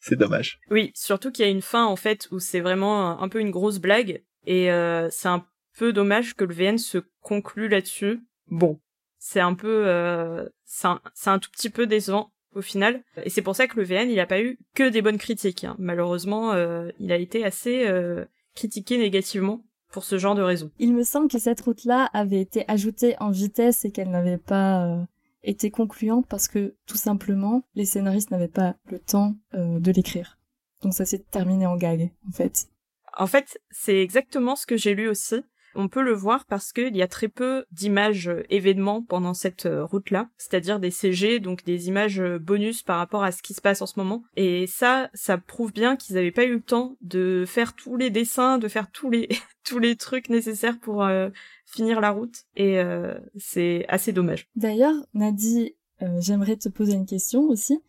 c'est 0.00 0.16
dommage. 0.16 0.60
Oui, 0.70 0.92
surtout 0.94 1.32
qu'il 1.32 1.44
y 1.44 1.48
a 1.48 1.50
une 1.50 1.62
fin 1.62 1.84
en 1.84 1.96
fait 1.96 2.28
où 2.30 2.38
c'est 2.38 2.60
vraiment 2.60 3.20
un, 3.20 3.28
peu 3.28 3.40
une 3.40 3.50
grosse 3.50 3.78
blague 3.78 4.22
et 4.46 4.70
euh, 4.70 5.08
c'est 5.10 5.28
un 5.28 5.44
peu 5.78 5.92
dommage 5.92 6.34
que 6.34 6.44
le 6.44 6.54
VN 6.54 6.78
se 6.78 6.98
conclue 7.22 7.68
là-dessus. 7.68 8.20
Bon, 8.48 8.78
c'est 9.18 9.40
un 9.40 9.54
peu, 9.54 9.86
euh, 9.86 10.46
c'est 10.66 10.86
un, 10.86 11.38
tout 11.38 11.50
petit 11.50 11.70
peu 11.70 11.86
décevant 11.86 12.30
au 12.54 12.60
final. 12.60 13.02
Et 13.24 13.30
c'est 13.30 13.40
pour 13.40 13.56
ça 13.56 13.66
que 13.66 13.80
le 13.80 13.84
VN, 13.84 14.10
il 14.10 14.20
a 14.20 14.26
pas 14.26 14.42
eu 14.42 14.58
que 14.74 14.86
des 14.86 15.00
bonnes 15.00 15.16
critiques. 15.16 15.64
Hein. 15.64 15.76
Malheureusement, 15.78 16.52
euh, 16.52 16.90
il 17.00 17.10
a 17.10 17.16
été 17.16 17.42
assez 17.42 17.86
euh, 17.86 18.26
critiqué 18.54 18.98
négativement 18.98 19.64
pour 19.90 20.04
ce 20.04 20.18
genre 20.18 20.34
de 20.34 20.42
raisons. 20.42 20.70
Il 20.78 20.92
me 20.92 21.04
semble 21.04 21.28
que 21.28 21.38
cette 21.38 21.62
route-là 21.62 22.10
avait 22.12 22.42
été 22.42 22.64
ajoutée 22.68 23.16
en 23.18 23.30
vitesse 23.30 23.86
et 23.86 23.92
qu'elle 23.92 24.10
n'avait 24.10 24.36
pas 24.36 25.06
euh, 25.44 25.50
été 25.50 25.70
concluante 25.70 26.26
parce 26.28 26.48
que 26.48 26.76
tout 26.86 26.96
simplement, 26.96 27.62
les 27.74 27.84
scénaristes 27.84 28.30
n'avaient 28.30 28.48
pas 28.48 28.76
le 28.90 28.98
temps 28.98 29.36
de 29.52 29.90
l'écrire. 29.90 30.38
Donc 30.82 30.94
ça 30.94 31.04
s'est 31.04 31.24
terminé 31.30 31.66
en 31.66 31.76
gag, 31.76 32.12
en 32.28 32.32
fait. 32.32 32.68
En 33.16 33.26
fait, 33.26 33.60
c'est 33.70 34.00
exactement 34.00 34.56
ce 34.56 34.66
que 34.66 34.76
j'ai 34.76 34.94
lu 34.94 35.08
aussi. 35.08 35.36
On 35.74 35.88
peut 35.88 36.02
le 36.02 36.12
voir 36.12 36.44
parce 36.46 36.72
qu'il 36.72 36.96
y 36.96 37.02
a 37.02 37.08
très 37.08 37.28
peu 37.28 37.64
d'images 37.72 38.28
euh, 38.28 38.44
événements 38.50 39.02
pendant 39.02 39.34
cette 39.34 39.66
euh, 39.66 39.84
route-là, 39.84 40.28
c'est-à-dire 40.36 40.80
des 40.80 40.90
CG, 40.90 41.40
donc 41.40 41.64
des 41.64 41.88
images 41.88 42.20
euh, 42.20 42.38
bonus 42.38 42.82
par 42.82 42.98
rapport 42.98 43.24
à 43.24 43.32
ce 43.32 43.42
qui 43.42 43.54
se 43.54 43.60
passe 43.60 43.82
en 43.82 43.86
ce 43.86 43.98
moment. 43.98 44.22
Et 44.36 44.66
ça, 44.66 45.10
ça 45.14 45.38
prouve 45.38 45.72
bien 45.72 45.96
qu'ils 45.96 46.14
n'avaient 46.16 46.30
pas 46.30 46.44
eu 46.44 46.54
le 46.54 46.62
temps 46.62 46.96
de 47.00 47.44
faire 47.46 47.74
tous 47.74 47.96
les 47.96 48.10
dessins, 48.10 48.58
de 48.58 48.68
faire 48.68 48.90
tous 48.90 49.10
les 49.10 49.28
trucs 49.98 50.28
nécessaires 50.28 50.78
pour 50.78 51.06
finir 51.66 52.00
la 52.00 52.10
route. 52.10 52.44
Et 52.56 52.80
c'est 53.36 53.84
assez 53.88 54.12
dommage. 54.12 54.48
D'ailleurs, 54.56 54.94
Nadie, 55.14 55.74
j'aimerais 56.18 56.56
te 56.56 56.68
poser 56.68 56.94
une 56.94 57.06
question 57.06 57.42
aussi. 57.42 57.80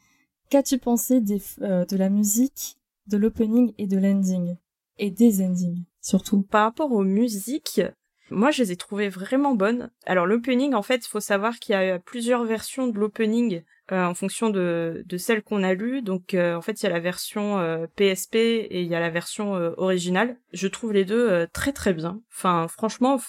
Qu'as-tu 0.49 0.77
pensé 0.77 1.21
de 1.21 1.95
la 1.95 2.09
musique, 2.09 2.77
de 3.07 3.17
l'opening 3.17 3.73
et 3.77 3.87
de 3.87 3.97
l'ending? 3.97 4.55
Et 4.97 5.11
des 5.11 5.41
endings 5.41 5.85
surtout. 6.05 6.43
Par 6.43 6.63
rapport 6.63 6.91
aux 6.91 7.03
musiques, 7.03 7.81
moi, 8.29 8.51
je 8.51 8.63
les 8.63 8.71
ai 8.71 8.75
trouvées 8.75 9.09
vraiment 9.09 9.55
bonnes. 9.55 9.91
Alors, 10.05 10.25
l'opening, 10.25 10.73
en 10.73 10.81
fait, 10.81 11.05
faut 11.05 11.19
savoir 11.19 11.59
qu'il 11.59 11.73
y 11.73 11.77
a 11.77 11.99
plusieurs 11.99 12.43
versions 12.43 12.87
de 12.87 12.97
l'opening 12.97 13.63
euh, 13.91 14.03
en 14.03 14.15
fonction 14.15 14.49
de, 14.49 15.03
de 15.05 15.17
celle 15.17 15.43
qu'on 15.43 15.61
a 15.61 15.75
lue. 15.75 16.01
Donc, 16.01 16.33
euh, 16.33 16.55
en 16.55 16.61
fait, 16.61 16.81
il 16.81 16.83
y 16.83 16.87
a 16.87 16.91
la 16.91 16.99
version 16.99 17.87
PSP 17.95 18.35
euh, 18.35 18.67
et 18.69 18.81
il 18.81 18.87
y 18.87 18.95
a 18.95 18.99
la 18.99 19.11
version 19.11 19.53
originale. 19.77 20.37
Je 20.53 20.67
trouve 20.67 20.93
les 20.93 21.05
deux 21.05 21.45
très 21.53 21.71
très 21.71 21.93
bien. 21.93 22.21
Enfin, 22.31 22.67
franchement, 22.67 23.19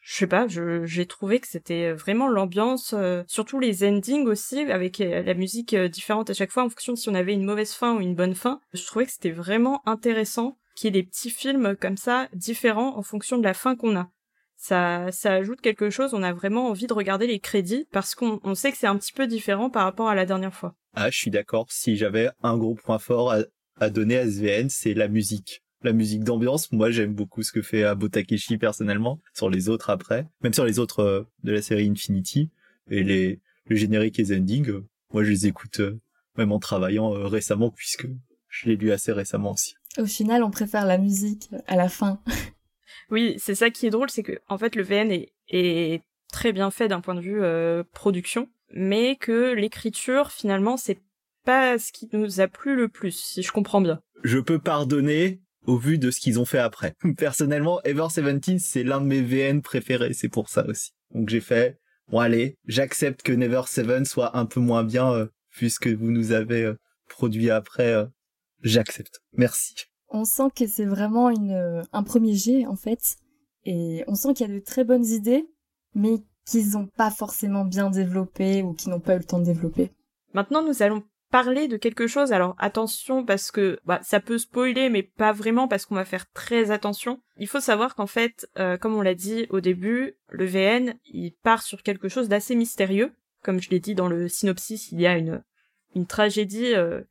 je 0.00 0.14
sais 0.14 0.26
pas, 0.26 0.46
j'ai 0.48 1.06
trouvé 1.06 1.40
que 1.40 1.48
c'était 1.48 1.92
vraiment 1.92 2.28
l'ambiance, 2.28 2.94
surtout 3.26 3.58
les 3.58 3.84
endings 3.88 4.26
aussi, 4.26 4.60
avec 4.70 4.98
la 4.98 5.34
musique 5.34 5.74
différente 5.74 6.28
à 6.28 6.34
chaque 6.34 6.50
fois 6.50 6.64
en 6.64 6.68
fonction 6.68 6.92
de 6.92 6.98
si 6.98 7.08
on 7.08 7.14
avait 7.14 7.32
une 7.32 7.44
mauvaise 7.44 7.72
fin 7.72 7.96
ou 7.96 8.00
une 8.00 8.14
bonne 8.14 8.34
fin. 8.34 8.60
Je 8.74 8.84
trouvais 8.84 9.06
que 9.06 9.12
c'était 9.12 9.30
vraiment 9.30 9.80
intéressant 9.86 10.58
des 10.90 11.02
petits 11.02 11.30
films 11.30 11.76
comme 11.80 11.96
ça, 11.96 12.28
différents 12.34 12.96
en 12.96 13.02
fonction 13.02 13.38
de 13.38 13.44
la 13.44 13.54
fin 13.54 13.76
qu'on 13.76 13.96
a. 13.96 14.10
Ça, 14.56 15.10
ça 15.10 15.32
ajoute 15.32 15.60
quelque 15.60 15.90
chose, 15.90 16.14
on 16.14 16.22
a 16.22 16.32
vraiment 16.32 16.68
envie 16.68 16.86
de 16.86 16.92
regarder 16.92 17.26
les 17.26 17.40
crédits 17.40 17.88
parce 17.90 18.14
qu'on 18.14 18.54
sait 18.54 18.70
que 18.70 18.78
c'est 18.78 18.86
un 18.86 18.96
petit 18.96 19.12
peu 19.12 19.26
différent 19.26 19.70
par 19.70 19.82
rapport 19.82 20.08
à 20.08 20.14
la 20.14 20.24
dernière 20.24 20.54
fois. 20.54 20.76
Ah, 20.94 21.10
je 21.10 21.18
suis 21.18 21.32
d'accord. 21.32 21.66
Si 21.70 21.96
j'avais 21.96 22.30
un 22.42 22.56
gros 22.56 22.74
point 22.74 23.00
fort 23.00 23.34
à, 23.80 23.90
donner 23.90 24.18
à 24.18 24.24
SVN, 24.24 24.68
c'est 24.68 24.94
la 24.94 25.08
musique. 25.08 25.64
La 25.82 25.92
musique 25.92 26.22
d'ambiance, 26.22 26.70
moi 26.70 26.92
j'aime 26.92 27.12
beaucoup 27.12 27.42
ce 27.42 27.50
que 27.50 27.60
fait 27.60 27.82
Abo 27.82 28.08
Takeshi 28.08 28.56
personnellement, 28.56 29.20
sur 29.34 29.50
les 29.50 29.68
autres 29.68 29.90
après, 29.90 30.28
même 30.42 30.52
sur 30.52 30.64
les 30.64 30.78
autres 30.78 31.00
euh, 31.00 31.22
de 31.42 31.50
la 31.50 31.60
série 31.60 31.88
Infinity, 31.88 32.50
et 32.88 33.02
les, 33.02 33.40
le 33.66 33.74
générique 33.74 34.20
et 34.20 34.22
les 34.22 34.36
endings, 34.36 34.70
euh, 34.70 34.86
moi 35.12 35.24
je 35.24 35.30
les 35.30 35.48
écoute 35.48 35.80
euh, 35.80 36.00
même 36.36 36.52
en 36.52 36.60
travaillant 36.60 37.10
récemment 37.10 37.72
puisque 37.72 38.06
je 38.48 38.68
l'ai 38.68 38.76
lu 38.76 38.92
assez 38.92 39.10
récemment 39.10 39.50
aussi. 39.52 39.74
Au 39.98 40.06
final, 40.06 40.42
on 40.42 40.50
préfère 40.50 40.86
la 40.86 40.98
musique 40.98 41.50
à 41.66 41.76
la 41.76 41.88
fin. 41.88 42.20
oui, 43.10 43.34
c'est 43.38 43.54
ça 43.54 43.70
qui 43.70 43.86
est 43.86 43.90
drôle, 43.90 44.10
c'est 44.10 44.22
que 44.22 44.38
en 44.48 44.58
fait 44.58 44.74
le 44.74 44.82
VN 44.82 45.10
est, 45.48 46.02
très 46.32 46.52
bien 46.52 46.70
fait 46.70 46.88
d'un 46.88 47.02
point 47.02 47.14
de 47.14 47.20
vue 47.20 47.42
euh, 47.42 47.84
production, 47.92 48.48
mais 48.72 49.16
que 49.16 49.52
l'écriture 49.52 50.30
finalement 50.30 50.78
c'est 50.78 50.98
pas 51.44 51.78
ce 51.78 51.92
qui 51.92 52.08
nous 52.14 52.40
a 52.40 52.48
plu 52.48 52.74
le 52.74 52.88
plus, 52.88 53.12
si 53.12 53.42
je 53.42 53.52
comprends 53.52 53.82
bien. 53.82 54.00
Je 54.24 54.38
peux 54.38 54.58
pardonner 54.58 55.42
au 55.66 55.76
vu 55.76 55.98
de 55.98 56.10
ce 56.10 56.20
qu'ils 56.20 56.40
ont 56.40 56.46
fait 56.46 56.58
après. 56.58 56.94
Personnellement, 57.18 57.82
Ever 57.82 58.06
17 58.16 58.60
c'est 58.60 58.82
l'un 58.82 59.02
de 59.02 59.06
mes 59.06 59.20
VN 59.20 59.60
préférés, 59.60 60.14
c'est 60.14 60.30
pour 60.30 60.48
ça 60.48 60.66
aussi. 60.66 60.92
Donc 61.10 61.28
j'ai 61.28 61.40
fait, 61.40 61.78
bon 62.08 62.18
allez, 62.18 62.56
j'accepte 62.66 63.22
que 63.22 63.32
Never 63.32 63.62
Seven 63.66 64.06
soit 64.06 64.38
un 64.38 64.46
peu 64.46 64.60
moins 64.60 64.84
bien 64.84 65.12
euh, 65.12 65.26
puisque 65.50 65.88
vous 65.88 66.10
nous 66.10 66.32
avez 66.32 66.62
euh, 66.62 66.78
produit 67.08 67.50
après 67.50 68.06
J'accepte. 68.62 69.20
Merci. 69.32 69.74
On 70.08 70.24
sent 70.24 70.50
que 70.54 70.66
c'est 70.66 70.84
vraiment 70.84 71.30
une, 71.30 71.52
euh, 71.52 71.82
un 71.92 72.02
premier 72.02 72.34
jet, 72.34 72.66
en 72.66 72.76
fait. 72.76 73.16
Et 73.64 74.04
on 74.06 74.14
sent 74.14 74.34
qu'il 74.34 74.48
y 74.48 74.50
a 74.50 74.54
de 74.54 74.60
très 74.60 74.84
bonnes 74.84 75.06
idées, 75.06 75.46
mais 75.94 76.18
qu'ils 76.44 76.70
n'ont 76.72 76.86
pas 76.86 77.10
forcément 77.10 77.64
bien 77.64 77.90
développé 77.90 78.62
ou 78.62 78.74
qu'ils 78.74 78.90
n'ont 78.90 79.00
pas 79.00 79.14
eu 79.14 79.18
le 79.18 79.24
temps 79.24 79.38
de 79.38 79.44
développer. 79.44 79.92
Maintenant, 80.34 80.62
nous 80.62 80.82
allons 80.82 81.02
parler 81.32 81.66
de 81.66 81.76
quelque 81.76 82.06
chose. 82.06 82.32
Alors 82.32 82.54
attention 82.58 83.24
parce 83.24 83.50
que 83.50 83.80
bah, 83.84 84.00
ça 84.02 84.20
peut 84.20 84.38
spoiler, 84.38 84.90
mais 84.90 85.02
pas 85.02 85.32
vraiment 85.32 85.66
parce 85.66 85.86
qu'on 85.86 85.96
va 85.96 86.04
faire 86.04 86.30
très 86.30 86.70
attention. 86.70 87.20
Il 87.38 87.48
faut 87.48 87.60
savoir 87.60 87.96
qu'en 87.96 88.06
fait, 88.06 88.46
euh, 88.58 88.76
comme 88.76 88.94
on 88.94 89.02
l'a 89.02 89.14
dit 89.14 89.46
au 89.50 89.60
début, 89.60 90.14
le 90.28 90.44
VN 90.44 90.94
il 91.06 91.32
part 91.42 91.62
sur 91.62 91.82
quelque 91.82 92.08
chose 92.08 92.28
d'assez 92.28 92.54
mystérieux. 92.54 93.12
Comme 93.42 93.60
je 93.60 93.70
l'ai 93.70 93.80
dit 93.80 93.96
dans 93.96 94.08
le 94.08 94.28
synopsis, 94.28 94.92
il 94.92 95.00
y 95.00 95.06
a 95.06 95.16
une 95.16 95.42
une 95.94 96.06
tragédie 96.06 96.74
euh, 96.74 97.02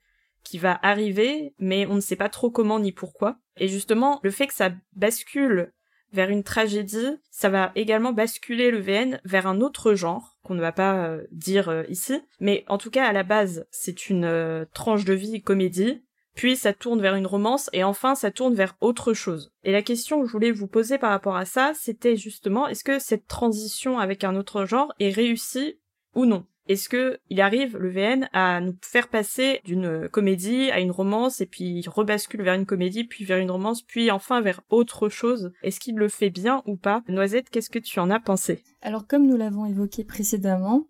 qui 0.44 0.58
va 0.58 0.80
arriver, 0.82 1.54
mais 1.60 1.86
on 1.86 1.96
ne 1.96 2.02
sait 2.02 2.16
pas 2.16 2.30
trop 2.30 2.50
comment 2.50 2.80
ni 2.80 2.92
pourquoi. 2.92 3.38
Et 3.58 3.68
justement, 3.68 4.20
le 4.24 4.32
fait 4.32 4.48
que 4.48 4.54
ça 4.54 4.72
bascule 4.94 5.72
vers 6.14 6.30
une 6.30 6.44
tragédie, 6.44 7.18
ça 7.30 7.50
va 7.50 7.72
également 7.76 8.12
basculer 8.12 8.72
le 8.72 8.80
VN 8.80 9.22
vers 9.24 9.48
un 9.48 9.62
autre 9.62 9.94
genre 9.94 10.38
qu'on 10.44 10.56
ne 10.56 10.62
va 10.62 10.72
pas 10.72 11.06
euh, 11.06 11.24
dire 11.32 11.70
euh, 11.70 11.84
ici, 11.88 12.22
mais 12.40 12.66
en 12.68 12.78
tout 12.78 12.90
cas 12.90 13.06
à 13.06 13.14
la 13.14 13.24
base 13.24 13.66
c'est 13.72 14.10
une 14.10 14.26
euh, 14.26 14.66
tranche 14.74 15.06
de 15.06 15.14
vie 15.14 15.42
comédie, 15.42 16.04
puis 16.36 16.56
ça 16.56 16.74
tourne 16.74 17.02
vers 17.02 17.16
une 17.16 17.28
romance 17.28 17.70
et 17.74 17.84
enfin 17.84 18.16
ça 18.16 18.32
tourne 18.32 18.56
vers 18.56 18.76
autre 18.82 19.14
chose. 19.14 19.54
Et 19.64 19.72
la 19.72 19.82
question 19.82 20.22
que 20.22 20.28
je 20.28 20.32
voulais 20.32 20.52
vous 20.52 20.68
poser 20.68 20.98
par 20.98 21.12
rapport 21.12 21.36
à 21.36 21.46
ça, 21.46 21.74
c'était 21.76 22.18
justement 22.18 22.68
est-ce 22.68 22.84
que 22.84 23.00
cette 23.00 23.28
transition 23.28 24.00
avec 24.00 24.24
un 24.24 24.36
autre 24.36 24.66
genre 24.66 24.94
est 25.00 25.10
réussie 25.10 25.80
ou 26.16 26.26
non? 26.26 26.46
Est-ce 26.68 26.90
que 26.90 27.20
il 27.30 27.42
arrive, 27.42 27.78
le 27.78 27.90
VN, 27.90 28.30
à 28.34 28.62
nous 28.62 28.76
faire 28.82 29.10
passer 29.10 29.62
d'une 29.66 30.08
comédie 30.10 30.70
à 30.72 30.80
une 30.80 30.92
romance, 30.92 31.42
et 31.42 31.46
puis 31.46 31.80
il 31.80 31.90
rebascule 31.90 32.44
vers 32.44 32.54
une 32.54 32.66
comédie, 32.66 33.04
puis 33.04 33.26
vers 33.26 33.40
une 33.40 33.52
romance, 33.52 33.82
puis 33.82 34.12
enfin 34.12 34.42
vers 34.42 34.62
autre 34.70 35.10
chose? 35.10 35.52
Est-ce 35.64 35.80
qu'il 35.80 35.96
le 35.96 36.08
fait 36.08 36.30
bien 36.30 36.62
ou 36.66 36.78
pas? 36.78 37.04
Noisette, 37.08 37.50
qu'est-ce 37.50 37.70
que 37.70 37.80
tu 37.80 38.00
en 38.00 38.10
as 38.10 38.20
pensé? 38.20 38.64
Alors 38.82 39.08
comme 39.08 39.28
nous 39.28 39.38
l'avons 39.38 39.66
évoqué 39.66 40.04
précédemment, 40.04 40.88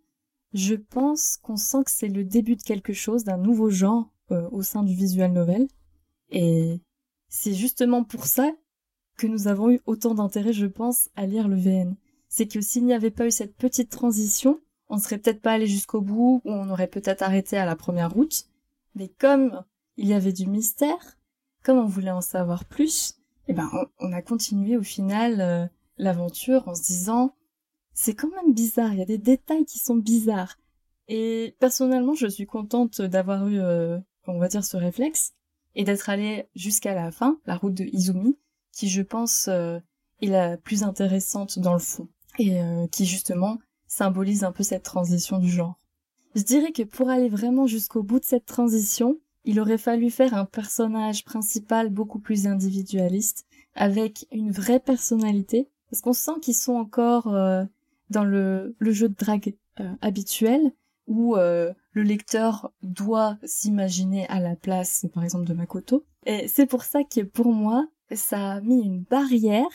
je 0.53 0.75
pense 0.75 1.37
qu'on 1.41 1.55
sent 1.55 1.83
que 1.85 1.91
c'est 1.91 2.09
le 2.09 2.25
début 2.25 2.57
de 2.57 2.63
quelque 2.63 2.93
chose, 2.93 3.23
d'un 3.23 3.37
nouveau 3.37 3.69
genre 3.69 4.11
euh, 4.31 4.47
au 4.51 4.61
sein 4.63 4.83
du 4.83 4.93
visual 4.93 5.31
novel. 5.31 5.67
Et 6.29 6.81
c'est 7.29 7.53
justement 7.53 8.03
pour 8.03 8.25
ça 8.25 8.51
que 9.17 9.27
nous 9.27 9.47
avons 9.47 9.71
eu 9.71 9.79
autant 9.85 10.13
d'intérêt, 10.13 10.53
je 10.53 10.65
pense, 10.65 11.09
à 11.15 11.25
lire 11.25 11.47
le 11.47 11.55
VN. 11.55 11.95
C'est 12.27 12.47
que 12.47 12.61
s'il 12.61 12.85
n'y 12.85 12.93
avait 12.93 13.11
pas 13.11 13.27
eu 13.27 13.31
cette 13.31 13.55
petite 13.55 13.89
transition, 13.89 14.59
on 14.91 14.99
serait 14.99 15.17
peut-être 15.17 15.41
pas 15.41 15.53
allé 15.53 15.67
jusqu'au 15.67 16.01
bout, 16.01 16.41
ou 16.43 16.51
on 16.51 16.69
aurait 16.69 16.87
peut-être 16.87 17.21
arrêté 17.21 17.57
à 17.57 17.65
la 17.65 17.77
première 17.77 18.11
route. 18.11 18.43
Mais 18.93 19.07
comme 19.07 19.63
il 19.95 20.05
y 20.05 20.13
avait 20.13 20.33
du 20.33 20.47
mystère, 20.47 21.17
comme 21.63 21.77
on 21.77 21.85
voulait 21.85 22.11
en 22.11 22.21
savoir 22.21 22.65
plus, 22.65 23.15
eh 23.47 23.53
ben 23.53 23.69
on, 23.99 24.11
a 24.11 24.21
continué 24.21 24.75
au 24.75 24.83
final 24.83 25.39
euh, 25.39 25.65
l'aventure 25.97 26.67
en 26.67 26.75
se 26.75 26.83
disant 26.83 27.33
c'est 27.93 28.15
quand 28.15 28.29
même 28.31 28.53
bizarre, 28.53 28.91
il 28.91 28.99
y 28.99 29.01
a 29.01 29.05
des 29.05 29.17
détails 29.17 29.65
qui 29.65 29.79
sont 29.79 29.95
bizarres. 29.95 30.57
Et 31.07 31.55
personnellement, 31.59 32.13
je 32.13 32.27
suis 32.27 32.45
contente 32.45 33.01
d'avoir 33.01 33.47
eu, 33.47 33.59
euh, 33.59 33.97
on 34.27 34.39
va 34.39 34.49
dire, 34.49 34.63
ce 34.63 34.75
réflexe 34.75 35.33
et 35.73 35.85
d'être 35.85 36.09
allée 36.09 36.49
jusqu'à 36.53 36.93
la 36.93 37.11
fin, 37.11 37.39
la 37.45 37.55
route 37.55 37.73
de 37.73 37.85
Izumi, 37.85 38.37
qui 38.73 38.89
je 38.89 39.01
pense 39.01 39.47
euh, 39.47 39.79
est 40.21 40.27
la 40.27 40.57
plus 40.57 40.83
intéressante 40.83 41.59
dans 41.59 41.73
le 41.73 41.79
fond 41.79 42.09
et 42.39 42.61
qui 42.91 43.05
justement 43.05 43.59
symbolise 43.91 44.45
un 44.45 44.53
peu 44.53 44.63
cette 44.63 44.83
transition 44.83 45.37
du 45.37 45.49
genre. 45.49 45.77
Je 46.35 46.43
dirais 46.43 46.71
que 46.71 46.83
pour 46.83 47.09
aller 47.09 47.27
vraiment 47.27 47.67
jusqu'au 47.67 48.03
bout 48.03 48.19
de 48.19 48.25
cette 48.25 48.45
transition, 48.45 49.19
il 49.43 49.59
aurait 49.59 49.77
fallu 49.77 50.09
faire 50.09 50.33
un 50.33 50.45
personnage 50.45 51.25
principal 51.25 51.89
beaucoup 51.89 52.19
plus 52.19 52.47
individualiste, 52.47 53.45
avec 53.75 54.27
une 54.31 54.51
vraie 54.51 54.79
personnalité, 54.79 55.67
parce 55.89 56.01
qu'on 56.01 56.13
sent 56.13 56.39
qu'ils 56.41 56.55
sont 56.55 56.75
encore 56.75 57.33
euh, 57.33 57.65
dans 58.09 58.23
le, 58.23 58.75
jeu 58.79 59.09
de 59.09 59.15
drague 59.15 59.55
euh, 59.81 59.91
habituel, 60.01 60.71
où 61.07 61.35
euh, 61.35 61.73
le 61.91 62.03
lecteur 62.03 62.71
doit 62.83 63.37
s'imaginer 63.43 64.25
à 64.29 64.39
la 64.39 64.55
place, 64.55 65.05
par 65.13 65.23
exemple, 65.23 65.45
de 65.45 65.53
Makoto. 65.53 66.05
Et 66.25 66.47
c'est 66.47 66.65
pour 66.65 66.83
ça 66.83 67.03
que 67.03 67.21
pour 67.21 67.51
moi, 67.51 67.87
ça 68.09 68.53
a 68.53 68.61
mis 68.61 68.81
une 68.81 69.01
barrière 69.01 69.67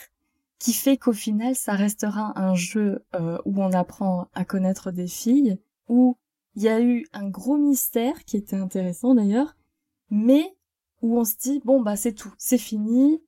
qui 0.58 0.72
fait 0.72 0.96
qu'au 0.96 1.12
final 1.12 1.54
ça 1.54 1.72
restera 1.72 2.38
un 2.40 2.54
jeu 2.54 3.04
euh, 3.14 3.38
où 3.44 3.62
on 3.62 3.72
apprend 3.72 4.28
à 4.34 4.44
connaître 4.44 4.90
des 4.90 5.06
filles, 5.06 5.58
où 5.88 6.16
il 6.54 6.62
y 6.62 6.68
a 6.68 6.80
eu 6.80 7.06
un 7.12 7.28
gros 7.28 7.58
mystère 7.58 8.24
qui 8.24 8.36
était 8.36 8.56
intéressant 8.56 9.14
d'ailleurs, 9.14 9.56
mais 10.10 10.56
où 11.02 11.18
on 11.18 11.24
se 11.24 11.36
dit 11.36 11.60
bon 11.64 11.80
bah 11.82 11.96
c'est 11.96 12.14
tout, 12.14 12.32
c'est 12.38 12.58
fini, 12.58 13.22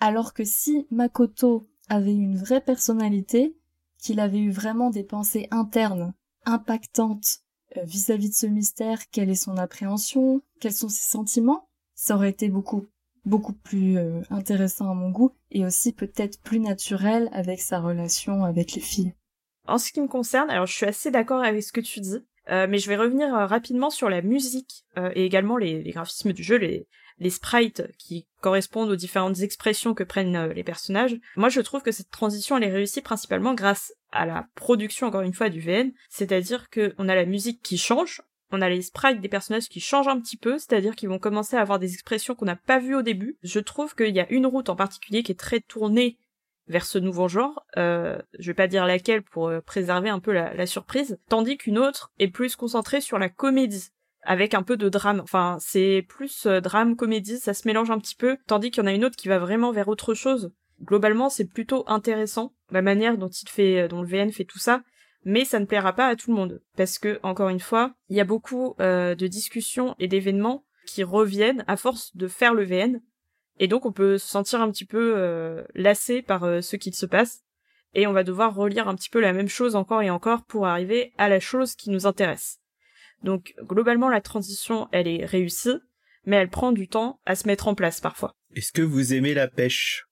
alors 0.00 0.34
que 0.34 0.44
si 0.44 0.86
Makoto 0.90 1.66
avait 1.88 2.14
une 2.14 2.36
vraie 2.36 2.60
personnalité, 2.60 3.56
qu'il 3.98 4.20
avait 4.20 4.38
eu 4.38 4.50
vraiment 4.50 4.90
des 4.90 5.04
pensées 5.04 5.48
internes 5.50 6.12
impactantes 6.44 7.40
euh, 7.76 7.82
vis-à-vis 7.84 8.28
-vis 8.28 8.30
de 8.30 8.34
ce 8.34 8.46
mystère, 8.46 9.10
quelle 9.10 9.30
est 9.30 9.34
son 9.34 9.56
appréhension, 9.56 10.42
quels 10.60 10.74
sont 10.74 10.90
ses 10.90 11.10
sentiments, 11.10 11.68
ça 11.94 12.14
aurait 12.14 12.30
été 12.30 12.48
beaucoup 12.48 12.86
beaucoup 13.26 13.52
plus 13.52 13.98
euh, 13.98 14.22
intéressant 14.30 14.90
à 14.90 14.94
mon 14.94 15.10
goût 15.10 15.32
et 15.50 15.66
aussi 15.66 15.92
peut-être 15.92 16.40
plus 16.40 16.60
naturel 16.60 17.28
avec 17.32 17.60
sa 17.60 17.80
relation 17.80 18.44
avec 18.44 18.72
les 18.72 18.80
filles. 18.80 19.14
En 19.66 19.78
ce 19.78 19.92
qui 19.92 20.00
me 20.00 20.08
concerne, 20.08 20.48
alors 20.48 20.66
je 20.66 20.74
suis 20.74 20.86
assez 20.86 21.10
d'accord 21.10 21.42
avec 21.42 21.62
ce 21.62 21.72
que 21.72 21.80
tu 21.80 22.00
dis, 22.00 22.24
euh, 22.48 22.66
mais 22.70 22.78
je 22.78 22.88
vais 22.88 22.96
revenir 22.96 23.34
euh, 23.34 23.46
rapidement 23.46 23.90
sur 23.90 24.08
la 24.08 24.22
musique 24.22 24.84
et 25.14 25.26
également 25.26 25.56
les, 25.56 25.82
graphismes 25.90 26.32
du 26.32 26.44
jeu, 26.44 26.56
les, 26.56 26.86
les 27.18 27.30
sprites 27.30 27.82
qui 27.98 28.28
correspondent 28.40 28.90
aux 28.90 28.96
différentes 28.96 29.40
expressions 29.40 29.92
que 29.92 30.04
prennent 30.04 30.50
les 30.50 30.64
personnages. 30.64 31.18
Moi, 31.36 31.48
je 31.48 31.60
trouve 31.60 31.82
que 31.82 31.92
cette 31.92 32.10
transition, 32.10 32.56
elle 32.56 32.64
est 32.64 32.72
réussie 32.72 33.02
principalement 33.02 33.54
grâce 33.54 33.92
à 34.12 34.24
la 34.24 34.46
production, 34.54 35.08
encore 35.08 35.22
une 35.22 35.34
fois, 35.34 35.50
du 35.50 35.60
VN, 35.60 35.92
c'est-à-dire 36.08 36.70
qu'on 36.70 37.08
a 37.08 37.14
la 37.14 37.26
musique 37.26 37.62
qui 37.62 37.76
change, 37.76 38.22
on 38.52 38.60
a 38.60 38.68
les 38.68 38.82
sprites 38.82 39.20
des 39.20 39.28
personnages 39.28 39.68
qui 39.68 39.80
changent 39.80 40.08
un 40.08 40.20
petit 40.20 40.36
peu, 40.36 40.58
c'est-à-dire 40.58 40.94
qu'ils 40.94 41.08
vont 41.08 41.18
commencer 41.18 41.56
à 41.56 41.60
avoir 41.60 41.78
des 41.78 41.92
expressions 41.92 42.34
qu'on 42.34 42.44
n'a 42.44 42.56
pas 42.56 42.78
vues 42.78 42.94
au 42.94 43.02
début. 43.02 43.38
Je 43.42 43.60
trouve 43.60 43.94
qu'il 43.94 44.14
y 44.14 44.20
a 44.20 44.30
une 44.30 44.46
route 44.46 44.68
en 44.68 44.76
particulier 44.76 45.22
qui 45.22 45.32
est 45.32 45.38
très 45.38 45.60
tournée 45.60 46.18
vers 46.68 46.84
ce 46.84 46.98
nouveau 46.98 47.28
genre, 47.28 47.64
euh, 47.76 48.18
je 48.38 48.48
vais 48.48 48.54
pas 48.54 48.66
dire 48.66 48.86
laquelle 48.86 49.22
pour 49.22 49.48
euh, 49.48 49.60
préserver 49.60 50.08
un 50.08 50.18
peu 50.18 50.32
la, 50.32 50.66
surprise, 50.66 51.18
tandis 51.28 51.56
qu'une 51.56 51.78
autre 51.78 52.12
est 52.18 52.28
plus 52.28 52.56
concentrée 52.56 53.00
sur 53.00 53.18
la 53.18 53.28
comédie, 53.28 53.90
avec 54.22 54.54
un 54.54 54.62
peu 54.62 54.76
de 54.76 54.88
drame. 54.88 55.20
Enfin, 55.20 55.58
c'est 55.60 56.04
plus 56.08 56.46
euh, 56.46 56.60
drame, 56.60 56.96
comédie, 56.96 57.38
ça 57.38 57.54
se 57.54 57.68
mélange 57.68 57.90
un 57.90 57.98
petit 57.98 58.16
peu, 58.16 58.36
tandis 58.46 58.70
qu'il 58.70 58.82
y 58.82 58.84
en 58.84 58.88
a 58.88 58.92
une 58.92 59.04
autre 59.04 59.16
qui 59.16 59.28
va 59.28 59.38
vraiment 59.38 59.70
vers 59.70 59.88
autre 59.88 60.14
chose. 60.14 60.50
Globalement, 60.82 61.30
c'est 61.30 61.46
plutôt 61.46 61.84
intéressant, 61.86 62.52
la 62.70 62.82
manière 62.82 63.16
dont 63.16 63.28
il 63.28 63.48
fait, 63.48 63.88
dont 63.88 64.02
le 64.02 64.08
VN 64.08 64.32
fait 64.32 64.44
tout 64.44 64.58
ça, 64.58 64.82
mais 65.26 65.44
ça 65.44 65.58
ne 65.58 65.64
plaira 65.66 65.92
pas 65.92 66.06
à 66.06 66.14
tout 66.14 66.30
le 66.30 66.36
monde 66.36 66.62
parce 66.76 67.00
que 67.00 67.18
encore 67.24 67.48
une 67.48 67.60
fois, 67.60 67.94
il 68.08 68.16
y 68.16 68.20
a 68.20 68.24
beaucoup 68.24 68.76
euh, 68.78 69.16
de 69.16 69.26
discussions 69.26 69.96
et 69.98 70.06
d'événements 70.06 70.64
qui 70.86 71.02
reviennent 71.02 71.64
à 71.66 71.76
force 71.76 72.16
de 72.16 72.28
faire 72.28 72.54
le 72.54 72.64
VN 72.64 73.02
et 73.58 73.66
donc 73.66 73.86
on 73.86 73.92
peut 73.92 74.18
se 74.18 74.28
sentir 74.28 74.60
un 74.60 74.70
petit 74.70 74.84
peu 74.84 75.14
euh, 75.16 75.64
lassé 75.74 76.22
par 76.22 76.44
euh, 76.44 76.60
ce 76.60 76.76
qu'il 76.76 76.94
se 76.94 77.06
passe 77.06 77.42
et 77.92 78.06
on 78.06 78.12
va 78.12 78.22
devoir 78.22 78.54
relire 78.54 78.86
un 78.86 78.94
petit 78.94 79.10
peu 79.10 79.20
la 79.20 79.32
même 79.32 79.48
chose 79.48 79.74
encore 79.74 80.02
et 80.02 80.10
encore 80.10 80.44
pour 80.44 80.68
arriver 80.68 81.12
à 81.18 81.28
la 81.28 81.40
chose 81.40 81.74
qui 81.74 81.90
nous 81.90 82.06
intéresse. 82.06 82.60
Donc 83.24 83.56
globalement 83.62 84.08
la 84.08 84.20
transition 84.20 84.88
elle 84.92 85.08
est 85.08 85.24
réussie 85.24 85.80
mais 86.24 86.36
elle 86.36 86.50
prend 86.50 86.70
du 86.70 86.86
temps 86.86 87.20
à 87.26 87.34
se 87.34 87.48
mettre 87.48 87.66
en 87.66 87.74
place 87.74 88.00
parfois. 88.00 88.36
Est-ce 88.54 88.70
que 88.70 88.82
vous 88.82 89.12
aimez 89.12 89.34
la 89.34 89.48
pêche? 89.48 90.05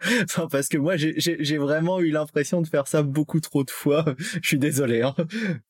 enfin, 0.24 0.48
parce 0.50 0.68
que 0.68 0.78
moi, 0.78 0.96
j'ai 0.96 1.58
vraiment 1.58 2.00
eu 2.00 2.10
l'impression 2.10 2.62
de 2.62 2.66
faire 2.66 2.86
ça 2.86 3.02
beaucoup 3.02 3.40
trop 3.40 3.64
de 3.64 3.70
fois. 3.70 4.04
Je 4.42 4.48
suis 4.48 4.58
désolé. 4.58 5.02
Hein. 5.02 5.14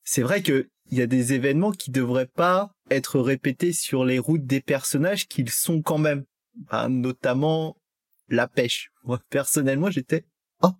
C'est 0.03 0.21
vrai 0.21 0.41
que 0.41 0.69
il 0.89 0.97
y 0.97 1.01
a 1.01 1.07
des 1.07 1.33
événements 1.33 1.71
qui 1.71 1.91
devraient 1.91 2.29
pas 2.33 2.71
être 2.89 3.19
répétés 3.19 3.73
sur 3.73 4.05
les 4.05 4.19
routes 4.19 4.45
des 4.45 4.61
personnages 4.61 5.27
qu'ils 5.27 5.49
sont 5.49 5.81
quand 5.81 5.97
même. 5.97 6.23
notamment 6.89 7.77
la 8.29 8.47
pêche. 8.47 8.91
Moi, 9.03 9.19
personnellement, 9.29 9.89
j'étais 9.89 10.25
oh, 10.61 10.71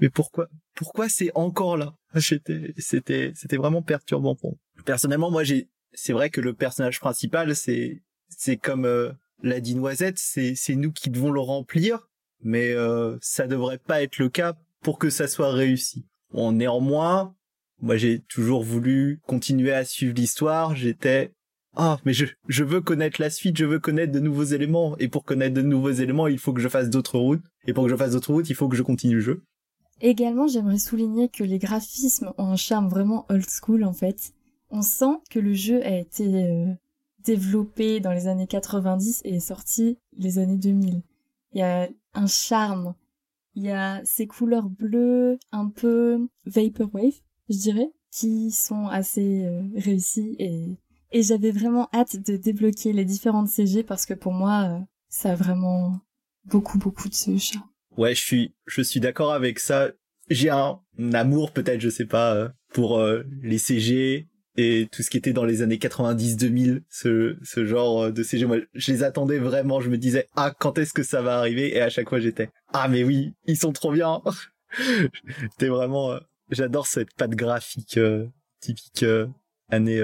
mais 0.00 0.08
pourquoi 0.08 0.48
pourquoi 0.74 1.08
c'est 1.08 1.32
encore 1.34 1.76
là? 1.76 1.94
J'étais 2.14 2.72
c'était 2.78 3.32
c'était 3.34 3.56
vraiment 3.56 3.82
perturbant 3.82 4.36
pour 4.36 4.50
moi. 4.50 4.84
Personnellement, 4.84 5.30
moi 5.30 5.42
j'ai 5.42 5.68
c'est 5.92 6.12
vrai 6.12 6.30
que 6.30 6.40
le 6.40 6.54
personnage 6.54 7.00
principal 7.00 7.56
c'est 7.56 8.02
c'est 8.28 8.56
comme 8.56 8.84
euh, 8.84 9.12
l'a 9.42 9.60
dit 9.60 9.74
Noisette, 9.74 10.18
c'est 10.18 10.54
c'est 10.54 10.76
nous 10.76 10.92
qui 10.92 11.10
devons 11.10 11.32
le 11.32 11.40
remplir 11.40 12.07
mais 12.42 12.72
euh, 12.72 13.16
ça 13.20 13.46
devrait 13.46 13.78
pas 13.78 14.02
être 14.02 14.18
le 14.18 14.28
cas 14.28 14.54
pour 14.82 14.98
que 14.98 15.10
ça 15.10 15.28
soit 15.28 15.52
réussi. 15.52 16.06
Bon, 16.32 16.52
néanmoins, 16.52 17.34
moi 17.80 17.96
j'ai 17.96 18.20
toujours 18.20 18.62
voulu 18.62 19.20
continuer 19.26 19.72
à 19.72 19.84
suivre 19.84 20.14
l'histoire, 20.14 20.76
j'étais 20.76 21.32
ah, 21.80 21.98
mais 22.04 22.12
je, 22.12 22.26
je 22.48 22.64
veux 22.64 22.80
connaître 22.80 23.20
la 23.20 23.30
suite, 23.30 23.56
je 23.56 23.64
veux 23.64 23.78
connaître 23.78 24.10
de 24.10 24.18
nouveaux 24.18 24.42
éléments. 24.42 24.96
Et 24.98 25.06
pour 25.06 25.22
connaître 25.22 25.54
de 25.54 25.62
nouveaux 25.62 25.92
éléments, 25.92 26.26
il 26.26 26.38
faut 26.38 26.52
que 26.52 26.60
je 26.60 26.68
fasse 26.68 26.90
d'autres 26.90 27.18
routes. 27.18 27.44
Et 27.66 27.72
pour 27.72 27.84
que 27.84 27.90
je 27.90 27.94
fasse 27.94 28.12
d'autres 28.12 28.32
routes, 28.32 28.50
il 28.50 28.56
faut 28.56 28.68
que 28.68 28.74
je 28.74 28.82
continue 28.82 29.14
le 29.14 29.20
jeu. 29.20 29.44
Également, 30.00 30.48
j'aimerais 30.48 30.78
souligner 30.78 31.28
que 31.28 31.44
les 31.44 31.58
graphismes 31.58 32.32
ont 32.36 32.46
un 32.46 32.56
charme 32.56 32.88
vraiment 32.88 33.26
old 33.28 33.46
school, 33.48 33.84
en 33.84 33.92
fait. 33.92 34.32
On 34.70 34.82
sent 34.82 35.20
que 35.30 35.38
le 35.38 35.54
jeu 35.54 35.80
a 35.84 35.96
été 35.96 36.24
euh, 36.26 36.66
développé 37.24 38.00
dans 38.00 38.12
les 38.12 38.26
années 38.26 38.48
90 38.48 39.22
et 39.24 39.36
est 39.36 39.40
sorti 39.40 39.98
les 40.16 40.38
années 40.38 40.58
2000. 40.58 41.02
Il 41.52 41.58
y 41.58 41.62
a 41.62 41.88
un 42.18 42.26
charme. 42.26 42.94
Il 43.54 43.64
y 43.64 43.70
a 43.70 44.00
ces 44.04 44.26
couleurs 44.26 44.68
bleues, 44.68 45.38
un 45.52 45.68
peu 45.68 46.28
vaporwave, 46.44 47.20
je 47.48 47.56
dirais, 47.56 47.90
qui 48.10 48.50
sont 48.50 48.86
assez 48.86 49.44
euh, 49.44 49.62
réussies 49.76 50.36
et 50.38 50.76
Et 51.10 51.22
j'avais 51.22 51.50
vraiment 51.50 51.88
hâte 51.94 52.16
de 52.16 52.36
débloquer 52.36 52.92
les 52.92 53.04
différentes 53.04 53.48
CG 53.48 53.82
parce 53.82 54.04
que 54.06 54.14
pour 54.14 54.32
moi, 54.32 54.68
euh, 54.68 54.84
ça 55.08 55.32
a 55.32 55.34
vraiment 55.34 56.00
beaucoup, 56.44 56.78
beaucoup 56.78 57.08
de 57.08 57.14
ce 57.14 57.36
chat. 57.38 57.64
Ouais, 57.96 58.14
je 58.14 58.20
suis, 58.20 58.54
je 58.66 58.82
suis 58.82 59.00
d'accord 59.00 59.32
avec 59.32 59.58
ça. 59.58 59.90
J'ai 60.28 60.50
un, 60.50 60.80
amour, 61.14 61.52
peut-être, 61.52 61.80
je 61.80 61.88
sais 61.88 62.04
pas, 62.04 62.34
euh, 62.34 62.48
pour 62.72 63.02
les 63.42 63.58
CG 63.58 64.28
et 64.58 64.88
tout 64.90 65.04
ce 65.04 65.10
qui 65.10 65.16
était 65.16 65.32
dans 65.32 65.44
les 65.44 65.62
années 65.62 65.76
90-2000, 65.76 66.82
ce, 66.90 67.36
ce 67.44 67.64
genre 67.64 68.02
euh, 68.02 68.10
de 68.10 68.24
CG. 68.24 68.44
Moi, 68.44 68.58
je 68.74 68.92
les 68.92 69.04
attendais 69.04 69.38
vraiment. 69.38 69.80
Je 69.80 69.88
me 69.88 69.96
disais, 69.96 70.28
ah, 70.34 70.52
quand 70.58 70.78
est-ce 70.78 70.92
que 70.92 71.04
ça 71.04 71.22
va 71.22 71.38
arriver? 71.38 71.76
Et 71.76 71.80
à 71.80 71.88
chaque 71.88 72.08
fois, 72.08 72.18
j'étais, 72.18 72.50
ah, 72.72 72.88
mais 72.88 73.04
oui, 73.04 73.34
ils 73.46 73.56
sont 73.56 73.72
trop 73.72 73.92
bien. 73.92 74.20
C'était 75.52 75.68
vraiment, 75.68 76.18
j'adore 76.50 76.88
cette 76.88 77.14
patte 77.14 77.30
graphique 77.30 78.00
typique 78.60 79.04
année 79.70 80.02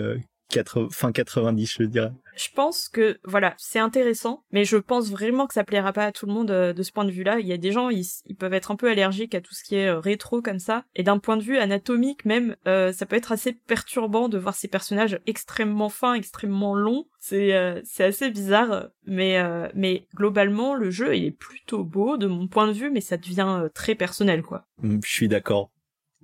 fin 0.90 1.12
90, 1.12 1.76
je 1.78 1.84
dirais. 1.84 2.12
Je 2.36 2.48
pense 2.54 2.88
que 2.88 3.18
voilà, 3.24 3.54
c'est 3.58 3.78
intéressant, 3.78 4.44
mais 4.50 4.64
je 4.64 4.76
pense 4.76 5.10
vraiment 5.10 5.46
que 5.46 5.54
ça 5.54 5.64
plaira 5.64 5.92
pas 5.92 6.06
à 6.06 6.12
tout 6.12 6.26
le 6.26 6.32
monde 6.32 6.50
euh, 6.50 6.72
de 6.72 6.82
ce 6.82 6.92
point 6.92 7.04
de 7.04 7.10
vue-là. 7.10 7.40
Il 7.40 7.46
y 7.46 7.52
a 7.52 7.56
des 7.56 7.72
gens, 7.72 7.90
ils, 7.90 8.04
peuvent 8.38 8.54
être 8.54 8.70
un 8.70 8.76
peu 8.76 8.90
allergiques 8.90 9.34
à 9.34 9.40
tout 9.40 9.54
ce 9.54 9.62
qui 9.62 9.76
est 9.76 9.88
euh, 9.88 10.00
rétro 10.00 10.42
comme 10.42 10.58
ça, 10.58 10.84
et 10.94 11.02
d'un 11.02 11.18
point 11.18 11.36
de 11.36 11.42
vue 11.42 11.58
anatomique 11.58 12.24
même, 12.24 12.56
euh, 12.66 12.92
ça 12.92 13.06
peut 13.06 13.16
être 13.16 13.32
assez 13.32 13.52
perturbant 13.52 14.28
de 14.28 14.38
voir 14.38 14.54
ces 14.54 14.68
personnages 14.68 15.20
extrêmement 15.26 15.88
fins, 15.88 16.14
extrêmement 16.14 16.74
longs. 16.74 17.06
C'est 17.20 17.54
c'est 17.84 18.04
assez 18.04 18.30
bizarre, 18.30 18.88
mais 19.06 19.42
mais 19.74 20.06
globalement 20.14 20.74
le 20.74 20.90
jeu 20.90 21.16
il 21.16 21.24
est 21.24 21.30
plutôt 21.30 21.82
beau 21.82 22.18
de 22.18 22.26
mon 22.26 22.48
point 22.48 22.66
de 22.66 22.72
vue, 22.72 22.90
mais 22.90 23.00
ça 23.00 23.16
devient 23.16 23.68
très 23.72 23.94
personnel 23.94 24.42
quoi. 24.42 24.66
Mm, 24.82 24.98
je 25.02 25.10
suis 25.10 25.28
d'accord 25.28 25.70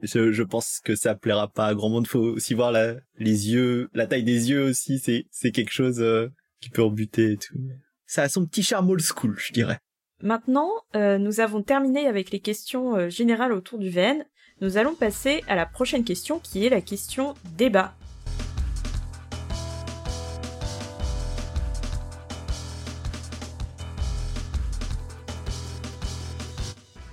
je, 0.03 0.43
pense 0.43 0.81
que 0.85 0.95
ça 0.95 1.15
plaira 1.15 1.49
pas 1.49 1.67
à 1.67 1.75
grand 1.75 1.89
monde. 1.89 2.07
Faut 2.07 2.21
aussi 2.21 2.55
voir 2.55 2.73
la, 2.73 2.95
les 3.19 3.51
yeux, 3.51 3.89
la 3.95 4.07
taille 4.07 4.25
des 4.25 4.51
yeux 4.51 4.65
aussi. 4.65 4.99
C'est, 4.99 5.27
c'est 5.31 5.53
quelque 5.53 5.73
chose 5.73 6.01
euh, 6.01 6.29
qui 6.61 6.71
peut 6.71 6.83
rebuter 6.83 7.33
et 7.33 7.37
tout. 7.37 7.55
Ça 8.07 8.23
a 8.23 8.29
son 8.29 8.47
petit 8.47 8.63
charme 8.63 8.91
old 8.91 9.03
school, 9.03 9.37
je 9.39 9.53
dirais. 9.53 9.79
Maintenant, 10.23 10.71
euh, 10.97 11.19
nous 11.19 11.41
avons 11.41 11.63
terminé 11.63 12.07
avec 12.07 12.31
les 12.31 12.41
questions 12.41 12.97
euh, 12.97 13.09
générales 13.09 13.53
autour 13.53 13.79
du 13.79 13.89
VN. 13.89 14.25
Nous 14.61 14.77
allons 14.77 14.95
passer 14.95 15.43
à 15.49 15.57
la 15.57 15.65
prochaine 15.65 16.05
question 16.05 16.39
qui 16.39 16.67
est 16.67 16.71
la 16.71 16.83
question 16.83 17.35
débat. 17.57 17.95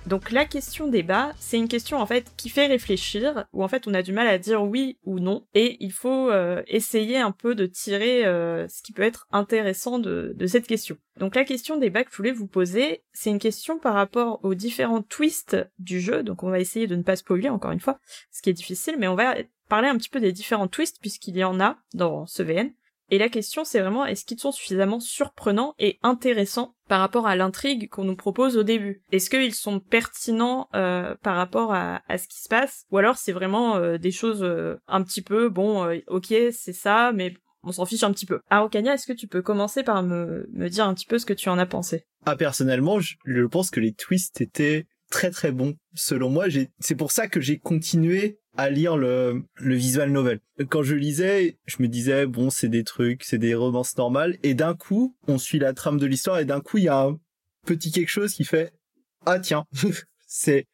Donc 0.08 0.30
la 0.30 0.46
question 0.46 0.88
débat, 0.88 1.34
c'est 1.38 1.58
une 1.58 1.68
question 1.68 1.98
en 1.98 2.06
fait 2.06 2.32
qui 2.38 2.48
fait 2.48 2.66
réfléchir, 2.66 3.44
où 3.52 3.62
en 3.62 3.68
fait 3.68 3.86
on 3.86 3.92
a 3.92 4.00
du 4.00 4.12
mal 4.12 4.26
à 4.26 4.38
dire 4.38 4.62
oui 4.62 4.98
ou 5.04 5.20
non, 5.20 5.46
et 5.52 5.76
il 5.80 5.92
faut 5.92 6.30
euh, 6.30 6.62
essayer 6.66 7.18
un 7.18 7.30
peu 7.30 7.54
de 7.54 7.66
tirer 7.66 8.24
euh, 8.24 8.66
ce 8.68 8.82
qui 8.82 8.92
peut 8.92 9.02
être 9.02 9.26
intéressant 9.32 9.98
de, 9.98 10.34
cette 10.46 10.66
question. 10.66 10.96
Donc 11.18 11.34
la 11.34 11.44
question 11.44 11.76
débat 11.76 12.04
que 12.04 12.10
je 12.10 12.16
voulais 12.16 12.32
vous 12.32 12.46
poser, 12.46 13.02
c'est 13.12 13.28
une 13.28 13.38
question 13.38 13.78
par 13.78 13.92
rapport 13.92 14.42
aux 14.44 14.54
différents 14.54 15.02
twists 15.02 15.58
du 15.78 16.00
jeu, 16.00 16.22
donc 16.22 16.42
on 16.42 16.48
va 16.48 16.58
essayer 16.58 16.86
de 16.86 16.96
ne 16.96 17.02
pas 17.02 17.16
spoiler 17.16 17.50
encore 17.50 17.72
une 17.72 17.80
fois, 17.80 18.00
ce 18.30 18.40
qui 18.40 18.48
est 18.48 18.54
difficile, 18.54 18.96
mais 18.98 19.08
on 19.08 19.14
va 19.14 19.34
parler 19.68 19.88
un 19.88 19.98
petit 19.98 20.08
peu 20.08 20.20
des 20.20 20.32
différents 20.32 20.68
twists 20.68 21.00
puisqu'il 21.02 21.36
y 21.36 21.44
en 21.44 21.60
a 21.60 21.76
dans 21.92 22.26
ce 22.26 22.42
VN. 22.42 22.72
Et 23.10 23.18
la 23.18 23.28
question, 23.28 23.64
c'est 23.64 23.80
vraiment 23.80 24.04
est-ce 24.04 24.24
qu'ils 24.24 24.38
sont 24.38 24.52
suffisamment 24.52 25.00
surprenants 25.00 25.74
et 25.78 25.98
intéressants 26.02 26.74
par 26.88 27.00
rapport 27.00 27.26
à 27.26 27.36
l'intrigue 27.36 27.88
qu'on 27.88 28.04
nous 28.04 28.16
propose 28.16 28.56
au 28.56 28.62
début? 28.62 29.02
Est-ce 29.12 29.30
qu'ils 29.30 29.54
sont 29.54 29.80
pertinents 29.80 30.68
euh, 30.74 31.14
par 31.22 31.36
rapport 31.36 31.72
à, 31.72 32.00
ce 32.16 32.28
qui 32.28 32.42
se 32.42 32.48
passe? 32.48 32.84
Ou 32.90 32.98
alors 32.98 33.16
c'est 33.16 33.32
vraiment 33.32 33.76
euh, 33.76 33.98
des 33.98 34.10
choses 34.10 34.42
euh, 34.42 34.76
un 34.88 35.02
petit 35.02 35.22
peu, 35.22 35.48
bon, 35.48 35.88
ok, 36.06 36.34
c'est 36.52 36.72
ça, 36.72 37.12
mais 37.14 37.34
on 37.62 37.72
s'en 37.72 37.86
fiche 37.86 38.02
un 38.02 38.12
petit 38.12 38.26
peu. 38.26 38.40
Arokania, 38.50 38.94
est-ce 38.94 39.06
que 39.06 39.12
tu 39.12 39.26
peux 39.26 39.42
commencer 39.42 39.82
par 39.82 40.02
me, 40.02 40.48
me 40.52 40.68
dire 40.68 40.86
un 40.86 40.94
petit 40.94 41.06
peu 41.06 41.18
ce 41.18 41.26
que 41.26 41.34
tu 41.34 41.48
en 41.48 41.58
as 41.58 41.66
pensé? 41.66 42.04
Ah, 42.26 42.36
personnellement, 42.36 43.00
je 43.00 43.46
pense 43.46 43.70
que 43.70 43.80
les 43.80 43.92
twists 43.92 44.40
étaient 44.40 44.86
très 45.10 45.30
très 45.30 45.52
bons. 45.52 45.74
Selon 45.94 46.30
moi, 46.30 46.46
c'est 46.78 46.94
pour 46.94 47.12
ça 47.12 47.28
que 47.28 47.40
j'ai 47.40 47.58
continué 47.58 48.38
à 48.58 48.70
lire 48.70 48.96
le, 48.96 49.44
le 49.54 49.74
visual 49.76 50.10
novel. 50.10 50.40
Quand 50.68 50.82
je 50.82 50.96
lisais, 50.96 51.58
je 51.66 51.76
me 51.80 51.86
disais, 51.86 52.26
bon, 52.26 52.50
c'est 52.50 52.68
des 52.68 52.82
trucs, 52.82 53.22
c'est 53.22 53.38
des 53.38 53.54
romances 53.54 53.96
normales, 53.96 54.36
et 54.42 54.54
d'un 54.54 54.74
coup, 54.74 55.16
on 55.28 55.38
suit 55.38 55.60
la 55.60 55.72
trame 55.72 55.96
de 55.96 56.06
l'histoire, 56.06 56.40
et 56.40 56.44
d'un 56.44 56.60
coup, 56.60 56.76
il 56.78 56.84
y 56.84 56.88
a 56.88 56.98
un 56.98 57.18
petit 57.64 57.92
quelque 57.92 58.10
chose 58.10 58.34
qui 58.34 58.44
fait, 58.44 58.72
ah 59.26 59.38
tiens, 59.38 59.64
c'est, 60.26 60.66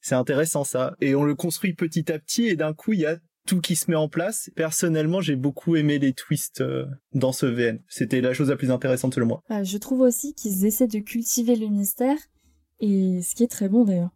c'est 0.00 0.14
intéressant 0.14 0.64
ça. 0.64 0.96
Et 1.02 1.14
on 1.14 1.22
le 1.22 1.34
construit 1.34 1.74
petit 1.74 2.10
à 2.10 2.18
petit, 2.18 2.46
et 2.46 2.56
d'un 2.56 2.72
coup, 2.72 2.94
il 2.94 3.00
y 3.00 3.06
a 3.06 3.18
tout 3.46 3.60
qui 3.60 3.76
se 3.76 3.90
met 3.90 3.98
en 3.98 4.08
place. 4.08 4.50
Personnellement, 4.56 5.20
j'ai 5.20 5.36
beaucoup 5.36 5.76
aimé 5.76 5.98
les 5.98 6.14
twists 6.14 6.62
euh, 6.62 6.86
dans 7.12 7.32
ce 7.32 7.44
VN. 7.44 7.80
C'était 7.88 8.22
la 8.22 8.32
chose 8.32 8.48
la 8.48 8.56
plus 8.56 8.70
intéressante 8.70 9.12
selon 9.14 9.26
moi. 9.26 9.42
je 9.62 9.76
trouve 9.76 10.00
aussi 10.00 10.32
qu'ils 10.32 10.64
essaient 10.64 10.86
de 10.86 11.00
cultiver 11.00 11.56
le 11.56 11.66
mystère, 11.66 12.16
et 12.78 13.20
ce 13.20 13.34
qui 13.34 13.44
est 13.44 13.50
très 13.50 13.68
bon 13.68 13.84
d'ailleurs. 13.84 14.10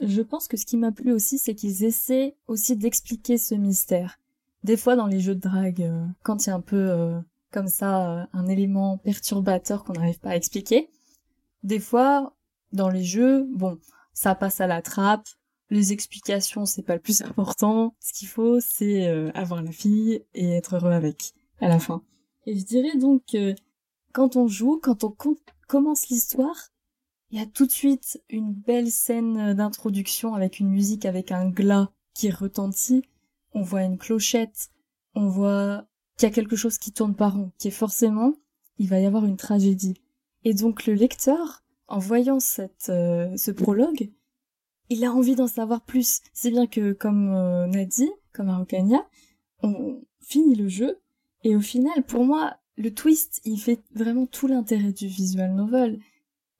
Je 0.00 0.22
pense 0.22 0.48
que 0.48 0.56
ce 0.56 0.66
qui 0.66 0.76
m'a 0.76 0.92
plu 0.92 1.12
aussi, 1.12 1.38
c'est 1.38 1.54
qu'ils 1.54 1.84
essaient 1.84 2.36
aussi 2.48 2.76
d'expliquer 2.76 3.38
ce 3.38 3.54
mystère. 3.54 4.18
Des 4.62 4.76
fois, 4.76 4.96
dans 4.96 5.06
les 5.06 5.20
jeux 5.20 5.34
de 5.34 5.40
drague, 5.40 5.82
euh, 5.82 6.04
quand 6.22 6.44
il 6.44 6.50
y 6.50 6.52
a 6.52 6.56
un 6.56 6.60
peu 6.60 6.76
euh, 6.76 7.20
comme 7.52 7.68
ça 7.68 8.10
euh, 8.10 8.26
un 8.32 8.46
élément 8.48 8.98
perturbateur 8.98 9.84
qu'on 9.84 9.94
n'arrive 9.94 10.18
pas 10.18 10.30
à 10.30 10.36
expliquer, 10.36 10.90
des 11.62 11.80
fois, 11.80 12.34
dans 12.72 12.88
les 12.88 13.04
jeux, 13.04 13.48
bon, 13.54 13.78
ça 14.12 14.34
passe 14.34 14.60
à 14.60 14.66
la 14.66 14.82
trappe. 14.82 15.26
Les 15.70 15.92
explications, 15.92 16.66
c'est 16.66 16.82
pas 16.82 16.94
le 16.94 17.00
plus 17.00 17.22
important. 17.22 17.94
Ce 18.00 18.12
qu'il 18.12 18.28
faut, 18.28 18.60
c'est 18.60 19.08
avoir 19.34 19.62
la 19.62 19.72
fille 19.72 20.22
et 20.34 20.52
être 20.52 20.76
heureux 20.76 20.92
avec 20.92 21.32
à 21.60 21.66
la 21.68 21.80
fin. 21.80 22.02
Et 22.44 22.56
je 22.56 22.64
dirais 22.64 22.96
donc 22.96 23.36
quand 24.12 24.36
on 24.36 24.46
joue, 24.46 24.78
quand 24.80 25.02
on 25.02 25.14
commence 25.66 26.08
l'histoire, 26.08 26.70
il 27.30 27.38
y 27.38 27.42
a 27.42 27.46
tout 27.46 27.66
de 27.66 27.72
suite 27.72 28.22
une 28.28 28.52
belle 28.52 28.90
scène 28.90 29.54
d'introduction 29.54 30.34
avec 30.34 30.60
une 30.60 30.70
musique 30.70 31.04
avec 31.04 31.32
un 31.32 31.48
glas 31.48 31.90
qui 32.14 32.30
retentit. 32.30 33.02
On 33.52 33.62
voit 33.62 33.82
une 33.82 33.98
clochette, 33.98 34.70
on 35.14 35.28
voit 35.28 35.86
qu'il 36.16 36.28
y 36.28 36.32
a 36.32 36.34
quelque 36.34 36.56
chose 36.56 36.78
qui 36.78 36.92
tourne 36.92 37.14
par 37.14 37.34
rond, 37.34 37.52
qui 37.58 37.68
est 37.68 37.72
forcément, 37.72 38.34
il 38.78 38.88
va 38.88 39.00
y 39.00 39.06
avoir 39.06 39.24
une 39.24 39.36
tragédie. 39.36 39.94
Et 40.44 40.54
donc 40.54 40.86
le 40.86 40.94
lecteur, 40.94 41.64
en 41.88 41.98
voyant 41.98 42.40
cette, 42.40 42.88
euh, 42.90 43.36
ce 43.36 43.50
prologue, 43.50 44.10
il 44.88 45.04
a 45.04 45.12
envie 45.12 45.34
d'en 45.34 45.48
savoir 45.48 45.82
plus. 45.82 46.20
C'est 46.32 46.50
bien 46.50 46.66
que, 46.66 46.92
comme 46.92 47.28
on 47.30 47.72
a 47.72 47.84
dit, 47.84 48.10
comme 48.32 48.48
Araucania, 48.48 49.04
on 49.62 50.00
finit 50.20 50.54
le 50.54 50.68
jeu, 50.68 51.00
et 51.42 51.56
au 51.56 51.60
final, 51.60 52.02
pour 52.04 52.24
moi, 52.24 52.56
le 52.76 52.92
twist, 52.92 53.40
il 53.44 53.58
fait 53.58 53.80
vraiment 53.94 54.26
tout 54.26 54.46
l'intérêt 54.46 54.92
du 54.92 55.06
visual 55.06 55.54
novel. 55.54 56.00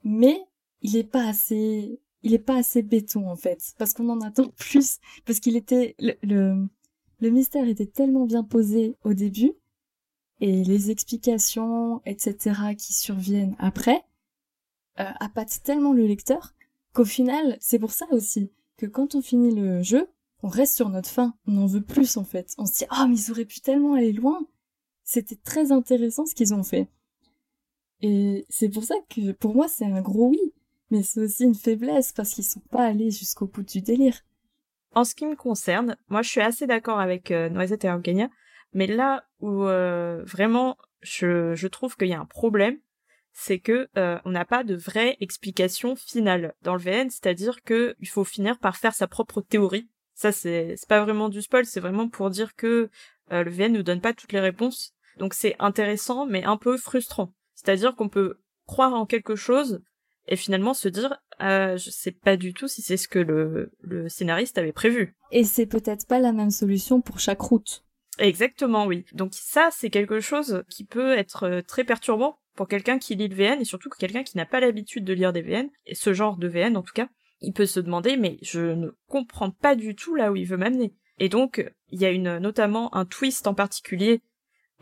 Mais 0.04 0.40
il 0.82 0.96
est 0.96 1.04
pas 1.04 1.26
assez, 1.26 2.00
il 2.22 2.34
est 2.34 2.38
pas 2.38 2.56
assez 2.56 2.82
béton 2.82 3.28
en 3.28 3.36
fait, 3.36 3.74
parce 3.78 3.94
qu'on 3.94 4.08
en 4.08 4.20
attend 4.20 4.48
plus, 4.56 4.98
parce 5.24 5.40
qu'il 5.40 5.56
était 5.56 5.94
le, 5.98 6.66
le, 7.20 7.30
mystère 7.30 7.68
était 7.68 7.86
tellement 7.86 8.26
bien 8.26 8.44
posé 8.44 8.96
au 9.04 9.14
début. 9.14 9.52
Et 10.40 10.64
les 10.64 10.90
explications 10.90 12.02
etc 12.04 12.74
qui 12.76 12.92
surviennent 12.92 13.56
après 13.58 14.04
euh, 15.00 15.10
appâtent 15.18 15.62
tellement 15.62 15.94
le 15.94 16.06
lecteur 16.06 16.54
qu'au 16.92 17.06
final 17.06 17.56
c'est 17.58 17.78
pour 17.78 17.90
ça 17.90 18.04
aussi 18.10 18.50
que 18.76 18.84
quand 18.84 19.14
on 19.14 19.22
finit 19.22 19.54
le 19.54 19.82
jeu 19.82 20.10
on 20.42 20.48
reste 20.48 20.76
sur 20.76 20.90
notre 20.90 21.08
fin 21.08 21.34
on 21.46 21.56
en 21.56 21.66
veut 21.66 21.82
plus 21.82 22.18
en 22.18 22.24
fait. 22.24 22.54
On 22.58 22.66
se 22.66 22.72
dit 22.74 22.84
oh, 22.92 23.06
mais 23.08 23.16
ils 23.16 23.30
auraient 23.30 23.46
pu 23.46 23.60
tellement 23.60 23.94
aller 23.94 24.12
loin. 24.12 24.46
C'était 25.04 25.36
très 25.36 25.72
intéressant 25.72 26.26
ce 26.26 26.34
qu'ils 26.34 26.52
ont 26.52 26.62
fait. 26.62 26.86
Et 28.02 28.44
c'est 28.50 28.68
pour 28.68 28.84
ça 28.84 28.94
que 29.08 29.32
pour 29.32 29.54
moi 29.54 29.68
c'est 29.68 29.86
un 29.86 30.02
gros 30.02 30.28
oui 30.28 30.52
mais 30.90 31.02
c'est 31.02 31.20
aussi 31.20 31.44
une 31.44 31.54
faiblesse 31.54 32.12
parce 32.12 32.30
qu'ils 32.30 32.44
sont 32.44 32.62
pas 32.70 32.84
allés 32.84 33.10
jusqu'au 33.10 33.46
bout 33.46 33.62
du 33.62 33.80
délire. 33.80 34.20
En 34.92 35.04
ce 35.04 35.14
qui 35.14 35.26
me 35.26 35.36
concerne, 35.36 35.96
moi 36.08 36.22
je 36.22 36.30
suis 36.30 36.40
assez 36.40 36.66
d'accord 36.66 37.00
avec 37.00 37.30
euh, 37.30 37.48
Noisette 37.48 37.84
et 37.84 37.88
Argania, 37.88 38.30
mais 38.72 38.86
là 38.86 39.24
où 39.40 39.64
euh, 39.64 40.22
vraiment 40.24 40.76
je, 41.02 41.54
je 41.54 41.68
trouve 41.68 41.96
qu'il 41.96 42.08
y 42.08 42.14
a 42.14 42.20
un 42.20 42.26
problème, 42.26 42.78
c'est 43.32 43.58
que 43.58 43.88
euh, 43.98 44.18
on 44.24 44.30
n'a 44.30 44.46
pas 44.46 44.64
de 44.64 44.74
vraie 44.74 45.16
explication 45.20 45.96
finale 45.96 46.54
dans 46.62 46.74
le 46.74 46.80
VN, 46.80 47.10
c'est-à-dire 47.10 47.62
que 47.62 47.94
il 48.00 48.08
faut 48.08 48.24
finir 48.24 48.58
par 48.58 48.76
faire 48.76 48.94
sa 48.94 49.06
propre 49.06 49.42
théorie. 49.42 49.90
Ça 50.14 50.32
c'est 50.32 50.74
c'est 50.76 50.88
pas 50.88 51.02
vraiment 51.02 51.28
du 51.28 51.42
spoil, 51.42 51.66
c'est 51.66 51.80
vraiment 51.80 52.08
pour 52.08 52.30
dire 52.30 52.54
que 52.54 52.88
le 53.30 53.50
VN 53.50 53.72
nous 53.72 53.82
donne 53.82 54.00
pas 54.00 54.14
toutes 54.14 54.32
les 54.32 54.40
réponses. 54.40 54.94
Donc 55.18 55.34
c'est 55.34 55.56
intéressant 55.58 56.24
mais 56.24 56.44
un 56.44 56.56
peu 56.56 56.78
frustrant. 56.78 57.34
C'est-à-dire 57.54 57.94
qu'on 57.96 58.08
peut 58.08 58.38
croire 58.66 58.94
en 58.94 59.04
quelque 59.04 59.36
chose 59.36 59.82
et 60.28 60.36
finalement 60.36 60.74
se 60.74 60.88
dire 60.88 61.18
euh, 61.40 61.76
je 61.76 61.90
sais 61.90 62.12
pas 62.12 62.36
du 62.36 62.54
tout 62.54 62.68
si 62.68 62.82
c'est 62.82 62.96
ce 62.96 63.08
que 63.08 63.18
le, 63.18 63.72
le 63.80 64.08
scénariste 64.08 64.58
avait 64.58 64.72
prévu. 64.72 65.14
Et 65.32 65.44
c'est 65.44 65.66
peut-être 65.66 66.06
pas 66.06 66.18
la 66.18 66.32
même 66.32 66.50
solution 66.50 67.00
pour 67.00 67.18
chaque 67.18 67.40
route. 67.40 67.84
Exactement, 68.18 68.86
oui. 68.86 69.04
Donc 69.12 69.32
ça, 69.34 69.68
c'est 69.72 69.90
quelque 69.90 70.20
chose 70.20 70.64
qui 70.70 70.84
peut 70.84 71.12
être 71.12 71.44
euh, 71.44 71.62
très 71.62 71.84
perturbant 71.84 72.38
pour 72.54 72.68
quelqu'un 72.68 72.98
qui 72.98 73.14
lit 73.14 73.28
le 73.28 73.34
VN 73.34 73.60
et 73.60 73.64
surtout 73.64 73.90
quelqu'un 73.90 74.22
qui 74.22 74.36
n'a 74.38 74.46
pas 74.46 74.60
l'habitude 74.60 75.04
de 75.04 75.12
lire 75.12 75.32
des 75.34 75.42
VN, 75.42 75.68
et 75.84 75.94
ce 75.94 76.14
genre 76.14 76.38
de 76.38 76.48
VN 76.48 76.76
en 76.76 76.82
tout 76.82 76.94
cas, 76.94 77.08
il 77.40 77.52
peut 77.52 77.66
se 77.66 77.80
demander 77.80 78.16
mais 78.16 78.38
je 78.40 78.60
ne 78.60 78.88
comprends 79.08 79.50
pas 79.50 79.76
du 79.76 79.94
tout 79.94 80.14
là 80.14 80.32
où 80.32 80.36
il 80.36 80.46
veut 80.46 80.56
m'amener. 80.56 80.94
Et 81.18 81.28
donc, 81.28 81.70
il 81.90 82.00
y 82.00 82.06
a 82.06 82.10
une, 82.10 82.38
notamment 82.38 82.94
un 82.94 83.04
twist 83.04 83.46
en 83.46 83.54
particulier 83.54 84.22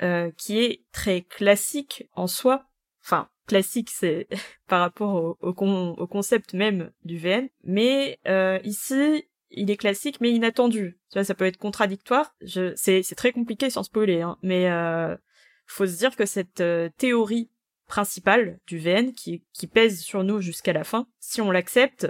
euh, 0.02 0.30
qui 0.36 0.58
est 0.58 0.84
très 0.92 1.22
classique 1.22 2.08
en 2.14 2.26
soi. 2.26 2.66
Enfin, 3.04 3.28
classique, 3.46 3.90
c'est 3.90 4.28
par 4.68 4.80
rapport 4.80 5.14
au, 5.14 5.36
au, 5.40 6.06
concept 6.06 6.54
même 6.54 6.90
du 7.04 7.18
VN. 7.18 7.48
Mais 7.64 8.18
euh, 8.26 8.58
ici, 8.64 9.24
il 9.50 9.70
est 9.70 9.76
classique 9.76 10.20
mais 10.20 10.32
inattendu. 10.32 10.98
Tu 11.10 11.18
vois, 11.18 11.24
ça 11.24 11.34
peut 11.34 11.46
être 11.46 11.58
contradictoire. 11.58 12.34
Je, 12.40 12.72
c'est, 12.76 13.02
c'est 13.02 13.14
très 13.14 13.32
compliqué 13.32 13.70
sans 13.70 13.82
spoiler, 13.82 14.20
hein. 14.20 14.38
mais 14.42 14.70
euh, 14.70 15.16
faut 15.66 15.86
se 15.86 15.96
dire 15.96 16.16
que 16.16 16.26
cette 16.26 16.60
euh, 16.60 16.88
théorie 16.98 17.50
principale 17.86 18.58
du 18.66 18.78
VN 18.78 19.12
qui, 19.12 19.44
qui 19.52 19.66
pèse 19.66 20.00
sur 20.00 20.24
nous 20.24 20.40
jusqu'à 20.40 20.72
la 20.72 20.84
fin, 20.84 21.06
si 21.20 21.40
on 21.40 21.50
l'accepte, 21.50 22.08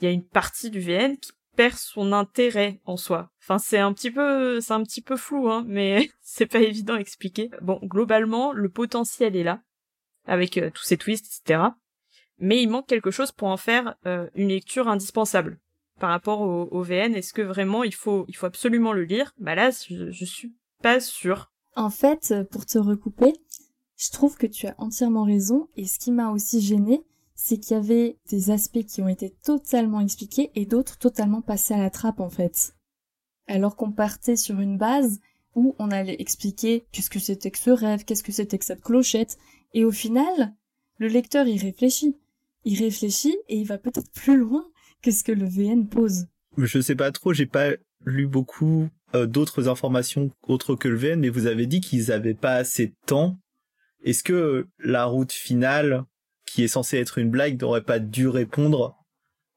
il 0.00 0.04
y 0.04 0.08
a 0.08 0.12
une 0.12 0.26
partie 0.26 0.70
du 0.70 0.80
VN 0.80 1.16
qui 1.18 1.32
perd 1.56 1.76
son 1.76 2.12
intérêt 2.12 2.80
en 2.84 2.96
soi. 2.96 3.30
Enfin, 3.42 3.58
c'est 3.58 3.78
un 3.78 3.92
petit 3.92 4.10
peu, 4.10 4.60
c'est 4.60 4.72
un 4.72 4.82
petit 4.82 5.02
peu 5.02 5.16
flou, 5.16 5.50
hein, 5.50 5.64
mais 5.66 6.08
c'est 6.22 6.46
pas 6.46 6.60
évident 6.60 6.94
à 6.94 7.00
expliquer. 7.00 7.50
Bon, 7.60 7.80
globalement, 7.82 8.52
le 8.52 8.68
potentiel 8.68 9.36
est 9.36 9.42
là, 9.42 9.60
avec 10.26 10.58
euh, 10.58 10.70
tous 10.70 10.82
ces 10.82 10.96
twists, 10.96 11.26
etc. 11.26 11.62
Mais 12.38 12.62
il 12.62 12.68
manque 12.68 12.86
quelque 12.86 13.10
chose 13.10 13.32
pour 13.32 13.48
en 13.48 13.56
faire 13.56 13.96
euh, 14.06 14.28
une 14.34 14.48
lecture 14.48 14.88
indispensable 14.88 15.58
par 15.98 16.10
rapport 16.10 16.40
au, 16.40 16.82
VN. 16.82 17.14
Est-ce 17.14 17.34
que 17.34 17.42
vraiment 17.42 17.84
il 17.84 17.94
faut, 17.94 18.24
il 18.28 18.34
faut 18.34 18.46
absolument 18.46 18.94
le 18.94 19.04
lire? 19.04 19.34
Bah 19.38 19.54
là, 19.54 19.70
je, 19.70 20.10
je 20.10 20.24
suis 20.24 20.54
pas 20.82 20.98
sûre. 20.98 21.52
En 21.76 21.90
fait, 21.90 22.34
pour 22.50 22.64
te 22.64 22.78
recouper, 22.78 23.34
je 23.98 24.10
trouve 24.10 24.38
que 24.38 24.46
tu 24.46 24.66
as 24.66 24.74
entièrement 24.78 25.24
raison. 25.24 25.68
Et 25.76 25.86
ce 25.86 25.98
qui 25.98 26.10
m'a 26.10 26.30
aussi 26.30 26.62
gêné, 26.62 27.04
c'est 27.42 27.58
qu'il 27.58 27.74
y 27.74 27.80
avait 27.80 28.18
des 28.28 28.50
aspects 28.50 28.84
qui 28.84 29.00
ont 29.00 29.08
été 29.08 29.30
totalement 29.42 30.00
expliqués 30.00 30.50
et 30.54 30.66
d'autres 30.66 30.98
totalement 30.98 31.40
passés 31.40 31.72
à 31.72 31.78
la 31.78 31.88
trappe 31.88 32.20
en 32.20 32.28
fait. 32.28 32.74
Alors 33.46 33.76
qu'on 33.76 33.92
partait 33.92 34.36
sur 34.36 34.60
une 34.60 34.76
base 34.76 35.20
où 35.54 35.74
on 35.78 35.90
allait 35.90 36.20
expliquer 36.20 36.86
qu'est-ce 36.92 37.08
que 37.10 37.18
c'était 37.18 37.50
que 37.50 37.58
ce 37.58 37.70
rêve, 37.70 38.04
qu'est-ce 38.04 38.22
que 38.22 38.30
c'était 38.30 38.58
que 38.58 38.64
cette 38.64 38.82
clochette, 38.82 39.38
et 39.72 39.84
au 39.84 39.92
final, 39.92 40.54
le 40.98 41.08
lecteur 41.08 41.46
y 41.46 41.58
réfléchit. 41.58 42.16
Il 42.64 42.78
réfléchit 42.78 43.36
et 43.48 43.56
il 43.56 43.66
va 43.66 43.78
peut-être 43.78 44.10
plus 44.12 44.36
loin 44.36 44.64
que 45.02 45.10
ce 45.10 45.24
que 45.24 45.32
le 45.32 45.46
VN 45.46 45.88
pose. 45.88 46.26
Je 46.58 46.80
sais 46.80 46.94
pas 46.94 47.10
trop, 47.10 47.32
j'ai 47.32 47.46
pas 47.46 47.70
lu 48.04 48.26
beaucoup 48.26 48.88
euh, 49.14 49.26
d'autres 49.26 49.68
informations 49.68 50.30
autres 50.42 50.74
que 50.74 50.88
le 50.88 50.96
VN, 50.96 51.20
mais 51.20 51.28
vous 51.28 51.46
avez 51.46 51.66
dit 51.66 51.80
qu'ils 51.80 52.12
avaient 52.12 52.34
pas 52.34 52.54
assez 52.54 52.88
de 52.88 52.94
temps. 53.06 53.38
Est-ce 54.02 54.22
que 54.22 54.68
la 54.78 55.04
route 55.04 55.32
finale 55.32 56.04
qui 56.46 56.64
est 56.64 56.68
censé 56.68 56.98
être 56.98 57.18
une 57.18 57.30
blague 57.30 57.60
n'aurait 57.60 57.84
pas 57.84 57.98
dû 57.98 58.28
répondre 58.28 58.96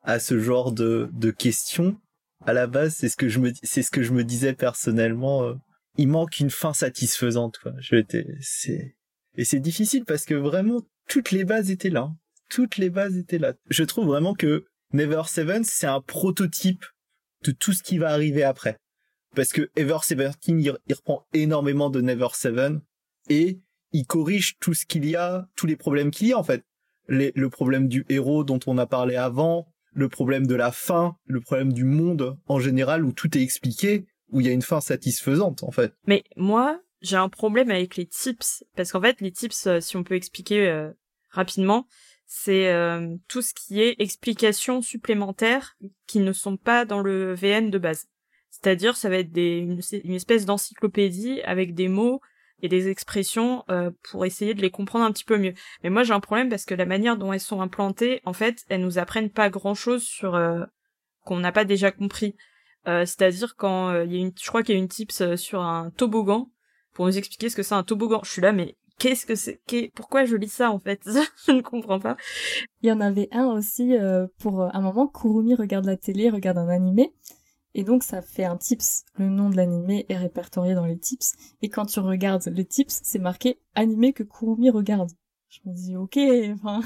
à 0.01 0.19
ce 0.19 0.39
genre 0.39 0.71
de, 0.71 1.09
de 1.13 1.31
questions? 1.31 1.97
À 2.45 2.53
la 2.53 2.67
base, 2.67 2.95
c'est 2.95 3.09
ce 3.09 3.15
que 3.15 3.29
je 3.29 3.39
me, 3.39 3.51
c'est 3.63 3.83
ce 3.83 3.91
que 3.91 4.03
je 4.03 4.11
me 4.11 4.23
disais 4.23 4.53
personnellement. 4.53 5.43
Euh, 5.43 5.53
il 5.97 6.07
manque 6.07 6.39
une 6.39 6.49
fin 6.49 6.73
satisfaisante, 6.73 7.57
quoi. 7.59 7.73
Je 7.79 8.03
c'est, 8.41 8.95
et 9.37 9.45
c'est 9.45 9.59
difficile 9.59 10.05
parce 10.05 10.25
que 10.25 10.33
vraiment, 10.33 10.81
toutes 11.07 11.31
les 11.31 11.43
bases 11.43 11.71
étaient 11.71 11.89
là. 11.89 12.11
Toutes 12.49 12.77
les 12.77 12.89
bases 12.89 13.17
étaient 13.17 13.39
là. 13.39 13.53
Je 13.69 13.83
trouve 13.83 14.07
vraiment 14.07 14.33
que 14.33 14.65
Never 14.93 15.23
Seven, 15.27 15.63
c'est 15.63 15.87
un 15.87 16.01
prototype 16.01 16.85
de 17.43 17.51
tout 17.51 17.73
ce 17.73 17.83
qui 17.83 17.97
va 17.97 18.11
arriver 18.11 18.43
après. 18.43 18.77
Parce 19.35 19.49
que 19.49 19.69
Ever 19.75 19.97
Seventeen, 20.03 20.59
il, 20.59 20.73
il 20.87 20.93
reprend 20.93 21.25
énormément 21.33 21.89
de 21.89 22.01
Never 22.01 22.27
Seven 22.33 22.81
et 23.29 23.59
il 23.91 24.05
corrige 24.05 24.57
tout 24.59 24.73
ce 24.73 24.85
qu'il 24.85 25.05
y 25.05 25.15
a, 25.15 25.47
tous 25.55 25.65
les 25.65 25.75
problèmes 25.75 26.11
qu'il 26.11 26.27
y 26.27 26.33
a, 26.33 26.37
en 26.37 26.43
fait 26.43 26.63
le 27.07 27.47
problème 27.49 27.87
du 27.87 28.05
héros 28.09 28.43
dont 28.43 28.59
on 28.65 28.77
a 28.77 28.85
parlé 28.85 29.15
avant, 29.15 29.67
le 29.93 30.09
problème 30.09 30.47
de 30.47 30.55
la 30.55 30.71
fin, 30.71 31.15
le 31.25 31.41
problème 31.41 31.73
du 31.73 31.83
monde 31.83 32.37
en 32.47 32.59
général 32.59 33.05
où 33.05 33.11
tout 33.11 33.37
est 33.37 33.41
expliqué, 33.41 34.05
où 34.29 34.41
il 34.41 34.47
y 34.47 34.49
a 34.49 34.53
une 34.53 34.61
fin 34.61 34.81
satisfaisante 34.81 35.63
en 35.63 35.71
fait. 35.71 35.93
Mais 36.07 36.23
moi, 36.35 36.81
j'ai 37.03 37.17
un 37.17 37.29
problème 37.29 37.69
avec 37.69 37.95
les 37.95 38.07
tips 38.07 38.63
parce 38.75 38.91
qu'en 38.91 39.01
fait 39.01 39.21
les 39.21 39.31
tips, 39.31 39.67
euh, 39.67 39.79
si 39.79 39.95
on 39.97 40.03
peut 40.03 40.15
expliquer 40.15 40.67
euh, 40.67 40.89
rapidement, 41.29 41.87
c'est 42.25 42.71
euh, 42.71 43.15
tout 43.27 43.41
ce 43.41 43.53
qui 43.53 43.81
est 43.81 43.95
explications 43.99 44.81
supplémentaires 44.81 45.77
qui 46.07 46.19
ne 46.19 46.33
sont 46.33 46.57
pas 46.57 46.85
dans 46.85 47.01
le 47.01 47.35
VN 47.35 47.69
de 47.69 47.77
base. 47.77 48.07
C'est-à-dire, 48.49 48.95
ça 48.95 49.09
va 49.09 49.17
être 49.17 49.31
des, 49.31 49.67
une 50.03 50.13
espèce 50.13 50.45
d'encyclopédie 50.45 51.41
avec 51.41 51.73
des 51.73 51.89
mots 51.89 52.21
et 52.61 52.69
des 52.69 52.87
expressions 52.87 53.65
euh, 53.69 53.91
pour 54.09 54.25
essayer 54.25 54.53
de 54.53 54.61
les 54.61 54.71
comprendre 54.71 55.03
un 55.03 55.11
petit 55.11 55.25
peu 55.25 55.37
mieux. 55.37 55.53
Mais 55.83 55.89
moi 55.89 56.03
j'ai 56.03 56.13
un 56.13 56.21
problème 56.21 56.49
parce 56.49 56.63
que 56.63 56.73
la 56.73 56.85
manière 56.85 57.17
dont 57.17 57.33
elles 57.33 57.41
sont 57.41 57.61
implantées, 57.61 58.21
en 58.25 58.33
fait, 58.33 58.63
elles 58.69 58.81
nous 58.81 58.99
apprennent 58.99 59.29
pas 59.29 59.49
grand-chose 59.49 60.03
sur 60.03 60.35
euh, 60.35 60.63
qu'on 61.25 61.39
n'a 61.39 61.51
pas 61.51 61.65
déjà 61.65 61.91
compris. 61.91 62.35
Euh, 62.87 63.05
c'est-à-dire 63.05 63.55
quand 63.57 64.03
il 64.03 64.13
y 64.13 64.15
a 64.15 64.19
une, 64.19 64.31
je 64.41 64.47
crois 64.47 64.63
qu'il 64.63 64.75
y 64.75 64.77
a 64.77 64.81
une 64.81 64.87
tips 64.87 65.35
sur 65.35 65.61
un 65.61 65.91
toboggan 65.91 66.49
pour 66.93 67.05
nous 67.05 67.17
expliquer 67.17 67.49
ce 67.49 67.55
que 67.55 67.63
c'est 67.63 67.75
un 67.75 67.83
toboggan. 67.83 68.21
Je 68.23 68.31
suis 68.31 68.41
là, 68.41 68.51
mais 68.51 68.75
qu'est-ce 68.99 69.25
que 69.25 69.35
c'est? 69.35 69.61
Pourquoi 69.95 70.25
je 70.25 70.35
lis 70.35 70.51
ça 70.51 70.71
en 70.71 70.79
fait? 70.79 71.01
Je 71.47 71.51
ne 71.51 71.61
comprends 71.61 71.99
pas. 71.99 72.17
Il 72.81 72.89
y 72.89 72.91
en 72.91 73.01
avait 73.01 73.29
un 73.31 73.47
aussi 73.47 73.93
pour 74.39 74.61
un 74.61 74.81
moment. 74.81 75.07
Kurumi 75.07 75.55
regarde 75.55 75.85
la 75.85 75.97
télé, 75.97 76.29
regarde 76.29 76.57
un 76.57 76.69
animé 76.69 77.13
et 77.75 77.83
donc 77.83 78.03
ça 78.03 78.21
fait 78.21 78.43
un 78.45 78.57
tips. 78.57 79.05
Le 79.17 79.29
nom 79.29 79.49
de 79.49 79.57
l'animé 79.57 80.05
est 80.09 80.17
répertorié 80.17 80.75
dans 80.75 80.85
les 80.85 80.97
tips. 80.97 81.33
Et 81.61 81.69
quand 81.69 81.85
tu 81.85 81.99
regardes 81.99 82.45
le 82.45 82.65
tips, 82.65 83.01
c'est 83.03 83.19
marqué 83.19 83.59
animé 83.75 84.13
que 84.13 84.23
Kurumi 84.23 84.69
regarde. 84.69 85.11
Je 85.49 85.59
me 85.65 85.73
dis 85.73 85.95
ok, 85.95 86.17
enfin. 86.53 86.81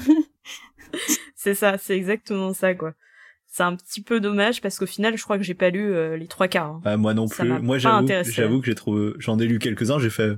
c'est 1.36 1.54
ça, 1.54 1.78
c'est 1.78 1.96
exactement 1.96 2.52
ça 2.52 2.74
quoi. 2.74 2.94
C'est 3.50 3.62
un 3.62 3.74
petit 3.76 4.02
peu 4.02 4.20
dommage 4.20 4.60
parce 4.60 4.78
qu'au 4.78 4.86
final, 4.86 5.16
je 5.16 5.24
crois 5.24 5.38
que 5.38 5.42
j'ai 5.42 5.54
pas 5.54 5.70
lu 5.70 5.92
euh, 5.92 6.16
les 6.16 6.26
trois 6.26 6.48
quarts. 6.48 6.70
Hein. 6.70 6.80
Ah, 6.84 6.96
moi 6.96 7.14
non 7.14 7.28
plus. 7.28 7.48
Moi 7.60 7.78
j'avoue, 7.78 8.06
j'avoue 8.24 8.60
que 8.60 8.66
j'ai 8.66 8.74
trouvé, 8.74 9.12
j'en 9.18 9.38
ai 9.38 9.46
lu 9.46 9.58
quelques-uns, 9.58 9.98
j'ai 9.98 10.10
fait 10.10 10.32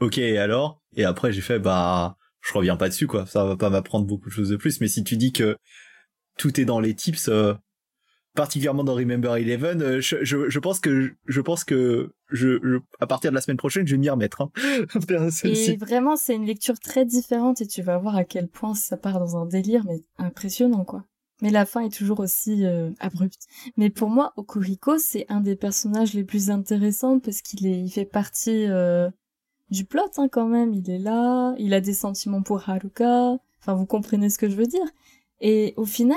ok 0.00 0.18
et 0.18 0.38
alors? 0.38 0.82
Et 0.96 1.04
après 1.04 1.32
j'ai 1.32 1.42
fait 1.42 1.58
bah 1.58 2.16
je 2.40 2.52
reviens 2.54 2.76
pas 2.76 2.88
dessus 2.88 3.06
quoi. 3.06 3.26
Ça 3.26 3.44
va 3.44 3.56
pas 3.56 3.70
m'apprendre 3.70 4.06
beaucoup 4.06 4.28
de 4.28 4.34
choses 4.34 4.48
de 4.48 4.56
plus. 4.56 4.80
Mais 4.80 4.88
si 4.88 5.04
tu 5.04 5.16
dis 5.16 5.32
que 5.32 5.56
tout 6.38 6.58
est 6.58 6.64
dans 6.64 6.80
les 6.80 6.94
tips, 6.94 7.28
euh, 7.28 7.54
particulièrement 8.34 8.84
dans 8.84 8.94
Remember 8.94 9.36
Eleven, 9.36 9.82
euh, 9.82 10.00
je, 10.00 10.24
je, 10.24 10.58
pense 10.58 10.80
que 10.80 11.12
je 11.26 11.40
pense 11.40 11.64
que 11.64 12.12
je, 12.30 12.80
à 13.00 13.06
partir 13.06 13.30
de 13.30 13.34
la 13.34 13.40
semaine 13.40 13.56
prochaine, 13.56 13.86
je 13.86 13.92
vais 13.92 13.98
m'y 13.98 14.08
remettre. 14.08 14.42
Hein, 14.42 14.50
et 15.44 15.76
vraiment, 15.76 16.16
c'est 16.16 16.34
une 16.34 16.46
lecture 16.46 16.78
très 16.78 17.04
différente 17.04 17.60
et 17.60 17.66
tu 17.66 17.82
vas 17.82 17.98
voir 17.98 18.16
à 18.16 18.24
quel 18.24 18.48
point 18.48 18.74
ça 18.74 18.96
part 18.96 19.18
dans 19.18 19.36
un 19.36 19.46
délire, 19.46 19.82
mais 19.84 20.00
impressionnant 20.18 20.84
quoi. 20.84 21.04
Mais 21.42 21.50
la 21.50 21.66
fin 21.66 21.82
est 21.82 21.94
toujours 21.94 22.20
aussi 22.20 22.64
euh, 22.64 22.90
abrupte. 22.98 23.46
Mais 23.76 23.90
pour 23.90 24.08
moi, 24.08 24.32
Okuriko, 24.36 24.98
c'est 24.98 25.26
un 25.28 25.40
des 25.40 25.56
personnages 25.56 26.14
les 26.14 26.24
plus 26.24 26.50
intéressants 26.50 27.18
parce 27.18 27.42
qu'il 27.42 27.66
est, 27.66 27.78
il 27.80 27.90
fait 27.90 28.06
partie 28.06 28.66
euh, 28.66 29.10
du 29.70 29.84
plot 29.84 30.10
hein, 30.16 30.28
quand 30.28 30.46
même. 30.48 30.72
Il 30.72 30.90
est 30.90 30.98
là, 30.98 31.54
il 31.58 31.74
a 31.74 31.80
des 31.80 31.92
sentiments 31.92 32.42
pour 32.42 32.68
Haruka. 32.68 33.36
Enfin, 33.60 33.74
vous 33.74 33.86
comprenez 33.86 34.30
ce 34.30 34.38
que 34.38 34.48
je 34.48 34.56
veux 34.56 34.66
dire. 34.66 34.86
Et 35.40 35.74
au 35.76 35.84
final, 35.84 36.16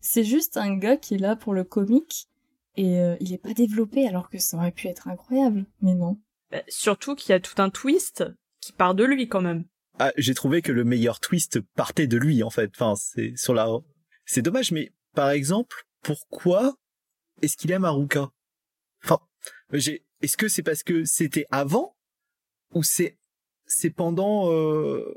c'est 0.00 0.24
juste 0.24 0.56
un 0.56 0.76
gars 0.76 0.96
qui 0.96 1.14
est 1.14 1.18
là 1.18 1.36
pour 1.36 1.52
le 1.52 1.64
comique 1.64 2.28
et 2.76 2.98
euh, 2.98 3.16
il 3.20 3.32
est 3.32 3.38
pas 3.38 3.54
développé 3.54 4.06
alors 4.06 4.28
que 4.28 4.38
ça 4.38 4.56
aurait 4.56 4.72
pu 4.72 4.88
être 4.88 5.08
incroyable, 5.08 5.66
mais 5.80 5.94
non. 5.94 6.18
Bah, 6.50 6.62
surtout 6.68 7.14
qu'il 7.14 7.30
y 7.30 7.34
a 7.34 7.40
tout 7.40 7.60
un 7.60 7.70
twist 7.70 8.24
qui 8.60 8.72
part 8.72 8.94
de 8.94 9.04
lui 9.04 9.28
quand 9.28 9.40
même. 9.40 9.64
Ah, 9.98 10.12
j'ai 10.16 10.34
trouvé 10.34 10.60
que 10.60 10.72
le 10.72 10.84
meilleur 10.84 11.20
twist 11.20 11.60
partait 11.60 12.08
de 12.08 12.16
lui 12.16 12.42
en 12.42 12.50
fait. 12.50 12.70
Enfin, 12.74 12.94
c'est 12.96 13.36
sur 13.36 13.54
la. 13.54 13.68
C'est 14.24 14.42
dommage, 14.42 14.72
mais 14.72 14.92
par 15.14 15.30
exemple, 15.30 15.86
pourquoi 16.02 16.76
est-ce 17.42 17.56
qu'il 17.56 17.72
aime 17.72 17.84
Haruka? 17.84 18.30
Enfin, 19.04 19.18
j'ai. 19.72 20.04
Est-ce 20.22 20.36
que 20.36 20.48
c'est 20.48 20.62
parce 20.62 20.82
que 20.82 21.04
c'était 21.04 21.46
avant 21.50 21.96
ou 22.72 22.82
c'est 22.82 23.18
c'est 23.66 23.90
pendant 23.90 24.50
euh... 24.50 25.14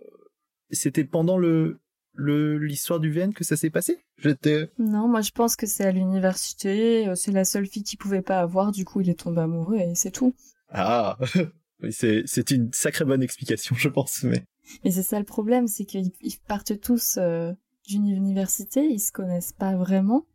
c'était 0.71 1.05
pendant 1.05 1.37
le 1.37 1.79
le 2.13 2.57
l'histoire 2.57 2.99
du 2.99 3.11
VN 3.11 3.33
que 3.33 3.43
ça 3.43 3.55
s'est 3.55 3.69
passé? 3.69 4.03
J'étais 4.17 4.69
Non, 4.79 5.07
moi 5.07 5.21
je 5.21 5.31
pense 5.31 5.55
que 5.55 5.65
c'est 5.65 5.85
à 5.85 5.91
l'université, 5.91 7.07
euh, 7.07 7.15
c'est 7.15 7.31
la 7.31 7.45
seule 7.45 7.67
fille 7.67 7.83
qu'il 7.83 7.99
pouvait 7.99 8.21
pas 8.21 8.39
avoir, 8.39 8.71
du 8.71 8.83
coup 8.83 9.01
il 9.01 9.09
est 9.09 9.19
tombé 9.19 9.41
amoureux 9.41 9.77
et 9.77 9.95
c'est 9.95 10.11
tout. 10.11 10.35
Ah, 10.69 11.17
c'est 11.91 12.23
c'est 12.25 12.51
une 12.51 12.73
sacrée 12.73 13.05
bonne 13.05 13.23
explication, 13.23 13.75
je 13.75 13.89
pense, 13.89 14.23
mais. 14.23 14.43
Mais 14.83 14.91
c'est 14.91 15.03
ça 15.03 15.19
le 15.19 15.25
problème, 15.25 15.67
c'est 15.67 15.85
qu'ils 15.85 16.11
partent 16.47 16.79
tous 16.81 17.17
euh, 17.17 17.53
d'une 17.87 18.09
université, 18.09 18.85
ils 18.85 18.99
se 18.99 19.11
connaissent 19.11 19.53
pas 19.53 19.75
vraiment, 19.75 20.25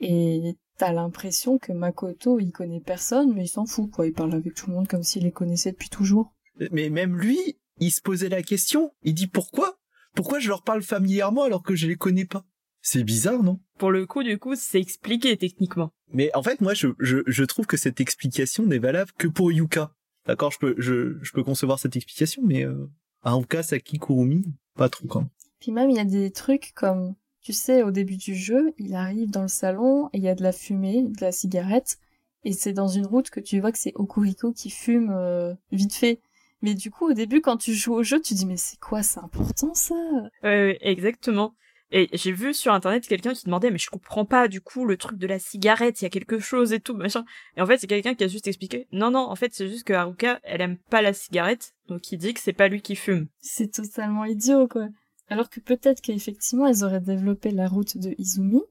et 0.00 0.56
t'as 0.78 0.92
l'impression 0.92 1.58
que 1.58 1.72
Makoto 1.72 2.38
il 2.38 2.52
connaît 2.52 2.80
personne, 2.80 3.32
mais 3.34 3.44
il 3.44 3.48
s'en 3.48 3.66
fout 3.66 3.90
quoi, 3.90 4.06
il 4.06 4.12
parle 4.12 4.34
avec 4.34 4.54
tout 4.54 4.68
le 4.68 4.74
monde 4.74 4.88
comme 4.88 5.02
s'il 5.02 5.22
les 5.24 5.32
connaissait 5.32 5.72
depuis 5.72 5.88
toujours. 5.88 6.32
Mais 6.70 6.90
même 6.90 7.16
lui, 7.16 7.38
il 7.78 7.90
se 7.90 8.00
posait 8.00 8.28
la 8.28 8.42
question, 8.42 8.92
il 9.02 9.14
dit 9.14 9.26
pourquoi? 9.26 9.78
Pourquoi 10.14 10.38
je 10.38 10.48
leur 10.48 10.62
parle 10.62 10.82
familièrement 10.82 11.42
alors 11.42 11.62
que 11.62 11.74
je 11.74 11.88
les 11.88 11.96
connais 11.96 12.26
pas? 12.26 12.44
C'est 12.82 13.02
bizarre, 13.02 13.42
non? 13.42 13.60
Pour 13.78 13.90
le 13.90 14.06
coup, 14.06 14.22
du 14.22 14.38
coup, 14.38 14.54
c'est 14.54 14.80
expliqué 14.80 15.36
techniquement. 15.36 15.90
Mais 16.12 16.30
en 16.36 16.42
fait, 16.42 16.60
moi, 16.60 16.74
je, 16.74 16.88
je, 16.98 17.18
je 17.26 17.44
trouve 17.44 17.66
que 17.66 17.78
cette 17.78 17.98
explication 18.00 18.66
n'est 18.66 18.78
valable 18.78 19.10
que 19.18 19.26
pour 19.26 19.50
Yuka. 19.50 19.92
D'accord, 20.26 20.52
je 20.52 20.58
peux, 20.58 20.74
je, 20.78 21.18
je 21.22 21.32
peux 21.32 21.42
concevoir 21.42 21.78
cette 21.78 21.96
explication, 21.96 22.42
mais 22.44 22.64
euh, 22.64 22.86
Haruka, 23.22 23.62
Saki, 23.62 23.98
Kurumi, 23.98 24.44
pas 24.76 24.90
trop 24.90 25.06
quand 25.06 25.26
Puis 25.64 25.72
même, 25.72 25.88
il 25.88 25.96
y 25.96 26.00
a 26.00 26.04
des 26.04 26.30
trucs 26.30 26.72
comme, 26.74 27.14
tu 27.40 27.54
sais, 27.54 27.82
au 27.82 27.90
début 27.90 28.18
du 28.18 28.34
jeu, 28.34 28.74
il 28.76 28.94
arrive 28.94 29.30
dans 29.30 29.40
le 29.40 29.48
salon 29.48 30.10
et 30.12 30.18
il 30.18 30.22
y 30.22 30.28
a 30.28 30.34
de 30.34 30.42
la 30.42 30.52
fumée, 30.52 31.04
de 31.04 31.22
la 31.22 31.32
cigarette, 31.32 31.96
et 32.44 32.52
c'est 32.52 32.74
dans 32.74 32.88
une 32.88 33.06
route 33.06 33.30
que 33.30 33.40
tu 33.40 33.60
vois 33.60 33.72
que 33.72 33.78
c'est 33.78 33.94
Okuriko 33.94 34.52
qui 34.52 34.68
fume 34.68 35.10
euh, 35.10 35.54
vite 35.72 35.94
fait. 35.94 36.20
Mais 36.60 36.74
du 36.74 36.90
coup, 36.90 37.08
au 37.08 37.14
début, 37.14 37.40
quand 37.40 37.56
tu 37.56 37.72
joues 37.72 37.94
au 37.94 38.02
jeu, 38.02 38.20
tu 38.20 38.34
dis 38.34 38.44
mais 38.44 38.58
c'est 38.58 38.78
quoi, 38.78 39.02
c'est 39.02 39.20
important 39.20 39.72
ça? 39.72 39.94
Exactement. 40.42 41.54
Et 41.90 42.10
j'ai 42.12 42.32
vu 42.32 42.52
sur 42.52 42.74
internet 42.74 43.08
quelqu'un 43.08 43.32
qui 43.32 43.46
demandait 43.46 43.70
mais 43.70 43.78
je 43.78 43.88
comprends 43.88 44.26
pas 44.26 44.48
du 44.48 44.60
coup 44.60 44.84
le 44.84 44.98
truc 44.98 45.16
de 45.16 45.26
la 45.26 45.38
cigarette, 45.38 46.02
il 46.02 46.04
y 46.04 46.06
a 46.06 46.10
quelque 46.10 46.40
chose 46.40 46.74
et 46.74 46.80
tout 46.80 46.94
machin. 46.94 47.24
Et 47.56 47.62
en 47.62 47.66
fait 47.66 47.78
c'est 47.78 47.86
quelqu'un 47.86 48.14
qui 48.14 48.24
a 48.24 48.28
juste 48.28 48.48
expliqué 48.48 48.86
non 48.90 49.10
non 49.10 49.20
en 49.20 49.36
fait 49.36 49.54
c'est 49.54 49.68
juste 49.68 49.84
que 49.84 49.92
Haruka 49.92 50.40
elle 50.42 50.60
aime 50.60 50.76
pas 50.90 51.02
la 51.02 51.12
cigarette 51.12 51.74
donc 51.88 52.10
il 52.10 52.18
dit 52.18 52.34
que 52.34 52.40
c'est 52.40 52.52
pas 52.52 52.68
lui 52.68 52.82
qui 52.82 52.96
fume. 52.96 53.28
C'est 53.38 53.70
totalement 53.70 54.24
idiot 54.24 54.66
quoi. 54.66 54.88
Alors 55.34 55.50
que 55.50 55.58
peut-être 55.58 56.00
qu'effectivement 56.00 56.68
ils 56.68 56.84
auraient 56.84 57.00
développé 57.00 57.50
la 57.50 57.66
route 57.66 57.96
de 57.96 58.14
Izumi, 58.18 58.62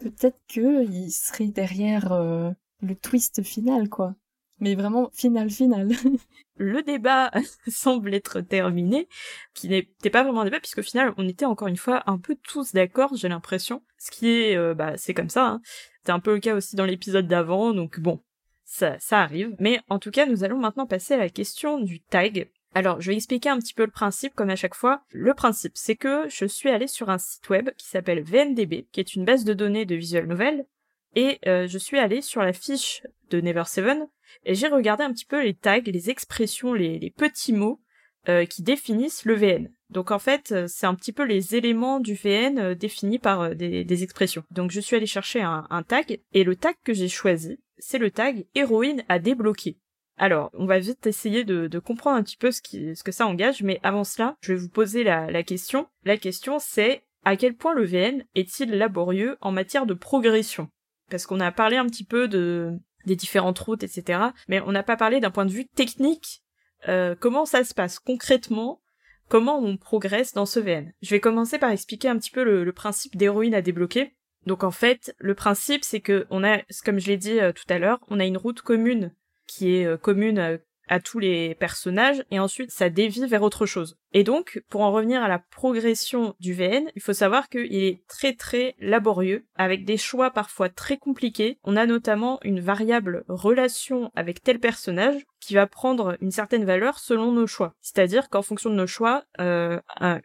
peut-être 0.00 0.38
qu'ils 0.46 1.12
seraient 1.12 1.48
derrière 1.48 2.12
euh, 2.12 2.50
le 2.80 2.94
twist 2.94 3.42
final 3.42 3.90
quoi 3.90 4.14
mais 4.60 4.74
vraiment 4.74 5.10
final 5.12 5.50
final. 5.50 5.90
le 6.56 6.82
débat 6.82 7.30
semble 7.68 8.14
être 8.14 8.40
terminé, 8.40 9.08
qui 9.54 9.68
n'était 9.68 10.10
pas 10.10 10.22
vraiment 10.22 10.40
un 10.40 10.44
débat 10.44 10.60
puisqu'au 10.60 10.82
final 10.82 11.14
on 11.16 11.28
était 11.28 11.44
encore 11.44 11.68
une 11.68 11.76
fois 11.76 12.02
un 12.06 12.18
peu 12.18 12.36
tous 12.42 12.72
d'accord, 12.72 13.14
j'ai 13.14 13.28
l'impression. 13.28 13.82
Ce 13.98 14.10
qui 14.10 14.28
est, 14.28 14.56
euh, 14.56 14.74
bah 14.74 14.96
c'est 14.96 15.14
comme 15.14 15.28
ça. 15.28 15.46
Hein. 15.46 15.60
C'était 15.98 16.12
un 16.12 16.20
peu 16.20 16.34
le 16.34 16.40
cas 16.40 16.54
aussi 16.54 16.76
dans 16.76 16.84
l'épisode 16.84 17.26
d'avant, 17.26 17.72
donc 17.72 18.00
bon, 18.00 18.22
ça, 18.64 18.98
ça 18.98 19.20
arrive. 19.20 19.54
Mais 19.58 19.80
en 19.88 19.98
tout 19.98 20.10
cas, 20.10 20.26
nous 20.26 20.44
allons 20.44 20.58
maintenant 20.58 20.86
passer 20.86 21.14
à 21.14 21.18
la 21.18 21.28
question 21.28 21.78
du 21.78 22.00
tag. 22.00 22.50
Alors, 22.74 23.00
je 23.00 23.10
vais 23.10 23.16
expliquer 23.16 23.48
un 23.48 23.58
petit 23.58 23.74
peu 23.74 23.84
le 23.84 23.90
principe, 23.90 24.34
comme 24.34 24.50
à 24.50 24.56
chaque 24.56 24.74
fois. 24.74 25.02
Le 25.10 25.34
principe, 25.34 25.72
c'est 25.74 25.96
que 25.96 26.28
je 26.28 26.44
suis 26.44 26.68
allée 26.68 26.86
sur 26.86 27.08
un 27.08 27.18
site 27.18 27.48
web 27.48 27.70
qui 27.76 27.86
s'appelle 27.86 28.22
VNDB, 28.22 28.86
qui 28.92 29.00
est 29.00 29.14
une 29.14 29.24
base 29.24 29.44
de 29.44 29.54
données 29.54 29.86
de 29.86 29.94
visual 29.94 30.26
novel, 30.26 30.66
et 31.14 31.38
euh, 31.46 31.66
je 31.66 31.78
suis 31.78 31.98
allée 31.98 32.22
sur 32.22 32.42
la 32.42 32.52
fiche 32.52 33.02
de 33.30 33.40
Never 33.40 33.64
Seven, 33.66 34.06
et 34.44 34.54
j'ai 34.54 34.68
regardé 34.68 35.04
un 35.04 35.12
petit 35.12 35.24
peu 35.24 35.42
les 35.42 35.54
tags, 35.54 35.80
les 35.80 36.10
expressions, 36.10 36.74
les, 36.74 37.12
petits 37.16 37.52
mots 37.52 37.80
euh, 38.28 38.44
qui 38.44 38.62
définissent 38.62 39.24
le 39.24 39.34
VN. 39.34 39.70
Donc 39.90 40.10
en 40.10 40.18
fait, 40.18 40.52
euh, 40.52 40.66
c'est 40.68 40.86
un 40.86 40.94
petit 40.94 41.12
peu 41.12 41.24
les 41.24 41.56
éléments 41.56 41.98
du 41.98 42.14
VN 42.14 42.74
définis 42.74 43.18
par 43.18 43.54
des, 43.54 44.02
expressions. 44.02 44.44
Donc 44.50 44.70
je 44.70 44.80
suis 44.80 44.96
allée 44.96 45.06
chercher 45.06 45.40
un, 45.42 45.82
tag, 45.82 46.20
et 46.32 46.44
le 46.44 46.56
tag 46.56 46.76
que 46.84 46.92
j'ai 46.92 47.08
choisi, 47.08 47.58
c'est 47.78 47.98
le 47.98 48.10
tag 48.10 48.44
héroïne 48.54 49.04
à 49.08 49.18
débloquer. 49.18 49.78
Alors, 50.18 50.50
on 50.54 50.66
va 50.66 50.80
vite 50.80 51.06
essayer 51.06 51.44
de, 51.44 51.78
comprendre 51.78 52.16
un 52.16 52.22
petit 52.22 52.36
peu 52.36 52.50
ce, 52.50 52.60
que 53.02 53.12
ça 53.12 53.26
engage, 53.26 53.62
mais 53.62 53.78
avant 53.82 54.04
cela, 54.04 54.36
je 54.40 54.52
vais 54.52 54.58
vous 54.58 54.68
poser 54.68 55.04
la, 55.04 55.42
question. 55.42 55.86
La 56.04 56.16
question 56.16 56.58
c'est 56.58 57.02
à 57.24 57.36
quel 57.36 57.54
point 57.54 57.74
le 57.74 57.84
VN 57.84 58.24
est-il 58.34 58.70
laborieux 58.70 59.36
en 59.40 59.52
matière 59.52 59.86
de 59.86 59.94
progression? 59.94 60.68
Parce 61.10 61.26
qu'on 61.26 61.40
a 61.40 61.52
parlé 61.52 61.76
un 61.76 61.86
petit 61.86 62.04
peu 62.04 62.26
de, 62.28 62.72
des 63.06 63.16
différentes 63.16 63.58
routes, 63.58 63.82
etc. 63.82 64.20
Mais 64.48 64.60
on 64.60 64.72
n'a 64.72 64.82
pas 64.82 64.96
parlé 64.96 65.20
d'un 65.20 65.30
point 65.30 65.46
de 65.46 65.52
vue 65.52 65.66
technique. 65.66 66.42
Euh, 66.88 67.14
comment 67.18 67.46
ça 67.46 67.64
se 67.64 67.74
passe 67.74 67.98
concrètement? 67.98 68.80
Comment 69.28 69.58
on 69.58 69.76
progresse 69.76 70.32
dans 70.32 70.46
ce 70.46 70.58
VN 70.58 70.92
Je 71.02 71.10
vais 71.10 71.20
commencer 71.20 71.58
par 71.58 71.70
expliquer 71.70 72.08
un 72.08 72.18
petit 72.18 72.30
peu 72.30 72.42
le, 72.44 72.72
principe 72.72 73.16
d'héroïne 73.16 73.54
à 73.54 73.62
débloquer. 73.62 74.14
Donc 74.46 74.64
en 74.64 74.70
fait, 74.70 75.14
le 75.18 75.34
principe 75.34 75.84
c'est 75.84 76.00
que 76.00 76.26
on 76.30 76.44
a, 76.44 76.62
comme 76.84 76.98
je 76.98 77.08
l'ai 77.08 77.18
dit 77.18 77.38
euh, 77.38 77.52
tout 77.52 77.64
à 77.68 77.78
l'heure, 77.78 78.00
on 78.08 78.20
a 78.20 78.24
une 78.24 78.38
route 78.38 78.62
commune 78.62 79.12
qui 79.48 79.74
est 79.74 79.86
euh, 79.86 79.96
commune 79.96 80.60
à 80.88 81.00
tous 81.00 81.18
les 81.18 81.54
personnages 81.54 82.24
et 82.30 82.38
ensuite 82.38 82.70
ça 82.70 82.88
dévie 82.88 83.26
vers 83.26 83.42
autre 83.42 83.66
chose. 83.66 83.98
Et 84.12 84.24
donc, 84.24 84.62
pour 84.70 84.80
en 84.80 84.92
revenir 84.92 85.22
à 85.22 85.28
la 85.28 85.38
progression 85.38 86.34
du 86.40 86.54
VN, 86.54 86.90
il 86.96 87.02
faut 87.02 87.12
savoir 87.12 87.48
qu'il 87.48 87.74
est 87.74 88.02
très 88.08 88.34
très 88.34 88.74
laborieux, 88.78 89.46
avec 89.54 89.84
des 89.84 89.96
choix 89.96 90.30
parfois 90.30 90.68
très 90.68 90.96
compliqués. 90.96 91.58
On 91.64 91.76
a 91.76 91.86
notamment 91.86 92.38
une 92.42 92.60
variable 92.60 93.24
relation 93.28 94.10
avec 94.14 94.42
tel 94.42 94.58
personnage 94.58 95.26
qui 95.40 95.54
va 95.54 95.66
prendre 95.66 96.16
une 96.20 96.30
certaine 96.30 96.64
valeur 96.64 96.98
selon 96.98 97.32
nos 97.32 97.46
choix. 97.46 97.74
C'est-à-dire 97.80 98.28
qu'en 98.28 98.42
fonction 98.42 98.70
de 98.70 98.74
nos 98.74 98.86
choix, 98.86 99.24
euh, 99.40 99.80
un, 100.00 100.20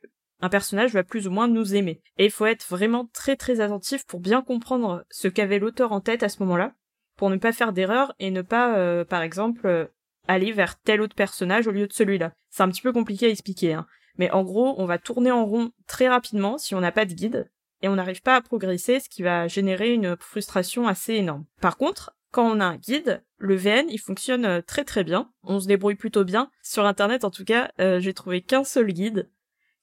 personnage 0.49 0.93
va 0.93 1.03
plus 1.03 1.28
ou 1.28 1.32
moins 1.32 1.47
nous 1.47 1.76
aimer. 1.76 2.01
Et 2.17 2.26
il 2.26 2.32
faut 2.32 2.45
être 2.45 2.65
vraiment 2.69 3.09
très 3.13 3.36
très 3.36 3.61
attentif 3.61 4.05
pour 4.05 4.19
bien 4.19 4.41
comprendre 4.41 5.05
ce 5.09 5.28
qu'avait 5.28 5.59
l'auteur 5.59 5.93
en 5.93 6.01
tête 6.01 6.21
à 6.21 6.30
ce 6.30 6.41
moment-là, 6.43 6.74
pour 7.16 7.30
ne 7.30 7.38
pas 7.38 7.51
faire 7.51 7.74
d'erreur 7.74 8.14
et 8.20 8.32
ne 8.32 8.41
pas, 8.41 8.78
euh, 8.78 9.05
par 9.05 9.22
exemple, 9.22 9.91
aller 10.28 10.51
vers 10.51 10.80
tel 10.80 11.01
autre 11.01 11.16
personnage 11.16 11.68
au 11.68 11.72
lieu 11.72 11.88
de 11.88 11.93
celui-là. 11.93 12.34
C'est 12.49 12.64
un 12.64 12.70
petit 12.70 12.82
peu 12.82 12.93
compliqué 12.93 13.28
à 13.28 13.30
expliquer, 13.30 13.74
hein. 13.74 13.86
Mais 14.18 14.30
en 14.32 14.43
gros, 14.43 14.76
on 14.78 14.86
va 14.86 14.99
tourner 14.99 15.32
en 15.32 15.45
rond 15.45 15.72
très 15.88 16.07
rapidement 16.07 16.57
si 16.57 16.76
on 16.76 16.82
n'a 16.82 16.91
pas 16.91 17.05
de 17.05 17.14
guide, 17.14 17.49
et 17.82 17.89
on 17.89 17.95
n'arrive 17.95 18.22
pas 18.22 18.36
à 18.36 18.41
progresser, 18.41 18.99
ce 18.99 19.09
qui 19.09 19.24
va 19.24 19.47
générer 19.47 19.93
une 19.93 20.16
frustration 20.18 20.88
assez 20.88 21.16
énorme. 21.16 21.45
Par 21.61 21.78
contre, 21.78 22.16
quand 22.32 22.49
on 22.49 22.59
a 22.59 22.66
un 22.66 22.78
guide, 22.78 23.24
le 23.38 23.55
VN, 23.55 23.88
il 23.89 23.99
fonctionne 23.99 24.45
euh, 24.45 24.61
très 24.61 24.84
très 24.86 25.03
bien. 25.03 25.32
On 25.43 25.59
se 25.59 25.68
débrouille 25.68 25.95
plutôt 25.95 26.24
bien. 26.24 26.49
Sur 26.64 26.86
internet, 26.86 27.26
en 27.26 27.30
tout 27.30 27.43
cas, 27.43 27.72
euh, 27.80 27.99
j'ai 27.99 28.14
trouvé 28.14 28.41
qu'un 28.41 28.64
seul 28.64 28.91
guide, 28.91 29.30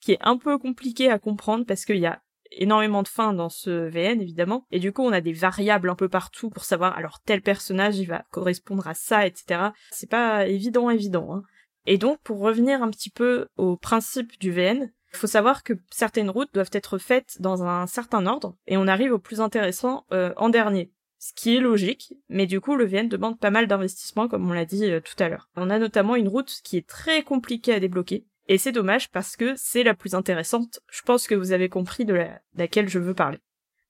qui 0.01 0.13
est 0.13 0.19
un 0.23 0.37
peu 0.37 0.59
compliqué 0.59 1.11
à 1.11 1.19
comprendre 1.19 1.65
parce 1.67 1.85
qu'il 1.85 1.99
y 1.99 2.07
a 2.07 2.23
énormément 2.53 3.03
de 3.03 3.09
fins 3.09 3.33
dans 3.33 3.49
ce 3.49 3.89
VN 3.89 4.21
évidemment 4.21 4.67
et 4.71 4.79
du 4.79 4.93
coup 4.93 5.03
on 5.03 5.13
a 5.13 5.21
des 5.21 5.33
variables 5.33 5.91
un 5.91 5.95
peu 5.95 6.09
partout 6.09 6.51
pour 6.51 6.65
savoir 6.65 6.97
alors 6.97 7.21
tel 7.25 7.43
personnage 7.43 7.99
il 7.99 8.07
va 8.07 8.25
correspondre 8.31 8.87
à 8.87 8.95
ça 8.95 9.27
etc 9.27 9.71
c'est 9.91 10.11
pas 10.11 10.47
évident 10.47 10.91
évident 10.91 11.35
hein. 11.35 11.43
et 11.87 11.99
donc 11.99 12.19
pour 12.23 12.41
revenir 12.41 12.83
un 12.83 12.91
petit 12.91 13.11
peu 13.11 13.47
au 13.57 13.77
principe 13.77 14.39
du 14.41 14.51
VN 14.51 14.91
il 15.13 15.17
faut 15.17 15.27
savoir 15.27 15.63
que 15.63 15.75
certaines 15.91 16.31
routes 16.31 16.55
doivent 16.55 16.71
être 16.73 16.99
faites 16.99 17.37
dans 17.41 17.63
un 17.65 17.87
certain 17.87 18.27
ordre 18.27 18.57
et 18.67 18.77
on 18.77 18.87
arrive 18.87 19.13
au 19.13 19.19
plus 19.19 19.41
intéressant 19.41 20.05
euh, 20.13 20.33
en 20.37 20.49
dernier 20.49 20.93
ce 21.21 21.35
qui 21.35 21.55
est 21.55 21.61
logique, 21.61 22.15
mais 22.31 22.47
du 22.47 22.61
coup 22.61 22.75
le 22.75 22.87
VN 22.87 23.09
demande 23.09 23.39
pas 23.39 23.51
mal 23.51 23.67
d'investissement 23.67 24.27
comme 24.27 24.49
on 24.49 24.55
l'a 24.55 24.65
dit 24.65 24.91
euh, 24.91 25.01
tout 25.01 25.23
à 25.23 25.29
l'heure. 25.29 25.51
On 25.55 25.69
a 25.69 25.79
notamment 25.79 26.17
une 26.17 26.29
route 26.29 26.61
qui 26.65 26.79
est 26.79 26.89
très 26.89 27.23
compliquée 27.23 27.75
à 27.75 27.81
débloquer, 27.81 28.27
et 28.51 28.59
c'est 28.59 28.73
dommage 28.73 29.11
parce 29.11 29.37
que 29.37 29.55
c'est 29.57 29.85
la 29.85 29.95
plus 29.95 30.15
intéressante. 30.15 30.81
Je 30.91 31.03
pense 31.03 31.29
que 31.29 31.37
vous 31.37 31.53
avez 31.53 31.69
compris 31.69 32.05
de, 32.05 32.27
laquelle 32.57 32.89
je 32.89 32.99
veux 32.99 33.15
parler. 33.15 33.39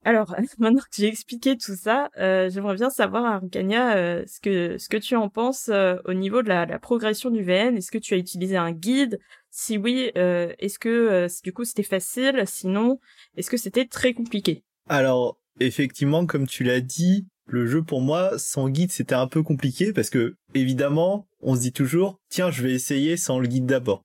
Alors, 0.05 0.37
maintenant 0.59 0.81
que 0.81 0.97
j'ai 0.99 1.09
expliqué 1.09 1.57
tout 1.57 1.75
ça, 1.75 2.11
euh, 2.19 2.51
j'aimerais 2.51 2.75
bien 2.75 2.91
savoir, 2.91 3.25
Arcania, 3.25 3.97
euh, 3.97 4.23
ce 4.27 4.39
que 4.39 4.77
ce 4.77 4.91
que 4.91 4.99
tu 4.99 5.17
en 5.17 5.31
penses 5.31 5.71
euh, 5.71 5.97
au 6.05 6.13
niveau 6.13 6.43
de 6.43 6.49
la, 6.49 6.79
progression 6.79 7.31
du 7.31 7.43
VN. 7.43 7.75
Est-ce 7.79 7.91
que 7.91 7.97
tu 7.97 8.13
as 8.13 8.19
utilisé 8.19 8.59
un 8.59 8.73
guide? 8.73 9.19
Si 9.51 9.79
oui, 9.79 10.13
est-ce 10.15 10.79
que 10.79 11.27
du 11.43 11.53
coup 11.55 11.65
c'était 11.65 11.83
facile? 11.83 12.43
Sinon, 12.47 13.01
est-ce 13.39 13.51
que 13.51 13.57
c'était 13.57 13.87
très 13.87 14.13
compliqué? 14.13 14.63
Alors, 14.91 15.39
effectivement, 15.59 16.27
comme 16.27 16.47
tu 16.47 16.65
l'as 16.65 16.83
dit, 16.83 17.27
le 17.47 17.67
jeu 17.67 17.83
pour 17.83 18.03
moi 18.03 18.39
sans 18.39 18.69
guide 18.69 18.93
c'était 18.93 19.15
un 19.15 19.27
peu 19.27 19.43
compliqué 19.43 19.93
parce 19.95 20.11
que 20.11 20.37
évidemment, 20.55 21.27
on 21.41 21.57
se 21.57 21.63
dit 21.63 21.73
toujours, 21.73 22.21
tiens, 22.29 22.51
je 22.51 22.63
vais 22.63 22.73
essayer 22.73 23.17
sans 23.17 23.41
le 23.41 23.49
guide 23.49 23.67
d'abord. 23.67 24.05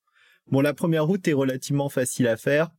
Bon, 0.51 0.61
la 0.61 0.73
première 0.73 1.05
route 1.05 1.27
est 1.27 1.33
relativement 1.33 1.89
facile 1.89 2.27
à 2.27 2.37
faire, 2.37 2.69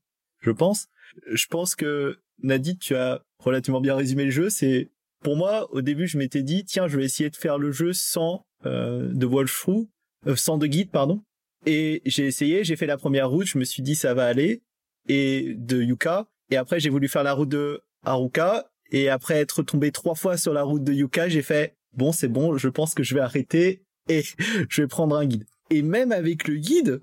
je 0.41 0.51
pense. 0.51 0.89
Je 1.33 1.47
pense 1.47 1.75
que 1.75 2.19
Nadine, 2.43 2.79
tu 2.79 2.95
as 2.95 3.23
relativement 3.39 3.81
bien 3.81 3.97
résumé 3.97 4.25
le 4.25 4.31
jeu. 4.31 4.51
C'est 4.51 4.91
pour 5.23 5.37
moi, 5.37 5.73
au 5.73 5.81
début, 5.81 6.07
je 6.07 6.19
m'étais 6.19 6.43
dit, 6.43 6.65
tiens, 6.65 6.89
je 6.89 6.97
vais 6.97 7.05
essayer 7.05 7.31
de 7.31 7.37
faire 7.37 7.59
le 7.59 7.73
jeu 7.73 7.93
sans 7.93 8.47
euh, 8.65 9.11
de 9.13 9.27
walkthrough, 9.27 9.89
euh, 10.27 10.37
sans 10.37 10.59
de 10.59 10.67
guide, 10.67 10.91
pardon. 10.91 11.23
Et 11.65 12.03
j'ai 12.05 12.27
essayé, 12.27 12.63
j'ai 12.65 12.77
fait 12.77 12.87
la 12.87 12.97
première 12.97 13.29
route, 13.31 13.47
je 13.47 13.59
me 13.59 13.65
suis 13.65 13.83
dit 13.83 13.97
ça 13.97 14.15
va 14.15 14.27
aller, 14.27 14.63
et 15.09 15.55
de 15.57 15.83
Yuka. 15.83 16.29
Et 16.51 16.57
après, 16.57 16.79
j'ai 16.79 16.91
voulu 16.91 17.09
faire 17.09 17.25
la 17.25 17.33
route 17.33 17.49
de 17.49 17.81
Haruka. 18.05 18.71
Et 18.93 19.09
après 19.09 19.35
être 19.35 19.63
tombé 19.63 19.91
trois 19.91 20.15
fois 20.15 20.37
sur 20.37 20.53
la 20.53 20.63
route 20.63 20.85
de 20.85 20.93
Yuka, 20.93 21.29
j'ai 21.29 21.43
fait 21.43 21.75
bon, 21.93 22.13
c'est 22.13 22.29
bon, 22.29 22.57
je 22.57 22.69
pense 22.69 22.95
que 22.95 23.03
je 23.03 23.15
vais 23.15 23.21
arrêter 23.21 23.83
et 24.09 24.23
je 24.69 24.83
vais 24.83 24.89
prendre 24.89 25.17
un 25.17 25.27
guide. 25.27 25.45
Et 25.71 25.83
même 25.83 26.13
avec 26.13 26.47
le 26.47 26.57
guide, 26.57 27.03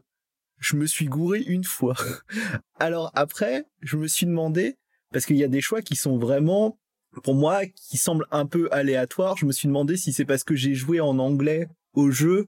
je 0.63 0.77
me 0.77 0.85
suis 0.85 1.05
gouré 1.05 1.41
une 1.41 1.65
fois. 1.65 1.95
Alors 2.79 3.11
après, 3.15 3.65
je 3.81 3.97
me 3.97 4.07
suis 4.07 4.25
demandé, 4.25 4.77
parce 5.11 5.25
qu'il 5.25 5.35
y 5.35 5.43
a 5.43 5.49
des 5.49 5.61
choix 5.61 5.81
qui 5.81 5.95
sont 5.95 6.17
vraiment, 6.17 6.79
pour 7.23 7.35
moi, 7.35 7.65
qui 7.65 7.97
semblent 7.97 8.27
un 8.31 8.45
peu 8.45 8.69
aléatoires, 8.71 9.37
je 9.37 9.45
me 9.45 9.51
suis 9.51 9.67
demandé 9.67 9.97
si 9.97 10.13
c'est 10.13 10.25
parce 10.25 10.43
que 10.43 10.55
j'ai 10.55 10.73
joué 10.73 11.01
en 11.01 11.19
anglais 11.19 11.67
au 11.93 12.11
jeu, 12.11 12.47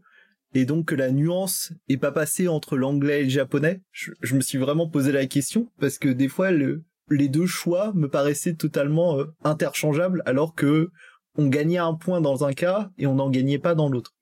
et 0.53 0.63
donc 0.63 0.85
que 0.85 0.95
la 0.95 1.11
nuance 1.11 1.73
est 1.89 1.97
pas 1.97 2.13
passée 2.13 2.47
entre 2.47 2.77
l'anglais 2.77 3.19
et 3.19 3.23
le 3.23 3.29
japonais. 3.29 3.81
Je, 3.91 4.35
me 4.35 4.41
suis 4.41 4.57
vraiment 4.57 4.87
posé 4.87 5.11
la 5.11 5.25
question, 5.25 5.69
parce 5.79 5.97
que 5.97 6.07
des 6.07 6.29
fois, 6.29 6.51
les 6.51 7.27
deux 7.27 7.45
choix 7.45 7.91
me 7.93 8.07
paraissaient 8.07 8.55
totalement 8.55 9.19
euh, 9.19 9.25
interchangeables, 9.43 10.23
alors 10.25 10.55
que 10.55 10.89
on 11.37 11.47
gagnait 11.47 11.79
un 11.79 11.95
point 11.95 12.21
dans 12.21 12.45
un 12.45 12.53
cas 12.53 12.91
et 12.97 13.07
on 13.07 13.15
n'en 13.15 13.29
gagnait 13.29 13.59
pas 13.59 13.75
dans 13.75 13.89
l'autre. 13.89 14.15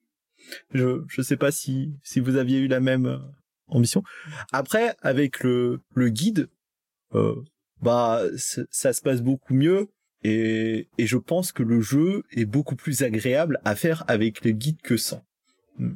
Je 0.73 1.03
je 1.07 1.21
sais 1.21 1.37
pas 1.37 1.51
si 1.51 1.93
si 2.01 2.19
vous 2.19 2.37
aviez 2.37 2.57
eu 2.57 2.67
la 2.67 2.79
même 2.79 3.05
euh, 3.05 3.19
ambition. 3.67 4.03
Après, 4.51 4.95
avec 5.01 5.43
le, 5.43 5.81
guide, 5.95 6.49
euh, 7.13 7.35
bah 7.81 8.21
ça 8.35 8.93
se 8.93 9.01
passe 9.01 9.21
beaucoup 9.21 9.53
mieux 9.53 9.89
et, 10.23 10.89
et 10.97 11.05
je 11.05 11.17
pense 11.17 11.51
que 11.51 11.63
le 11.63 11.81
jeu 11.81 12.23
est 12.31 12.45
beaucoup 12.45 12.75
plus 12.75 13.03
agréable 13.03 13.59
à 13.65 13.75
faire 13.75 14.03
avec 14.07 14.43
le 14.45 14.51
guide 14.51 14.81
que 14.81 14.97
sans. 14.97 15.23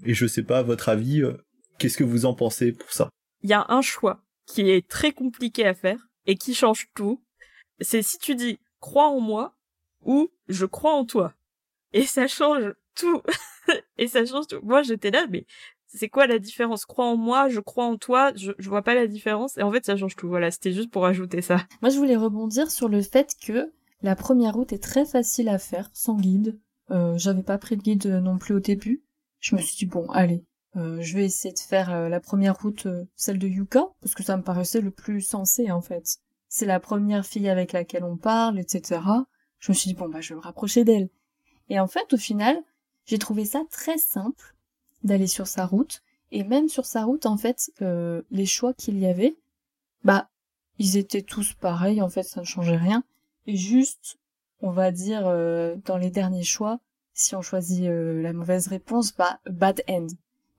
Et 0.06 0.14
je 0.14 0.28
sais 0.28 0.44
pas, 0.44 0.64
votre 0.64 0.90
avis, 0.90 1.22
euh, 1.22 1.34
qu'est-ce 1.78 1.98
que 1.98 2.04
vous 2.04 2.26
en 2.26 2.34
pensez 2.34 2.72
pour 2.72 2.92
ça? 2.92 3.10
Il 3.44 3.50
y 3.50 3.54
a 3.54 3.66
un 3.70 3.82
choix 3.82 4.24
qui 4.46 4.70
est 4.70 4.88
très 4.88 5.12
compliqué 5.12 5.66
à 5.66 5.74
faire 5.74 6.00
et 6.26 6.36
qui 6.36 6.54
change 6.54 6.88
tout. 6.96 7.24
C'est 7.80 8.02
si 8.02 8.18
tu 8.18 8.36
dis 8.36 8.60
crois 8.80 9.08
en 9.08 9.20
moi 9.20 9.56
ou 10.04 10.30
je 10.48 10.66
crois 10.66 10.94
en 10.94 11.06
toi. 11.06 11.34
Et 11.94 12.06
ça 12.06 12.28
change 12.28 12.74
tout. 12.96 13.22
et 13.98 14.08
ça 14.08 14.26
change 14.26 14.48
tout. 14.48 14.60
Moi, 14.64 14.82
j'étais 14.84 15.12
là, 15.12 15.28
mais 15.30 15.46
c'est 15.88 16.10
quoi 16.10 16.28
la 16.28 16.40
différence? 16.40 16.86
Crois 16.86 17.06
en 17.06 17.18
moi, 17.18 17.50
je 17.50 17.60
crois 17.60 17.86
en 17.86 17.98
toi, 17.98 18.32
je, 18.36 18.52
je 18.58 18.70
vois 18.70 18.82
pas 18.82 18.96
la 18.96 19.08
différence. 19.08 19.58
Et 19.58 19.64
en 19.64 19.72
fait, 19.72 19.86
ça 19.86 19.96
change 19.96 20.16
tout. 20.16 20.28
Voilà, 20.28 20.52
c'était 20.52 20.74
juste 20.74 20.92
pour 20.92 21.06
ajouter 21.06 21.42
ça. 21.42 21.58
Moi, 21.82 21.90
je 21.90 21.98
voulais 21.98 22.16
rebondir 22.16 22.70
sur 22.70 22.90
le 22.90 23.02
fait 23.02 23.34
que 23.42 23.72
la 24.02 24.16
première 24.16 24.54
route 24.54 24.74
est 24.74 24.84
très 24.84 25.06
facile 25.06 25.50
à 25.50 25.58
faire, 25.58 25.90
sans 25.94 26.16
guide. 26.18 26.60
Euh, 26.92 27.18
J'avais 27.18 27.44
pas 27.44 27.58
pris 27.58 27.78
de 27.78 27.82
guide 27.82 28.06
non 28.06 28.38
plus 28.38 28.54
au 28.54 28.60
début. 28.60 29.04
Je 29.40 29.56
me 29.56 29.62
suis 29.62 29.78
dit, 29.78 29.86
bon, 29.86 30.08
allez, 30.10 30.44
euh, 30.76 31.02
je 31.02 31.16
vais 31.16 31.26
essayer 31.26 31.54
de 31.54 31.60
faire 31.60 31.92
euh, 31.94 32.10
la 32.10 32.20
première 32.20 32.60
route, 32.60 32.86
euh, 32.86 33.06
celle 33.16 33.40
de 33.40 33.48
Yuka, 33.48 33.88
parce 34.02 34.14
que 34.14 34.24
ça 34.24 34.38
me 34.38 34.44
paraissait 34.44 34.82
le 34.82 34.92
plus 34.92 35.22
sensé, 35.22 35.72
en 35.72 35.82
fait. 35.82 36.18
C'est 36.50 36.66
la 36.66 36.80
première 36.80 37.26
fille 37.26 37.50
avec 37.50 37.72
laquelle 37.74 38.04
on 38.04 38.18
parle, 38.18 38.60
etc. 38.60 39.02
Je 39.60 39.72
me 39.72 39.76
suis 39.76 39.90
dit, 39.90 39.96
bon, 39.96 40.10
bah, 40.10 40.22
je 40.22 40.30
vais 40.30 40.36
me 40.36 40.44
rapprocher 40.44 40.84
d'elle. 40.84 41.10
Et 41.70 41.80
en 41.80 41.88
fait, 41.88 42.14
au 42.14 42.18
final, 42.18 42.58
j'ai 43.06 43.18
trouvé 43.18 43.46
ça 43.46 43.64
très 43.72 43.98
simple 43.98 44.56
d'aller 45.08 45.28
sur 45.28 45.48
sa 45.48 45.66
route. 45.66 46.04
Et 46.32 46.44
même 46.44 46.70
sur 46.70 46.86
sa 46.86 47.04
route, 47.04 47.26
en 47.26 47.38
fait, 47.38 47.72
euh, 47.82 48.22
les 48.32 48.46
choix 48.46 48.74
qu'il 48.74 49.00
y 49.00 49.08
avait, 49.08 49.36
bah, 50.04 50.30
ils 50.78 50.98
étaient 50.98 51.22
tous 51.22 51.54
pareils, 51.54 52.02
en 52.02 52.10
fait, 52.10 52.24
ça 52.24 52.42
ne 52.42 52.46
changeait 52.46 52.78
rien. 52.78 53.04
Et 53.48 53.56
juste, 53.56 54.18
on 54.62 54.72
va 54.72 54.92
dire, 54.92 55.26
euh, 55.26 55.76
dans 55.86 55.98
les 55.98 56.12
derniers 56.12 56.44
choix, 56.44 56.80
si 57.14 57.36
on 57.36 57.42
choisit 57.42 57.86
euh, 57.86 58.22
la 58.22 58.34
mauvaise 58.34 58.68
réponse, 58.68 59.16
bah, 59.16 59.40
bad 59.50 59.82
end. 59.90 60.08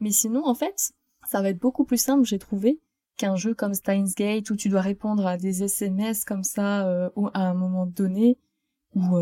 Mais 0.01 0.11
sinon, 0.11 0.47
en 0.47 0.55
fait, 0.55 0.93
ça 1.27 1.43
va 1.43 1.51
être 1.51 1.61
beaucoup 1.61 1.85
plus 1.85 2.01
simple, 2.01 2.25
j'ai 2.25 2.39
trouvé, 2.39 2.81
qu'un 3.19 3.37
jeu 3.37 3.55
comme 3.55 3.75
Steins 3.75 4.07
Gate 4.17 4.49
où 4.51 4.57
tu 4.57 4.69
dois 4.69 4.81
répondre 4.81 5.27
à 5.27 5.37
des 5.37 5.65
SMS 5.65 6.25
comme 6.25 6.45
ça 6.45 7.11
ou 7.17 7.29
à 7.35 7.41
un 7.41 7.55
moment 7.55 7.85
donné, 7.85 8.39
ou 8.95 9.19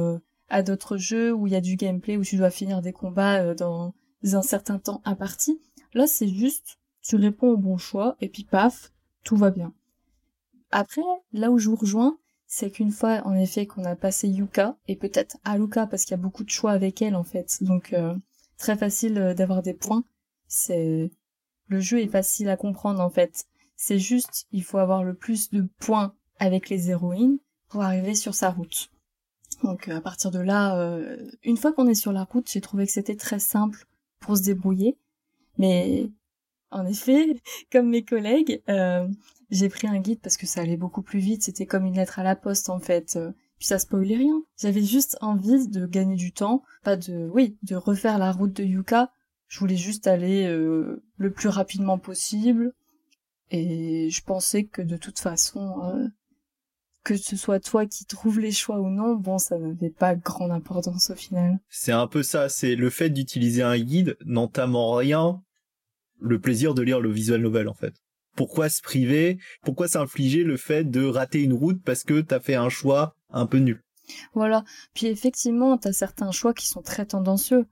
à 0.51 0.63
d'autres 0.63 0.99
jeux 0.99 1.33
où 1.33 1.47
il 1.47 1.55
y 1.55 1.57
a 1.57 1.63
du 1.63 1.77
gameplay 1.77 2.19
où 2.19 2.23
tu 2.23 2.37
dois 2.37 2.51
finir 2.51 2.83
des 2.83 2.93
combats 2.93 3.55
dans 3.55 3.95
un 4.25 4.43
certain 4.43 4.79
temps 4.79 5.03
imparti. 5.05 5.61
Là, 5.95 6.07
c'est 6.07 6.29
juste, 6.29 6.79
tu 7.03 7.17
réponds 7.17 7.51
au 7.51 7.57
bon 7.57 7.77
choix 7.77 8.17
et 8.21 8.29
puis 8.29 8.45
paf, 8.45 8.93
tout 9.25 9.37
va 9.37 9.51
bien. 9.51 9.73
Après, 10.71 11.03
là 11.33 11.51
où 11.51 11.59
je 11.59 11.69
vous 11.69 11.77
rejoins, 11.77 12.19
c'est 12.47 12.71
qu'une 12.71 12.93
fois, 12.93 13.23
en 13.25 13.35
effet, 13.35 13.67
qu'on 13.67 13.85
a 13.85 13.97
passé 13.97 14.29
Yuka, 14.29 14.77
et 14.89 14.97
peut-être 14.97 15.37
Aluka, 15.45 15.87
parce 15.87 16.05
qu'il 16.05 16.13
y 16.13 16.21
a 16.21 16.23
beaucoup 16.23 16.45
de 16.45 16.51
choix 16.51 16.73
avec 16.73 17.03
elle, 17.03 17.17
en 17.17 17.25
fait. 17.25 17.59
Donc, 17.61 17.93
euh, 17.93 18.15
très 18.57 18.77
facile 18.77 19.19
euh, 19.19 19.35
d'avoir 19.35 19.63
des 19.63 19.75
points. 19.75 20.05
C'est, 20.47 21.11
le 21.67 21.81
jeu 21.81 22.01
est 22.01 22.09
facile 22.09 22.49
à 22.49 22.57
comprendre, 22.57 23.01
en 23.01 23.11
fait. 23.11 23.47
C'est 23.77 23.99
juste, 23.99 24.47
il 24.53 24.63
faut 24.63 24.79
avoir 24.79 25.03
le 25.03 25.15
plus 25.15 25.51
de 25.51 25.69
points 25.79 26.15
avec 26.39 26.69
les 26.69 26.91
héroïnes 26.91 27.39
pour 27.69 27.83
arriver 27.83 28.15
sur 28.15 28.35
sa 28.35 28.51
route. 28.51 28.91
Donc, 29.63 29.89
à 29.89 30.01
partir 30.01 30.31
de 30.31 30.39
là, 30.39 30.79
euh, 30.79 31.31
une 31.43 31.57
fois 31.57 31.73
qu'on 31.73 31.89
est 31.89 31.95
sur 31.95 32.13
la 32.13 32.25
route, 32.25 32.49
j'ai 32.51 32.61
trouvé 32.61 32.87
que 32.87 32.93
c'était 32.93 33.17
très 33.17 33.39
simple 33.39 33.87
pour 34.21 34.37
se 34.37 34.43
débrouiller. 34.43 34.99
Mais, 35.59 36.11
en 36.71 36.87
effet, 36.87 37.41
comme 37.73 37.91
mes 37.91 38.05
collègues, 38.05 38.63
euh, 38.69 39.09
j'ai 39.51 39.69
pris 39.69 39.87
un 39.87 39.99
guide 39.99 40.21
parce 40.21 40.37
que 40.37 40.47
ça 40.47 40.61
allait 40.61 40.77
beaucoup 40.77 41.03
plus 41.03 41.21
vite, 41.21 41.43
c'était 41.43 41.67
comme 41.67 41.85
une 41.85 41.97
lettre 41.97 42.19
à 42.19 42.23
la 42.25 42.37
poste 42.37 42.69
en 42.69 42.81
fait. 42.81 43.17
Euh, 43.17 43.33
Puis 43.59 43.69
ça 43.69 43.79
spoilait 43.79 44.17
rien. 44.17 44.43
J'avais 44.59 44.83
juste 44.83 45.17
envie 45.21 45.69
de 45.69 45.87
gagner 45.87 46.17
du 46.17 46.33
temps, 46.33 46.63
pas 46.83 46.97
de, 46.97 47.29
oui, 47.33 47.57
de 47.63 47.77
refaire 47.77 48.19
la 48.19 48.33
route 48.33 48.53
de 48.53 48.65
Yuka. 48.65 49.13
Je 49.49 49.61
voulais 49.61 49.77
juste 49.77 50.09
aller 50.09 50.45
euh, 50.47 51.03
le 51.19 51.31
plus 51.31 51.49
rapidement 51.49 51.99
possible. 51.99 52.73
Et 53.53 54.11
je 54.11 54.23
pensais 54.25 54.65
que 54.65 54.83
de 54.83 54.97
toute 54.97 55.21
façon, 55.21 56.11
que 57.07 57.17
ce 57.17 57.37
soit 57.37 57.61
toi 57.61 57.87
qui 57.87 58.05
trouves 58.05 58.41
les 58.41 58.51
choix 58.51 58.81
ou 58.81 58.91
non, 58.91 59.15
bon, 59.15 59.39
ça 59.39 59.57
n'avait 59.57 59.91
pas 59.91 60.17
grande 60.17 60.51
importance 60.51 61.11
au 61.11 61.15
final. 61.15 61.61
C'est 61.69 61.93
un 61.93 62.09
peu 62.09 62.25
ça, 62.25 62.49
c'est 62.49 62.75
le 62.75 62.91
fait 62.91 63.11
d'utiliser 63.11 63.63
un 63.63 63.79
guide 63.79 64.17
n'entame 64.25 64.75
en 64.75 64.93
rien 64.95 65.41
le 66.19 66.41
plaisir 66.41 66.75
de 66.75 66.83
lire 66.83 67.01
le 67.01 67.13
visual 67.13 67.41
novel 67.41 67.69
en 67.69 67.75
fait. 67.75 67.95
Pourquoi 68.35 68.69
se 68.69 68.83
priver? 68.83 69.39
Pourquoi 69.63 69.87
s'infliger 69.87 70.43
le 70.43 70.57
fait 70.57 70.83
de 70.83 71.05
rater 71.05 71.43
une 71.43 71.53
route 71.53 71.81
parce 71.85 72.03
que 72.03 72.21
t'as 72.21 72.41
fait 72.41 72.57
un 72.57 72.71
choix 72.71 73.15
un 73.31 73.47
peu 73.47 73.59
nul? 73.59 73.81
Voilà. 74.35 74.65
Puis 74.93 75.07
effectivement, 75.07 75.79
t'as 75.79 75.93
certains 75.93 76.33
choix 76.33 76.55
qui 76.55 76.67
sont 76.67 76.83
très 76.83 77.07
tendancieux. 77.07 77.67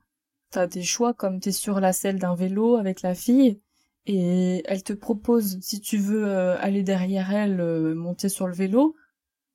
T'as 0.49 0.65
des 0.65 0.83
choix 0.83 1.13
comme 1.13 1.41
t'es 1.41 1.51
sur 1.51 1.81
la 1.81 1.91
selle 1.91 2.19
d'un 2.19 2.35
vélo 2.35 2.77
avec 2.77 3.01
la 3.01 3.15
fille 3.15 3.59
et 4.05 4.63
elle 4.65 4.83
te 4.83 4.93
propose, 4.93 5.59
si 5.61 5.81
tu 5.81 5.97
veux 5.97 6.25
euh, 6.25 6.57
aller 6.59 6.83
derrière 6.83 7.33
elle, 7.33 7.59
euh, 7.59 7.95
monter 7.95 8.29
sur 8.29 8.47
le 8.47 8.53
vélo. 8.53 8.95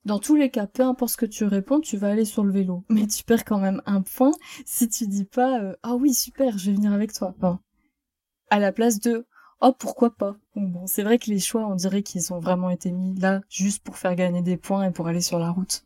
Dans 0.07 0.19
tous 0.19 0.35
les 0.35 0.51
cas, 0.51 0.67
peu 0.67 0.83
importe 0.83 1.13
ce 1.13 1.17
que 1.19 1.27
tu 1.27 1.45
réponds, 1.45 1.81
tu 1.81 1.97
vas 1.99 2.09
aller 2.09 2.25
sur 2.25 2.43
le 2.43 2.53
vélo. 2.53 2.85
Mais 2.89 3.07
tu 3.07 3.23
perds 3.23 3.45
quand 3.45 3.59
même 3.59 3.83
un 3.85 4.01
point 4.01 4.33
si 4.65 4.89
tu 4.89 5.07
dis 5.07 5.25
pas 5.25 5.61
euh, 5.61 5.77
ah 5.83 5.95
oui 5.95 6.15
super, 6.15 6.57
je 6.57 6.71
vais 6.71 6.77
venir 6.77 6.93
avec 6.93 7.13
toi. 7.13 7.35
Enfin, 7.37 7.61
à 8.49 8.59
la 8.59 8.73
place 8.73 8.99
de 8.99 9.27
oh 9.61 9.73
pourquoi 9.79 10.15
pas? 10.17 10.37
Bon, 10.57 10.87
c'est 10.87 11.03
vrai 11.03 11.19
que 11.19 11.31
les 11.31 11.39
choix, 11.39 11.67
on 11.67 11.75
dirait 11.75 12.03
qu'ils 12.03 12.33
ont 12.33 12.41
vraiment 12.41 12.71
été 12.71 12.93
mis 12.93 13.15
là 13.19 13.43
juste 13.51 13.83
pour 13.83 13.99
faire 13.99 14.15
gagner 14.15 14.43
des 14.43 14.57
points 14.57 14.85
et 14.85 14.91
pour 14.91 15.07
aller 15.07 15.21
sur 15.21 15.39
la 15.39 15.51
route. 15.51 15.85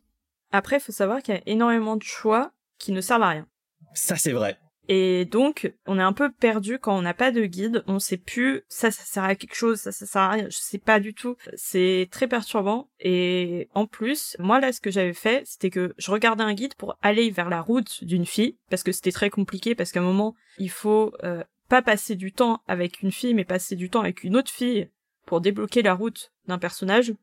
Après, 0.51 0.77
il 0.77 0.81
faut 0.81 0.93
savoir 0.93 1.21
qu'il 1.21 1.35
y 1.35 1.37
a 1.37 1.41
énormément 1.45 1.97
de 1.97 2.03
choix 2.03 2.53
qui 2.79 2.93
ne 2.93 3.01
servent 3.01 3.23
à 3.23 3.29
rien. 3.29 3.47
Ça 3.93 4.15
c'est 4.15 4.31
vrai. 4.31 4.57
Et 4.87 5.25
donc, 5.25 5.73
on 5.85 5.97
est 5.99 6.03
un 6.03 6.13
peu 6.13 6.31
perdu 6.31 6.79
quand 6.79 6.97
on 6.97 7.01
n'a 7.01 7.13
pas 7.13 7.31
de 7.31 7.45
guide, 7.45 7.83
on 7.87 7.99
sait 7.99 8.17
plus 8.17 8.63
ça, 8.67 8.91
ça 8.91 9.03
sert 9.03 9.23
à 9.23 9.35
quelque 9.35 9.55
chose, 9.55 9.79
ça, 9.79 9.91
ça 9.91 10.05
sert 10.05 10.21
à 10.21 10.29
rien, 10.29 10.45
je 10.49 10.57
sais 10.57 10.77
pas 10.77 10.99
du 10.99 11.13
tout. 11.13 11.35
C'est 11.55 12.07
très 12.11 12.27
perturbant. 12.27 12.89
Et 12.99 13.69
en 13.73 13.87
plus, 13.87 14.35
moi 14.39 14.59
là, 14.59 14.71
ce 14.71 14.81
que 14.81 14.91
j'avais 14.91 15.13
fait, 15.13 15.43
c'était 15.45 15.69
que 15.69 15.93
je 15.97 16.11
regardais 16.11 16.43
un 16.43 16.53
guide 16.53 16.75
pour 16.75 16.97
aller 17.01 17.29
vers 17.31 17.49
la 17.49 17.61
route 17.61 18.03
d'une 18.03 18.25
fille, 18.25 18.57
parce 18.69 18.83
que 18.83 18.91
c'était 18.91 19.11
très 19.11 19.29
compliqué, 19.29 19.75
parce 19.75 19.91
qu'à 19.91 19.99
un 19.99 20.03
moment, 20.03 20.35
il 20.57 20.69
faut 20.69 21.13
euh, 21.23 21.43
pas 21.69 21.81
passer 21.81 22.15
du 22.15 22.31
temps 22.31 22.61
avec 22.67 23.01
une 23.01 23.11
fille, 23.11 23.33
mais 23.33 23.45
passer 23.45 23.75
du 23.75 23.89
temps 23.89 24.01
avec 24.01 24.23
une 24.23 24.35
autre 24.35 24.51
fille 24.51 24.89
pour 25.25 25.41
débloquer 25.41 25.81
la 25.81 25.93
route 25.93 26.31
d'un 26.47 26.59
personnage. 26.59 27.13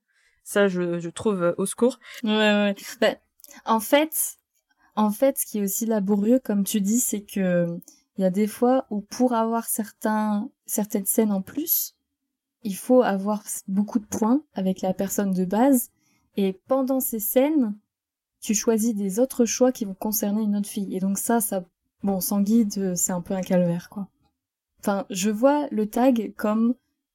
Ça, 0.45 0.67
je, 0.67 0.99
je 0.99 1.09
trouve 1.09 1.43
euh, 1.43 1.55
au 1.57 1.67
secours. 1.67 2.01
Ouais, 2.25 2.31
ouais. 2.31 2.75
Bah, 3.01 3.15
en 3.65 3.81
fait, 3.81 4.37
en 4.95 5.11
fait, 5.11 5.38
ce 5.38 5.47
qui 5.47 5.59
est 5.59 5.62
aussi 5.62 5.86
laborieux, 5.86 6.38
comme 6.38 6.64
tu 6.64 6.80
dis, 6.80 7.01
c'est 7.01 7.22
que 7.22 7.66
il 8.18 8.22
y 8.22 8.24
a 8.24 8.30
des 8.30 8.47
fois 8.47 8.86
où 8.90 9.01
pour 9.01 9.32
avoir 9.32 9.64
certains, 9.64 10.51
certaines 10.66 11.07
scènes 11.07 11.32
en 11.32 11.40
plus, 11.40 11.97
il 12.62 12.76
faut 12.76 13.03
avoir 13.03 13.43
beaucoup 13.68 13.99
de 13.99 14.07
points 14.07 14.43
avec 14.55 14.82
la 14.82 14.93
personne 14.93 15.32
de 15.32 15.45
base. 15.45 15.90
Et 16.36 16.61
pendant 16.68 17.01
ces 17.01 17.20
scènes, 17.20 17.74
tu 18.40 18.55
choisis 18.55 18.95
des 18.95 19.18
autres 19.18 19.45
choix 19.45 19.72
qui 19.72 19.84
vont 19.84 19.95
concerner 19.95 20.43
une 20.43 20.57
autre 20.57 20.68
fille. 20.68 20.95
Et 20.95 21.01
donc 21.01 21.18
ça, 21.18 21.40
ça, 21.40 21.64
bon, 22.03 22.20
sans 22.20 22.40
guide, 22.40 22.95
c'est 22.95 23.12
un 23.12 23.20
peu 23.20 23.34
un 23.34 23.40
calvaire, 23.40 23.88
quoi. 23.88 24.09
Enfin, 24.80 25.07
je 25.11 25.30
vois 25.30 25.68
le 25.70 25.86
tag 25.86 26.32
comme 26.36 26.74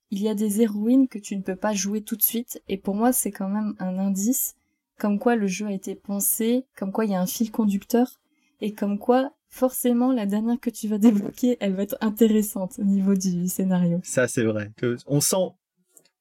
il 0.10 0.22
y 0.22 0.30
a 0.30 0.36
des 0.36 0.62
héroïnes 0.62 1.08
que 1.08 1.20
tu 1.20 1.36
ne 1.36 1.42
peux 1.42 1.56
pas 1.56 1.74
jouer 1.74 2.02
tout 2.02 2.16
de 2.16 2.24
suite. 2.24 2.62
Et 2.70 2.78
pour 2.78 2.96
moi, 2.96 3.12
c'est 3.12 3.32
quand 3.32 3.50
même 3.50 3.76
un 3.80 3.98
indice 4.00 4.56
comme 4.98 5.20
quoi 5.20 5.36
le 5.36 5.48
jeu 5.48 5.68
a 5.68 5.72
été 5.72 5.96
pensé, 5.96 6.66
comme 6.76 6.92
quoi 6.92 7.06
il 7.06 7.12
y 7.12 7.16
a 7.16 7.22
un 7.22 7.28
fil 7.28 7.52
conducteur, 7.52 8.20
et 8.62 8.74
comme 8.74 8.98
quoi 8.98 9.32
forcément 9.50 10.12
la 10.12 10.26
dernière 10.26 10.60
que 10.60 10.70
tu 10.70 10.88
vas 10.88 10.98
débloquer, 10.98 11.58
elle 11.60 11.76
va 11.76 11.84
être 11.84 11.98
intéressante 12.02 12.80
au 12.80 12.84
niveau 12.84 13.16
du 13.16 13.48
scénario. 13.48 14.00
Ça 14.04 14.28
c'est 14.28 14.44
vrai. 14.44 14.72
On 15.06 15.22
sent, 15.22 15.36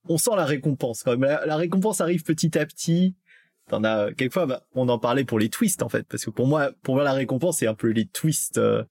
on 0.09 0.19
sent 0.19 0.37
la 0.37 0.45
récompense 0.45 1.03
quand 1.03 1.13
même. 1.13 1.23
La, 1.23 1.47
la 1.47 1.57
récompense 1.57 2.01
arrive 2.01 2.23
petit 2.23 2.57
à 2.59 2.67
petit. 2.67 3.17
T'en 3.69 3.83
as 3.83 4.13
quelquefois, 4.13 4.47
bah, 4.47 4.63
on 4.75 4.89
en 4.89 4.99
parlait 5.01 5.25
pour 5.25 5.41
les 5.41 5.49
twists 5.49 5.83
en 5.83 5.89
fait, 5.89 6.07
parce 6.07 6.25
que 6.25 6.31
pour 6.31 6.47
moi, 6.47 6.71
pour 6.83 6.95
moi 6.95 7.05
la 7.05 7.13
récompense 7.13 7.59
c'est 7.59 7.67
un 7.67 7.75
peu 7.75 7.89
les 7.89 8.07
twists 8.07 8.59
euh, 8.59 8.85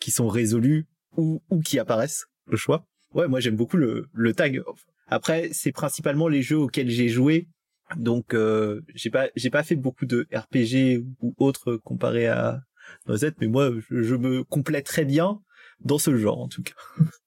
qui 0.00 0.10
sont 0.10 0.28
résolus 0.28 0.86
ou, 1.16 1.42
ou 1.50 1.60
qui 1.60 1.78
apparaissent, 1.78 2.26
le 2.46 2.56
choix. 2.56 2.86
Ouais, 3.12 3.28
moi 3.28 3.40
j'aime 3.40 3.56
beaucoup 3.56 3.76
le, 3.76 4.08
le 4.12 4.32
tag. 4.32 4.62
Après, 5.06 5.50
c'est 5.52 5.70
principalement 5.70 6.28
les 6.28 6.42
jeux 6.42 6.58
auxquels 6.58 6.88
j'ai 6.88 7.08
joué 7.08 7.48
donc 7.96 8.34
euh, 8.34 8.82
j'ai 8.94 9.10
pas 9.10 9.28
j'ai 9.36 9.50
pas 9.50 9.62
fait 9.62 9.76
beaucoup 9.76 10.06
de 10.06 10.26
RPG 10.32 11.04
ou 11.20 11.34
autres 11.38 11.76
comparé 11.76 12.26
à 12.26 12.62
Noisette, 13.06 13.36
mais 13.40 13.46
moi 13.46 13.70
je, 13.90 14.02
je, 14.02 14.14
me 14.14 14.44
complète 14.44 14.86
très 14.86 15.04
bien 15.04 15.40
dans 15.80 15.98
ce 15.98 16.16
genre 16.16 16.40
en 16.40 16.48
tout 16.48 16.62
cas. 16.62 16.74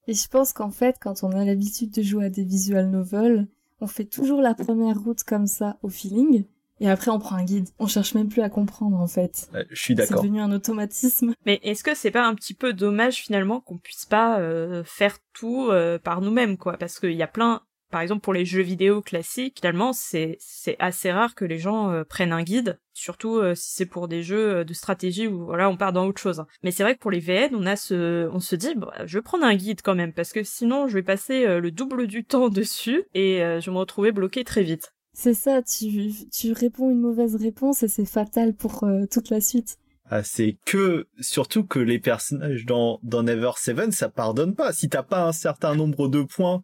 Et 0.06 0.14
je 0.14 0.28
pense 0.28 0.52
qu'en 0.52 0.70
fait 0.70 0.96
quand 1.00 1.22
on 1.24 1.30
a 1.30 1.44
l'habitude 1.44 1.90
de 1.92 2.02
jouer 2.02 2.26
à 2.26 2.30
des 2.30 2.44
visual 2.44 2.90
novels, 2.90 3.48
on 3.80 3.86
fait 3.86 4.04
toujours 4.04 4.42
la 4.42 4.54
première 4.54 4.98
route 5.00 5.22
comme 5.24 5.46
ça 5.46 5.78
au 5.82 5.88
feeling. 5.88 6.44
Et 6.80 6.88
après, 6.88 7.10
on 7.10 7.18
prend 7.18 7.36
un 7.36 7.44
guide. 7.44 7.68
On 7.78 7.86
cherche 7.86 8.14
même 8.14 8.28
plus 8.28 8.42
à 8.42 8.48
comprendre, 8.48 8.98
en 8.98 9.08
fait. 9.08 9.48
Ouais, 9.52 9.66
je 9.70 9.80
suis 9.80 9.94
d'accord. 9.94 10.18
C'est 10.18 10.26
devenu 10.26 10.40
un 10.40 10.52
automatisme. 10.52 11.34
Mais 11.44 11.58
est-ce 11.62 11.82
que 11.82 11.94
c'est 11.94 12.10
pas 12.10 12.24
un 12.24 12.34
petit 12.34 12.54
peu 12.54 12.72
dommage, 12.72 13.16
finalement, 13.16 13.60
qu'on 13.60 13.78
puisse 13.78 14.06
pas 14.06 14.38
euh, 14.38 14.84
faire 14.84 15.18
tout 15.32 15.68
euh, 15.70 15.98
par 15.98 16.20
nous-mêmes, 16.20 16.56
quoi? 16.56 16.76
Parce 16.76 17.00
qu'il 17.00 17.12
y 17.12 17.22
a 17.22 17.26
plein 17.26 17.62
par 17.90 18.00
exemple 18.00 18.20
pour 18.20 18.32
les 18.32 18.44
jeux 18.44 18.62
vidéo 18.62 19.02
classiques, 19.02 19.58
finalement 19.58 19.92
c'est 19.92 20.36
c'est 20.40 20.76
assez 20.78 21.10
rare 21.10 21.34
que 21.34 21.44
les 21.44 21.58
gens 21.58 21.90
euh, 21.90 22.04
prennent 22.04 22.32
un 22.32 22.42
guide, 22.42 22.78
surtout 22.92 23.36
euh, 23.36 23.54
si 23.54 23.72
c'est 23.74 23.86
pour 23.86 24.08
des 24.08 24.22
jeux 24.22 24.56
euh, 24.56 24.64
de 24.64 24.74
stratégie 24.74 25.26
où 25.26 25.46
voilà 25.46 25.68
on 25.70 25.76
part 25.76 25.92
dans 25.92 26.06
autre 26.06 26.20
chose. 26.20 26.44
Mais 26.62 26.70
c'est 26.70 26.82
vrai 26.82 26.94
que 26.94 27.00
pour 27.00 27.10
les 27.10 27.20
VN, 27.20 27.54
on 27.54 27.66
a 27.66 27.76
ce 27.76 28.28
on 28.32 28.40
se 28.40 28.56
dit 28.56 28.74
bah, 28.76 28.92
je 29.06 29.18
vais 29.18 29.22
prendre 29.22 29.44
un 29.44 29.54
guide 29.54 29.80
quand 29.82 29.94
même 29.94 30.12
parce 30.12 30.32
que 30.32 30.42
sinon 30.42 30.88
je 30.88 30.94
vais 30.94 31.02
passer 31.02 31.60
le 31.60 31.70
double 31.70 32.06
du 32.06 32.24
temps 32.26 32.48
dessus 32.48 33.04
et 33.14 33.38
je 33.38 33.66
vais 33.66 33.72
me 33.72 33.78
retrouver 33.78 34.12
bloqué 34.12 34.44
très 34.44 34.62
vite. 34.62 34.92
C'est 35.14 35.34
ça, 35.34 35.62
tu 35.62 36.12
tu 36.32 36.52
réponds 36.52 36.90
une 36.90 37.00
mauvaise 37.00 37.34
réponse 37.36 37.82
et 37.82 37.88
c'est 37.88 38.04
fatal 38.04 38.54
pour 38.54 38.86
toute 39.10 39.30
la 39.30 39.40
suite. 39.40 39.78
Ah, 40.10 40.22
c'est 40.22 40.56
que 40.64 41.06
surtout 41.20 41.64
que 41.64 41.78
les 41.78 41.98
personnages 41.98 42.64
dans 42.64 42.98
dans 43.02 43.22
Never 43.22 43.50
Seven 43.56 43.92
ça 43.92 44.08
pardonne 44.08 44.54
pas. 44.54 44.72
Si 44.72 44.88
t'as 44.88 45.02
pas 45.02 45.24
un 45.24 45.32
certain 45.32 45.74
nombre 45.74 46.08
de 46.08 46.22
points 46.22 46.62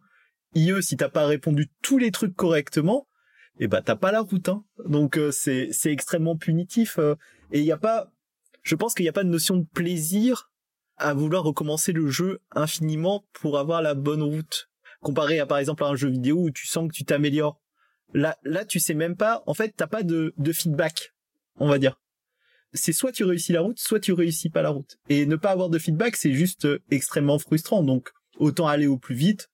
IE, 0.55 0.81
si 0.81 0.97
t'as 0.97 1.09
pas 1.09 1.25
répondu 1.25 1.69
tous 1.81 1.97
les 1.97 2.11
trucs 2.11 2.35
correctement, 2.35 3.07
et 3.57 3.65
eh 3.65 3.67
bah 3.67 3.81
t'as 3.81 3.95
pas 3.95 4.11
la 4.11 4.21
route. 4.21 4.49
Hein. 4.49 4.65
Donc 4.85 5.17
euh, 5.17 5.31
c'est 5.31 5.69
c'est 5.71 5.91
extrêmement 5.91 6.35
punitif 6.35 6.99
euh, 6.99 7.15
et 7.51 7.59
il 7.59 7.65
y 7.65 7.71
a 7.71 7.77
pas. 7.77 8.11
Je 8.63 8.75
pense 8.75 8.93
qu'il 8.93 9.05
y 9.05 9.09
a 9.09 9.13
pas 9.13 9.23
de 9.23 9.29
notion 9.29 9.57
de 9.57 9.65
plaisir 9.73 10.51
à 10.97 11.13
vouloir 11.13 11.43
recommencer 11.43 11.93
le 11.93 12.07
jeu 12.07 12.41
infiniment 12.51 13.25
pour 13.33 13.57
avoir 13.57 13.81
la 13.81 13.93
bonne 13.93 14.23
route. 14.23 14.69
Comparé 15.01 15.39
à 15.39 15.45
par 15.45 15.59
exemple 15.59 15.83
à 15.83 15.87
un 15.87 15.95
jeu 15.95 16.09
vidéo 16.09 16.41
où 16.41 16.51
tu 16.51 16.67
sens 16.67 16.89
que 16.89 16.93
tu 16.93 17.05
t'améliores. 17.05 17.61
Là 18.13 18.37
là 18.43 18.65
tu 18.65 18.79
sais 18.79 18.93
même 18.93 19.15
pas. 19.15 19.43
En 19.45 19.53
fait 19.53 19.73
t'as 19.77 19.87
pas 19.87 20.03
de 20.03 20.33
de 20.37 20.51
feedback, 20.51 21.13
on 21.57 21.67
va 21.67 21.79
dire 21.79 21.97
c'est 22.75 22.93
soit 22.93 23.11
tu 23.11 23.23
réussis 23.23 23.53
la 23.53 23.61
route, 23.61 23.79
soit 23.79 23.99
tu 23.99 24.13
réussis 24.13 24.49
pas 24.49 24.61
la 24.61 24.69
route. 24.69 24.97
Et 25.09 25.25
ne 25.25 25.35
pas 25.35 25.51
avoir 25.51 25.69
de 25.69 25.79
feedback, 25.79 26.15
c'est 26.15 26.33
juste 26.33 26.65
euh, 26.65 26.79
extrêmement 26.91 27.39
frustrant. 27.39 27.83
Donc, 27.83 28.11
autant 28.37 28.67
aller 28.67 28.87
au 28.87 28.97
plus 28.97 29.15
vite. 29.15 29.49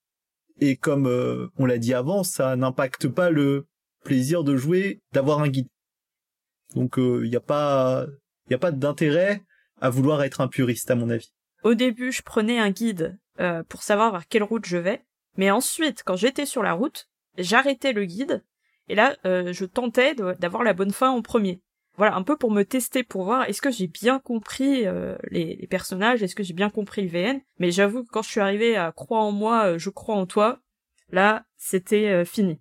Et 0.59 0.75
comme 0.75 1.07
euh, 1.07 1.47
on 1.57 1.65
l'a 1.65 1.77
dit 1.77 1.93
avant, 1.93 2.23
ça 2.23 2.55
n'impacte 2.55 3.07
pas 3.07 3.29
le 3.29 3.67
plaisir 4.03 4.43
de 4.43 4.55
jouer, 4.55 5.01
d'avoir 5.11 5.39
un 5.39 5.47
guide. 5.47 5.67
Donc, 6.75 6.93
il 6.97 7.03
euh, 7.03 7.27
n'y 7.27 7.35
a 7.35 7.41
pas, 7.41 8.05
y 8.49 8.53
a 8.53 8.57
pas 8.57 8.71
d'intérêt 8.71 9.41
à 9.79 9.89
vouloir 9.89 10.23
être 10.23 10.41
un 10.41 10.47
puriste, 10.47 10.91
à 10.91 10.95
mon 10.95 11.09
avis. 11.09 11.33
Au 11.63 11.73
début, 11.73 12.11
je 12.11 12.21
prenais 12.21 12.59
un 12.59 12.69
guide 12.69 13.17
pour 13.69 13.81
savoir 13.81 14.11
vers 14.11 14.27
quelle 14.27 14.43
route 14.43 14.65
je 14.65 14.77
vais. 14.77 15.03
Mais 15.35 15.49
ensuite, 15.49 16.03
quand 16.05 16.15
j'étais 16.15 16.45
sur 16.45 16.61
la 16.61 16.73
route, 16.73 17.09
j'arrêtais 17.37 17.91
le 17.91 18.05
guide. 18.05 18.43
Et 18.87 18.93
là, 18.93 19.15
je 19.23 19.65
tentais 19.65 20.13
d'avoir 20.13 20.63
la 20.63 20.73
bonne 20.73 20.91
fin 20.91 21.09
en 21.09 21.23
premier 21.23 21.61
voilà, 21.97 22.15
un 22.15 22.23
peu 22.23 22.37
pour 22.37 22.51
me 22.51 22.63
tester, 22.63 23.03
pour 23.03 23.25
voir 23.25 23.47
est-ce 23.49 23.61
que 23.61 23.71
j'ai 23.71 23.87
bien 23.87 24.19
compris 24.19 24.85
euh, 24.85 25.15
les, 25.29 25.67
personnages, 25.69 26.23
est-ce 26.23 26.35
que 26.35 26.43
j'ai 26.43 26.53
bien 26.53 26.69
compris 26.69 27.01
le 27.01 27.09
VN. 27.09 27.41
Mais 27.59 27.71
j'avoue 27.71 28.03
que 28.03 28.09
quand 28.09 28.21
je 28.21 28.29
suis 28.29 28.39
arrivée 28.39 28.77
à 28.77 28.91
croire 28.91 29.23
en 29.23 29.31
moi, 29.31 29.65
euh, 29.65 29.77
je 29.77 29.89
crois 29.89 30.15
en 30.15 30.25
toi, 30.25 30.59
là, 31.11 31.45
c'était 31.57 32.09
euh, 32.09 32.25
fini. 32.25 32.59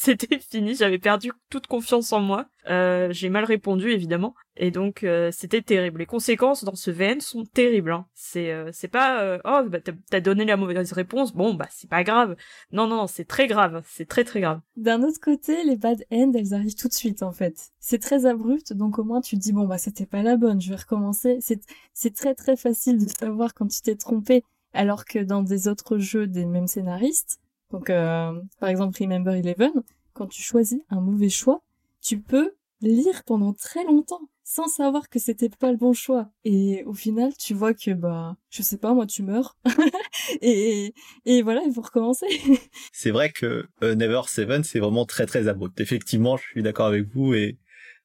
c'était 0.02 0.38
fini, 0.38 0.74
j'avais 0.74 0.98
perdu 0.98 1.30
toute 1.50 1.66
confiance 1.66 2.10
en 2.14 2.20
moi. 2.20 2.46
Euh, 2.70 3.12
j'ai 3.12 3.28
mal 3.28 3.44
répondu 3.44 3.90
évidemment, 3.90 4.34
et 4.56 4.70
donc 4.70 5.04
euh, 5.04 5.30
c'était 5.30 5.60
terrible. 5.60 5.98
Les 5.98 6.06
conséquences 6.06 6.64
dans 6.64 6.74
ce 6.74 6.90
VN 6.90 7.20
sont 7.20 7.44
terribles. 7.44 7.92
Hein. 7.92 8.06
C'est 8.14 8.50
euh, 8.50 8.70
c'est 8.72 8.88
pas 8.88 9.38
oh 9.44 9.62
bah, 9.68 9.78
t'as 10.08 10.20
donné 10.20 10.46
la 10.46 10.56
mauvaise 10.56 10.92
réponse, 10.92 11.34
bon 11.34 11.52
bah 11.52 11.66
c'est 11.68 11.90
pas 11.90 12.02
grave. 12.02 12.34
Non 12.72 12.86
non, 12.86 12.96
non 12.96 13.06
c'est 13.08 13.26
très 13.26 13.46
grave, 13.46 13.82
c'est 13.86 14.08
très 14.08 14.24
très 14.24 14.40
grave. 14.40 14.62
D'un 14.74 15.02
autre 15.02 15.20
côté, 15.20 15.64
les 15.64 15.76
bad 15.76 16.02
ends 16.10 16.32
elles 16.34 16.54
arrivent 16.54 16.76
tout 16.76 16.88
de 16.88 16.94
suite 16.94 17.22
en 17.22 17.32
fait. 17.32 17.70
C'est 17.78 18.00
très 18.00 18.24
abrupt, 18.24 18.72
donc 18.72 18.98
au 18.98 19.04
moins 19.04 19.20
tu 19.20 19.36
te 19.36 19.40
dis 19.42 19.52
bon 19.52 19.66
bah 19.66 19.76
c'était 19.76 20.06
pas 20.06 20.22
la 20.22 20.38
bonne, 20.38 20.62
je 20.62 20.70
vais 20.70 20.76
recommencer. 20.76 21.36
C'est 21.42 21.60
c'est 21.92 22.14
très 22.14 22.34
très 22.34 22.56
facile 22.56 23.04
de 23.04 23.10
savoir 23.10 23.52
quand 23.52 23.66
tu 23.66 23.82
t'es 23.82 23.96
trompé, 23.96 24.44
alors 24.72 25.04
que 25.04 25.18
dans 25.18 25.42
des 25.42 25.68
autres 25.68 25.98
jeux 25.98 26.26
des 26.26 26.46
mêmes 26.46 26.68
scénaristes 26.68 27.38
donc, 27.70 27.90
euh, 27.90 28.40
par 28.58 28.68
exemple, 28.68 28.96
Remember 29.00 29.34
Eleven, 29.34 29.72
quand 30.12 30.26
tu 30.26 30.42
choisis 30.42 30.80
un 30.90 31.00
mauvais 31.00 31.28
choix, 31.28 31.62
tu 32.00 32.20
peux 32.20 32.52
lire 32.80 33.22
pendant 33.24 33.52
très 33.52 33.84
longtemps 33.84 34.28
sans 34.42 34.66
savoir 34.66 35.08
que 35.08 35.20
c'était 35.20 35.48
pas 35.48 35.70
le 35.70 35.76
bon 35.76 35.92
choix. 35.92 36.28
Et 36.44 36.82
au 36.84 36.92
final, 36.92 37.32
tu 37.36 37.54
vois 37.54 37.72
que, 37.72 37.92
bah, 37.92 38.36
je 38.48 38.62
sais 38.62 38.78
pas, 38.78 38.94
moi, 38.94 39.06
tu 39.06 39.22
meurs. 39.22 39.56
et, 40.40 40.92
et 41.24 41.42
voilà, 41.42 41.62
il 41.64 41.72
faut 41.72 41.82
recommencer. 41.82 42.26
c'est 42.92 43.12
vrai 43.12 43.30
que 43.30 43.68
euh, 43.84 43.94
Never 43.94 44.22
Seven, 44.26 44.64
c'est 44.64 44.80
vraiment 44.80 45.06
très, 45.06 45.26
très 45.26 45.46
abrupt. 45.46 45.80
Effectivement, 45.80 46.36
je 46.36 46.42
suis 46.42 46.62
d'accord 46.64 46.86
avec 46.86 47.06
vous. 47.14 47.32
Et 47.34 47.58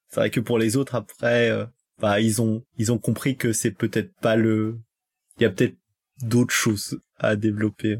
c'est 0.08 0.20
vrai 0.20 0.30
que 0.30 0.38
pour 0.38 0.58
les 0.58 0.76
autres, 0.76 0.94
après, 0.94 1.50
euh, 1.50 1.66
bah, 1.98 2.20
ils 2.20 2.40
ont, 2.40 2.62
ils 2.78 2.92
ont 2.92 2.98
compris 2.98 3.36
que 3.36 3.52
c'est 3.52 3.72
peut-être 3.72 4.14
pas 4.20 4.36
le, 4.36 4.78
il 5.38 5.42
y 5.42 5.46
a 5.46 5.50
peut-être 5.50 5.76
d'autres 6.22 6.54
choses 6.54 7.00
à 7.18 7.34
développer 7.34 7.98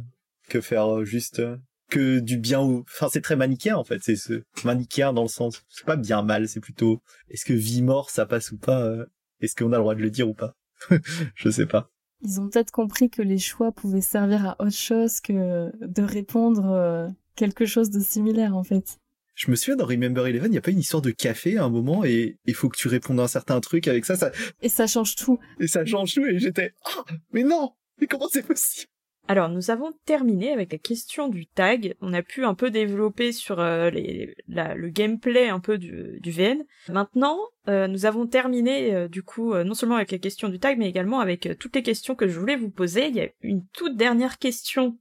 que 0.49 0.61
faire 0.61 0.99
euh, 0.99 1.05
juste 1.05 1.41
euh, 1.41 1.57
que 1.91 2.19
du 2.19 2.37
bien 2.37 2.61
ou 2.61 2.81
enfin 2.81 3.09
c'est 3.11 3.21
très 3.21 3.37
manichéen 3.37 3.77
en 3.77 3.85
fait 3.85 4.01
c'est 4.03 4.17
ce 4.17 4.43
manichéen 4.65 5.13
dans 5.13 5.23
le 5.23 5.29
sens 5.29 5.63
c'est 5.69 5.87
pas 5.87 5.97
bien 5.97 6.23
mal 6.23 6.49
c'est 6.49 6.61
plutôt 6.61 7.01
est-ce 7.31 7.45
que 7.45 7.53
vie 7.53 7.83
mort 7.83 8.11
ça 8.11 8.27
passe 8.27 8.51
ou 8.51 8.59
pas 8.59 8.83
euh, 8.83 9.07
est-ce 9.41 9.55
qu'on 9.55 9.73
a 9.73 9.77
le 9.77 9.83
droit 9.83 9.95
de 9.95 10.03
le 10.03 10.11
dire 10.11 10.29
ou 10.29 10.35
pas 10.35 10.57
je 11.35 11.49
sais 11.49 11.67
pas 11.67 11.91
ils 12.23 12.41
ont 12.41 12.49
peut-être 12.49 12.73
compris 12.73 13.11
que 13.11 13.23
les 13.23 13.39
choix 13.39 13.73
pouvaient 13.73 14.01
servir 14.01 14.47
à 14.47 14.57
autre 14.61 14.77
chose 14.77 15.21
que 15.21 15.71
de 15.81 16.03
répondre 16.03 17.15
quelque 17.37 17.67
chose 17.67 17.91
de 17.91 18.01
similaire 18.01 18.57
en 18.57 18.65
fait 18.65 18.99
je 19.37 19.51
me 19.51 19.57
souviens 19.57 19.77
dans 19.77 19.85
Remember 19.85 20.27
Eleven, 20.27 20.49
il 20.49 20.53
n'y 20.53 20.59
a 20.59 20.63
pas 20.63 20.71
une 20.71 20.79
histoire 20.79 21.03
de 21.03 21.11
café 21.11 21.59
à 21.59 21.65
un 21.65 21.69
moment 21.69 22.05
et 22.05 22.39
il 22.47 22.55
faut 22.55 22.71
que 22.71 22.77
tu 22.77 22.89
répondes 22.89 23.21
à 23.21 23.25
un 23.25 23.29
certain 23.29 23.61
truc 23.61 23.87
avec 23.87 24.07
ça, 24.07 24.17
ça. 24.17 24.33
Et 24.63 24.71
ça 24.71 24.87
change 24.87 25.15
tout. 25.15 25.39
Et 25.61 25.67
ça 25.67 25.85
change 25.85 26.15
tout 26.15 26.25
et 26.25 26.39
j'étais, 26.39 26.73
ah, 26.87 27.05
mais 27.33 27.43
non, 27.43 27.75
mais 28.01 28.07
comment 28.07 28.29
c'est 28.33 28.43
possible? 28.43 28.91
Alors, 29.29 29.49
nous 29.49 29.71
avons 29.71 29.93
terminé 30.05 30.53
avec 30.53 30.73
la 30.73 30.79
question 30.79 31.29
du 31.29 31.47
tag. 31.47 31.97
On 32.01 32.13
a 32.13 32.23
pu 32.23 32.45
un 32.45 32.55
peu 32.55 32.71
développer 32.71 33.33
sur 33.33 33.59
euh, 33.59 33.91
le 33.91 34.89
gameplay 34.89 35.49
un 35.49 35.59
peu 35.59 35.79
du, 35.79 36.21
VN. 36.25 36.65
Maintenant, 36.89 37.39
euh, 37.69 37.89
nous 37.89 38.07
avons 38.07 38.27
terminé 38.27 38.95
euh, 38.95 39.09
du 39.09 39.25
coup 39.25 39.55
non 39.55 39.75
seulement 39.75 39.97
avec 39.97 40.13
la 40.13 40.19
question 40.19 40.49
du 40.49 40.61
tag, 40.61 40.79
mais 40.79 40.89
également 40.89 41.19
avec 41.19 41.49
toutes 41.59 41.75
les 41.75 41.83
questions 41.83 42.15
que 42.15 42.29
je 42.29 42.39
voulais 42.39 42.57
vous 42.57 42.71
poser. 42.71 43.09
Il 43.09 43.17
y 43.17 43.21
a 43.21 43.29
une 43.43 43.65
toute 43.73 43.97
dernière 43.97 44.39
question 44.39 44.97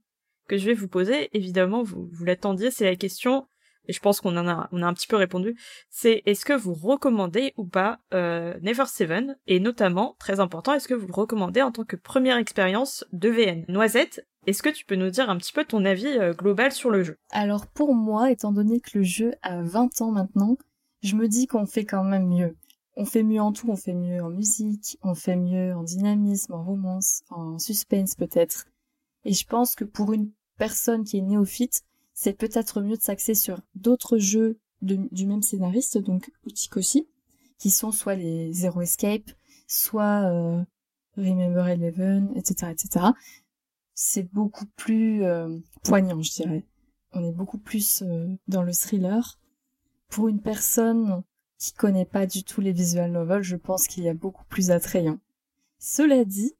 que 0.48 0.56
je 0.56 0.66
vais 0.66 0.74
vous 0.74 0.88
poser. 0.88 1.28
Évidemment, 1.32 1.82
vous, 1.82 2.08
vous 2.10 2.24
l'attendiez, 2.24 2.70
c'est 2.70 2.84
la 2.84 2.96
question 2.96 3.46
et 3.88 3.92
je 3.92 4.00
pense 4.00 4.20
qu'on 4.20 4.36
en 4.36 4.48
a, 4.48 4.68
on 4.72 4.82
a 4.82 4.86
un 4.86 4.94
petit 4.94 5.06
peu 5.06 5.16
répondu, 5.16 5.56
c'est 5.90 6.22
est-ce 6.26 6.44
que 6.44 6.52
vous 6.52 6.74
recommandez 6.74 7.54
ou 7.56 7.64
pas 7.64 8.00
euh, 8.14 8.54
Never 8.62 8.86
Seven? 8.86 9.36
Et 9.46 9.60
notamment, 9.60 10.16
très 10.18 10.40
important, 10.40 10.74
est-ce 10.74 10.88
que 10.88 10.94
vous 10.94 11.06
le 11.06 11.12
recommandez 11.12 11.62
en 11.62 11.72
tant 11.72 11.84
que 11.84 11.96
première 11.96 12.36
expérience 12.36 13.04
de 13.12 13.28
VN 13.28 13.64
Noisette, 13.68 14.26
est-ce 14.46 14.62
que 14.62 14.70
tu 14.70 14.84
peux 14.84 14.94
nous 14.94 15.10
dire 15.10 15.28
un 15.28 15.36
petit 15.36 15.52
peu 15.52 15.64
ton 15.64 15.84
avis 15.84 16.06
euh, 16.06 16.32
global 16.32 16.70
sur 16.70 16.90
le 16.90 17.02
jeu? 17.02 17.18
Alors 17.30 17.66
pour 17.66 17.94
moi, 17.94 18.30
étant 18.30 18.52
donné 18.52 18.80
que 18.80 18.98
le 18.98 19.04
jeu 19.04 19.34
a 19.42 19.62
20 19.62 20.00
ans 20.02 20.12
maintenant, 20.12 20.56
je 21.02 21.16
me 21.16 21.28
dis 21.28 21.46
qu'on 21.46 21.66
fait 21.66 21.84
quand 21.84 22.04
même 22.04 22.28
mieux. 22.28 22.56
On 22.96 23.04
fait 23.04 23.22
mieux 23.22 23.40
en 23.40 23.52
tout, 23.52 23.68
on 23.68 23.76
fait 23.76 23.92
mieux 23.92 24.22
en 24.22 24.30
musique, 24.30 24.98
on 25.02 25.14
fait 25.14 25.36
mieux 25.36 25.74
en 25.74 25.82
dynamisme, 25.82 26.54
en 26.54 26.64
romance, 26.64 27.22
en 27.28 27.58
suspense 27.58 28.14
peut-être. 28.14 28.66
Et 29.24 29.32
je 29.32 29.46
pense 29.46 29.74
que 29.74 29.84
pour 29.84 30.12
une 30.12 30.30
personne 30.56 31.04
qui 31.04 31.18
est 31.18 31.22
néophyte, 31.22 31.82
c'est 32.16 32.32
peut-être 32.32 32.80
mieux 32.80 32.96
de 32.96 33.02
s'axer 33.02 33.34
sur 33.34 33.60
d'autres 33.74 34.16
jeux 34.16 34.58
du 34.80 35.26
même 35.26 35.42
scénariste, 35.42 35.98
donc 35.98 36.32
Utikoshi, 36.46 37.06
qui 37.58 37.70
sont 37.70 37.92
soit 37.92 38.14
les 38.14 38.52
Zero 38.54 38.80
Escape, 38.80 39.30
soit 39.66 40.22
euh, 40.24 40.64
Remember 41.18 41.68
Eleven, 41.68 42.32
etc., 42.34 42.72
etc. 42.72 43.06
C'est 43.92 44.32
beaucoup 44.32 44.64
plus 44.76 45.24
euh, 45.24 45.58
poignant, 45.84 46.22
je 46.22 46.32
dirais. 46.32 46.66
On 47.12 47.22
est 47.22 47.32
beaucoup 47.32 47.58
plus 47.58 48.02
euh, 48.02 48.28
dans 48.48 48.62
le 48.62 48.72
thriller. 48.72 49.38
Pour 50.08 50.28
une 50.28 50.40
personne 50.40 51.22
qui 51.58 51.74
connaît 51.74 52.06
pas 52.06 52.26
du 52.26 52.44
tout 52.44 52.62
les 52.62 52.72
visual 52.72 53.12
novels, 53.12 53.42
je 53.42 53.56
pense 53.56 53.86
qu'il 53.86 54.04
y 54.04 54.08
a 54.08 54.14
beaucoup 54.14 54.44
plus 54.46 54.70
attrayant. 54.70 55.18
Cela 55.78 56.24
dit, 56.24 56.54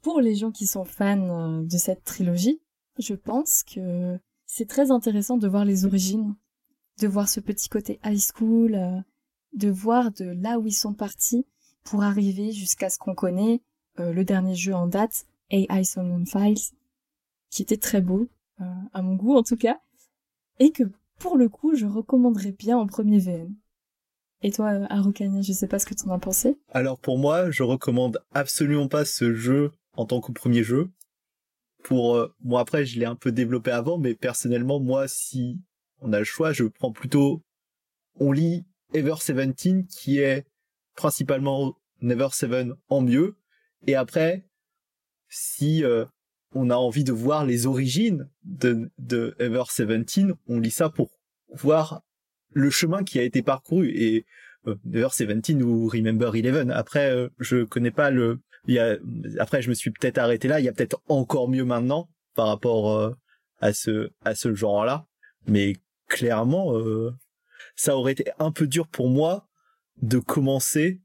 pour 0.00 0.22
les 0.22 0.34
gens 0.34 0.50
qui 0.50 0.66
sont 0.66 0.86
fans 0.86 1.62
de 1.62 1.76
cette 1.76 2.04
trilogie, 2.04 2.62
je 2.98 3.14
pense 3.14 3.64
que 3.64 4.18
c'est 4.54 4.68
très 4.68 4.90
intéressant 4.90 5.38
de 5.38 5.48
voir 5.48 5.64
les 5.64 5.86
origines, 5.86 6.34
de 7.00 7.08
voir 7.08 7.26
ce 7.26 7.40
petit 7.40 7.70
côté 7.70 7.98
high 8.04 8.20
school, 8.20 8.74
euh, 8.74 9.00
de 9.54 9.70
voir 9.70 10.12
de 10.12 10.26
là 10.26 10.58
où 10.58 10.66
ils 10.66 10.74
sont 10.74 10.92
partis 10.92 11.46
pour 11.84 12.02
arriver 12.02 12.52
jusqu'à 12.52 12.90
ce 12.90 12.98
qu'on 12.98 13.14
connaît 13.14 13.62
euh, 13.98 14.12
le 14.12 14.24
dernier 14.26 14.54
jeu 14.54 14.74
en 14.74 14.86
date, 14.86 15.24
AI 15.48 15.84
Summon 15.84 16.26
Files, 16.26 16.76
qui 17.48 17.62
était 17.62 17.78
très 17.78 18.02
beau, 18.02 18.28
euh, 18.60 18.64
à 18.92 19.00
mon 19.00 19.14
goût 19.14 19.36
en 19.36 19.42
tout 19.42 19.56
cas, 19.56 19.80
et 20.58 20.70
que 20.70 20.84
pour 21.18 21.38
le 21.38 21.48
coup 21.48 21.74
je 21.74 21.86
recommanderais 21.86 22.52
bien 22.52 22.76
en 22.76 22.86
premier 22.86 23.20
VM. 23.20 23.54
Et 24.42 24.50
toi, 24.50 24.68
Arukania, 24.90 25.40
je 25.40 25.52
sais 25.52 25.68
pas 25.68 25.78
ce 25.78 25.86
que 25.86 25.94
tu 25.94 26.06
en 26.06 26.12
as 26.12 26.18
pensé. 26.18 26.58
Alors 26.68 26.98
pour 26.98 27.16
moi, 27.16 27.50
je 27.50 27.62
recommande 27.62 28.22
absolument 28.32 28.88
pas 28.88 29.06
ce 29.06 29.32
jeu 29.32 29.72
en 29.96 30.04
tant 30.04 30.20
que 30.20 30.30
premier 30.30 30.62
jeu 30.62 30.90
pour 31.82 32.16
euh, 32.16 32.34
moi 32.42 32.60
après 32.60 32.84
je 32.84 32.98
l'ai 32.98 33.06
un 33.06 33.16
peu 33.16 33.32
développé 33.32 33.70
avant 33.70 33.98
mais 33.98 34.14
personnellement 34.14 34.80
moi 34.80 35.08
si 35.08 35.60
on 36.00 36.12
a 36.12 36.18
le 36.18 36.24
choix 36.24 36.52
je 36.52 36.64
prends 36.64 36.92
plutôt 36.92 37.42
on 38.16 38.32
lit 38.32 38.64
Ever 38.94 39.14
17 39.18 39.86
qui 39.86 40.18
est 40.18 40.46
principalement 40.94 41.76
Never 42.00 42.28
Seven 42.32 42.74
en 42.88 43.00
mieux. 43.00 43.36
Et 43.86 43.94
après 43.94 44.44
si 45.28 45.82
euh, 45.82 46.04
on 46.54 46.68
a 46.68 46.74
envie 46.74 47.04
de 47.04 47.12
voir 47.12 47.46
les 47.46 47.66
origines 47.66 48.28
de, 48.44 48.90
de 48.98 49.34
Ever 49.38 49.62
17 49.66 50.36
on 50.46 50.60
lit 50.60 50.70
ça 50.70 50.90
pour 50.90 51.10
voir 51.54 52.02
le 52.50 52.68
chemin 52.68 53.02
qui 53.02 53.18
a 53.18 53.22
été 53.22 53.42
parcouru. 53.42 53.90
Et 53.90 54.26
euh, 54.66 54.76
Ever 54.92 55.08
17 55.40 55.62
ou 55.62 55.88
Remember 55.88 56.34
Eleven. 56.36 56.70
Après 56.70 57.10
euh, 57.10 57.28
je 57.38 57.64
connais 57.64 57.90
pas 57.90 58.10
le 58.10 58.40
il 58.66 58.74
y 58.74 58.78
a, 58.78 58.96
après, 59.38 59.62
je 59.62 59.68
me 59.68 59.74
suis 59.74 59.90
peut-être 59.90 60.18
arrêté 60.18 60.48
là. 60.48 60.60
Il 60.60 60.64
y 60.64 60.68
a 60.68 60.72
peut-être 60.72 61.02
encore 61.08 61.48
mieux 61.48 61.64
maintenant 61.64 62.08
par 62.34 62.46
rapport 62.46 62.92
euh, 62.92 63.14
à 63.60 63.72
ce 63.72 64.10
à 64.24 64.34
ce 64.34 64.54
genre-là. 64.54 65.06
Mais 65.46 65.76
clairement, 66.08 66.76
euh, 66.76 67.12
ça 67.74 67.96
aurait 67.96 68.12
été 68.12 68.30
un 68.38 68.52
peu 68.52 68.66
dur 68.66 68.86
pour 68.88 69.08
moi 69.08 69.48
de 70.00 70.18
commencer 70.18 71.00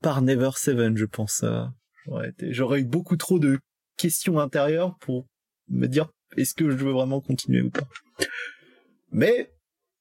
par 0.00 0.22
Never 0.22 0.50
Seven, 0.54 0.96
je 0.96 1.04
pense. 1.04 1.44
J'aurais 2.40 2.80
eu 2.80 2.84
beaucoup 2.84 3.16
trop 3.16 3.38
de 3.38 3.58
questions 3.96 4.38
intérieures 4.38 4.96
pour 5.00 5.26
me 5.68 5.86
dire 5.86 6.08
est-ce 6.36 6.54
que 6.54 6.70
je 6.70 6.76
veux 6.76 6.92
vraiment 6.92 7.20
continuer 7.20 7.62
ou 7.62 7.70
pas? 7.70 7.88
Mais 9.10 9.52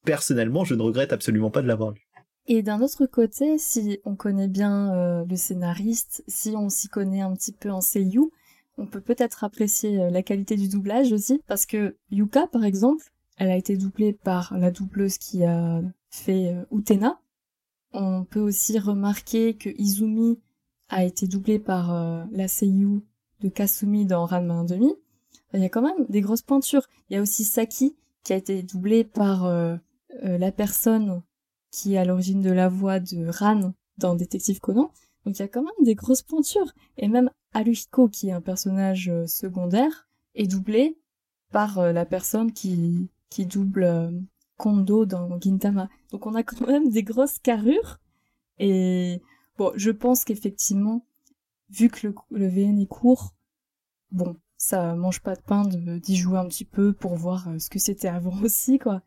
personnellement, 0.04 0.64
je 0.66 0.76
ne 0.76 0.82
regrette 0.82 1.14
absolument 1.14 1.50
pas 1.50 1.62
de 1.62 1.68
l'avoir 1.68 1.92
lu. 1.92 2.05
Et 2.48 2.62
d'un 2.62 2.82
autre 2.82 3.08
côté, 3.08 3.58
si 3.58 4.00
on 4.06 4.16
connaît 4.16 4.48
bien 4.48 4.94
euh, 4.94 5.26
le 5.26 5.36
scénariste, 5.36 6.24
si 6.28 6.50
on 6.56 6.70
s'y 6.70 6.88
connaît 6.90 7.22
un 7.22 7.34
petit 7.34 7.52
peu 7.52 7.72
en 7.72 7.82
seiyuu, 7.82 8.32
on 8.78 8.86
peut 8.86 9.02
peut-être 9.02 9.44
apprécier 9.44 10.00
euh, 10.00 10.10
la 10.12 10.22
qualité 10.22 10.56
du 10.56 10.68
doublage 10.68 11.12
aussi, 11.12 11.42
parce 11.48 11.66
que 11.66 11.98
Yuka, 12.12 12.46
par 12.48 12.64
exemple, 12.64 13.12
elle 13.38 13.50
a 13.50 13.58
été 13.58 13.78
doublée 13.78 14.14
par 14.14 14.56
la 14.58 14.70
doubleuse 14.70 15.18
qui 15.18 15.44
a 15.44 15.82
fait 16.10 16.54
euh, 16.54 16.66
Utena. 16.72 17.20
On 17.94 18.26
peut 18.26 18.42
aussi 18.42 18.78
remarquer 18.78 19.56
que 19.56 19.70
Izumi 19.78 20.40
a 20.90 21.04
été 21.04 21.28
doublée 21.28 21.60
par 21.60 22.28
la 22.30 22.48
seiyuu 22.48 23.02
de 23.40 23.48
Kasumi 23.48 24.06
dans 24.06 24.26
Ranma 24.26 24.66
1.5. 24.66 24.96
Il 25.54 25.62
y 25.62 25.66
a 25.66 25.70
quand 25.70 25.82
même 25.82 26.06
des 26.10 26.20
grosses 26.20 26.42
pointures. 26.42 26.86
Il 27.10 27.16
y 27.16 27.18
a 27.18 27.22
aussi 27.22 27.46
Saki 27.46 27.96
qui 28.24 28.34
a 28.34 28.36
été 28.36 28.64
doublée 28.64 29.06
par 29.06 29.50
la 30.22 30.52
personne 30.52 31.24
qui 31.76 31.96
est 31.96 31.98
à 31.98 32.06
l'origine 32.06 32.42
de 32.42 32.52
la 32.52 32.70
voix 32.70 33.02
de 33.02 33.28
Ran 33.28 33.74
dans 33.98 34.16
Détective 34.16 34.62
Conan. 34.62 34.94
Donc 35.26 35.38
il 35.38 35.40
y 35.40 35.46
a 35.46 35.50
quand 35.50 35.62
même 35.62 35.84
des 35.84 35.94
grosses 35.94 36.22
pointures. 36.22 36.72
Et 36.98 37.10
même 37.10 37.30
Aluhiko, 37.54 38.08
qui 38.08 38.30
est 38.30 38.32
un 38.32 38.40
personnage 38.40 39.10
euh, 39.10 39.28
secondaire, 39.28 40.08
est 40.36 40.48
doublé 40.48 40.98
par 41.52 41.80
euh, 41.80 41.92
la 41.92 42.06
personne 42.06 42.54
qui, 42.54 43.10
qui 43.30 43.46
double 43.46 43.84
euh, 43.84 44.12
Kondo 44.56 45.06
dans 45.06 45.38
Gintama. 45.42 45.90
Donc 46.12 46.26
on 46.26 46.36
a 46.36 46.44
quand 46.44 46.66
même 46.66 46.90
des 46.90 47.04
grosses 47.04 47.40
carrures. 47.40 48.00
Et 48.58 49.22
bon, 49.58 49.74
je 49.76 49.92
pense 49.92 50.24
qu'effectivement, 50.24 51.06
vu 51.70 51.90
que 51.90 52.08
le, 52.08 52.16
le, 52.32 52.48
VN 52.48 52.80
est 52.80 52.88
court, 52.88 53.34
bon, 54.12 54.38
ça 54.56 54.96
mange 54.96 55.22
pas 55.22 55.36
de 55.36 55.42
pain 55.42 55.64
d'y 55.68 56.16
jouer 56.16 56.38
un 56.38 56.48
petit 56.48 56.64
peu 56.64 56.94
pour 56.94 57.16
voir 57.16 57.50
ce 57.60 57.70
que 57.70 57.80
c'était 57.80 58.08
avant 58.08 58.42
aussi, 58.44 58.80
quoi. 58.80 59.02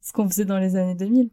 Ce 0.00 0.12
qu'on 0.12 0.28
faisait 0.28 0.44
dans 0.44 0.58
les 0.58 0.76
années 0.76 0.94
2000. 0.94 1.30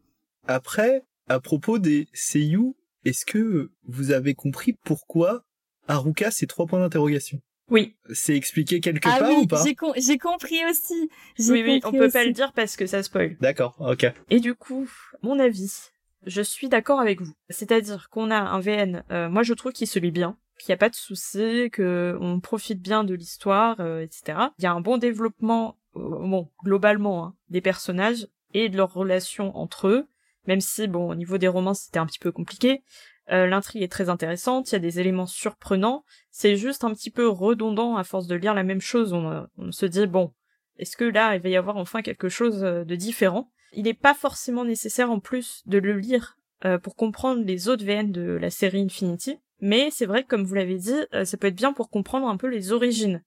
Après, 0.47 1.03
à 1.27 1.39
propos 1.39 1.77
des 1.77 2.07
seiyuu, 2.13 2.73
est-ce 3.05 3.25
que 3.25 3.71
vous 3.85 4.11
avez 4.11 4.33
compris 4.33 4.73
pourquoi 4.83 5.43
Haruka 5.87 6.31
c'est 6.31 6.47
trois 6.47 6.65
points 6.65 6.79
d'interrogation? 6.79 7.41
Oui. 7.69 7.95
C'est 8.13 8.35
expliqué 8.35 8.79
quelque 8.79 9.09
ah 9.09 9.19
part 9.19 9.29
oui, 9.29 9.35
ou 9.41 9.47
pas? 9.47 9.61
J'ai 9.63 10.17
compris 10.17 10.65
aussi. 10.69 11.09
Oui, 11.39 11.63
oui, 11.63 11.81
on 11.83 11.91
peut 11.91 12.09
pas 12.09 12.23
le 12.23 12.31
dire 12.31 12.53
parce 12.53 12.77
que 12.77 12.85
ça 12.85 13.03
spoil. 13.03 13.37
D'accord, 13.41 13.75
ok. 13.79 14.05
Et 14.29 14.39
du 14.39 14.55
coup, 14.55 14.89
mon 15.21 15.37
avis, 15.37 15.89
je 16.25 16.41
suis 16.41 16.69
d'accord 16.69 16.99
avec 16.99 17.21
vous. 17.21 17.33
C'est-à-dire 17.49 18.09
qu'on 18.09 18.31
a 18.31 18.39
un 18.39 18.59
VN, 18.59 19.03
euh, 19.11 19.29
moi 19.29 19.43
je 19.43 19.53
trouve 19.53 19.73
qu'il 19.73 19.87
se 19.87 19.99
lit 19.99 20.11
bien, 20.11 20.37
qu'il 20.59 20.71
n'y 20.71 20.75
a 20.75 20.77
pas 20.77 20.89
de 20.89 20.95
souci, 20.95 21.69
qu'on 21.75 22.39
profite 22.41 22.81
bien 22.81 23.03
de 23.03 23.13
l'histoire, 23.13 23.79
euh, 23.79 24.01
etc. 24.01 24.39
Il 24.59 24.63
y 24.63 24.67
a 24.67 24.71
un 24.71 24.81
bon 24.81 24.97
développement, 24.97 25.77
euh, 25.97 25.99
bon, 25.99 26.49
globalement, 26.63 27.25
hein, 27.25 27.35
des 27.49 27.61
personnages 27.61 28.27
et 28.53 28.69
de 28.69 28.77
leurs 28.77 28.93
relations 28.93 29.55
entre 29.57 29.87
eux 29.87 30.07
même 30.47 30.61
si, 30.61 30.87
bon, 30.87 31.09
au 31.09 31.15
niveau 31.15 31.37
des 31.37 31.47
romans, 31.47 31.73
c'était 31.73 31.99
un 31.99 32.05
petit 32.05 32.19
peu 32.19 32.31
compliqué. 32.31 32.83
Euh, 33.29 33.45
L'intrigue 33.45 33.83
est 33.83 33.91
très 33.91 34.09
intéressante, 34.09 34.71
il 34.71 34.73
y 34.73 34.77
a 34.77 34.79
des 34.79 34.99
éléments 34.99 35.27
surprenants. 35.27 36.03
C'est 36.31 36.55
juste 36.55 36.83
un 36.83 36.93
petit 36.93 37.11
peu 37.11 37.27
redondant 37.27 37.97
à 37.97 38.03
force 38.03 38.27
de 38.27 38.35
lire 38.35 38.53
la 38.53 38.63
même 38.63 38.81
chose. 38.81 39.13
On, 39.13 39.47
on 39.57 39.71
se 39.71 39.85
dit, 39.85 40.07
bon, 40.07 40.33
est-ce 40.77 40.95
que 40.95 41.03
là, 41.03 41.35
il 41.35 41.41
va 41.41 41.49
y 41.49 41.57
avoir 41.57 41.77
enfin 41.77 42.01
quelque 42.01 42.29
chose 42.29 42.63
euh, 42.63 42.85
de 42.85 42.95
différent? 42.95 43.51
Il 43.73 43.83
n'est 43.83 43.93
pas 43.93 44.13
forcément 44.13 44.63
nécessaire 44.63 45.11
en 45.11 45.19
plus 45.19 45.61
de 45.65 45.77
le 45.77 45.97
lire 45.97 46.37
euh, 46.65 46.79
pour 46.79 46.95
comprendre 46.95 47.43
les 47.43 47.69
autres 47.69 47.85
VN 47.85 48.11
de 48.11 48.21
la 48.23 48.49
série 48.49 48.81
Infinity. 48.81 49.37
Mais 49.59 49.89
c'est 49.91 50.05
vrai 50.05 50.23
que, 50.23 50.27
comme 50.27 50.43
vous 50.43 50.55
l'avez 50.55 50.77
dit, 50.77 50.95
euh, 51.13 51.25
ça 51.25 51.37
peut 51.37 51.47
être 51.47 51.55
bien 51.55 51.73
pour 51.73 51.89
comprendre 51.89 52.27
un 52.27 52.37
peu 52.37 52.47
les 52.47 52.71
origines. 52.71 53.23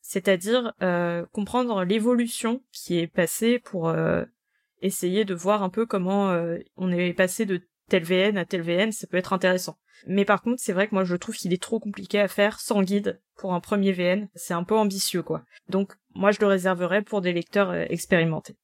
C'est-à-dire 0.00 0.72
euh, 0.82 1.26
comprendre 1.32 1.84
l'évolution 1.84 2.62
qui 2.72 2.98
est 2.98 3.06
passée 3.06 3.58
pour 3.58 3.94
essayer 4.82 5.24
de 5.24 5.34
voir 5.34 5.62
un 5.62 5.68
peu 5.68 5.86
comment 5.86 6.30
euh, 6.30 6.58
on 6.76 6.92
est 6.92 7.12
passé 7.12 7.46
de 7.46 7.62
tel 7.88 8.04
VN 8.04 8.38
à 8.38 8.44
tel 8.44 8.62
VN, 8.62 8.92
ça 8.92 9.06
peut 9.06 9.16
être 9.16 9.32
intéressant. 9.32 9.78
Mais 10.06 10.24
par 10.24 10.42
contre, 10.42 10.62
c'est 10.62 10.72
vrai 10.72 10.88
que 10.88 10.94
moi 10.94 11.04
je 11.04 11.16
trouve 11.16 11.36
qu'il 11.36 11.52
est 11.52 11.62
trop 11.62 11.80
compliqué 11.80 12.20
à 12.20 12.28
faire 12.28 12.60
sans 12.60 12.82
guide 12.82 13.20
pour 13.36 13.52
un 13.52 13.60
premier 13.60 13.92
VN, 13.92 14.28
c'est 14.34 14.54
un 14.54 14.64
peu 14.64 14.76
ambitieux 14.76 15.22
quoi. 15.22 15.44
Donc 15.68 15.92
moi 16.14 16.30
je 16.30 16.40
le 16.40 16.46
réserverai 16.46 17.02
pour 17.02 17.20
des 17.20 17.32
lecteurs 17.32 17.70
euh, 17.70 17.84
expérimentés. 17.88 18.56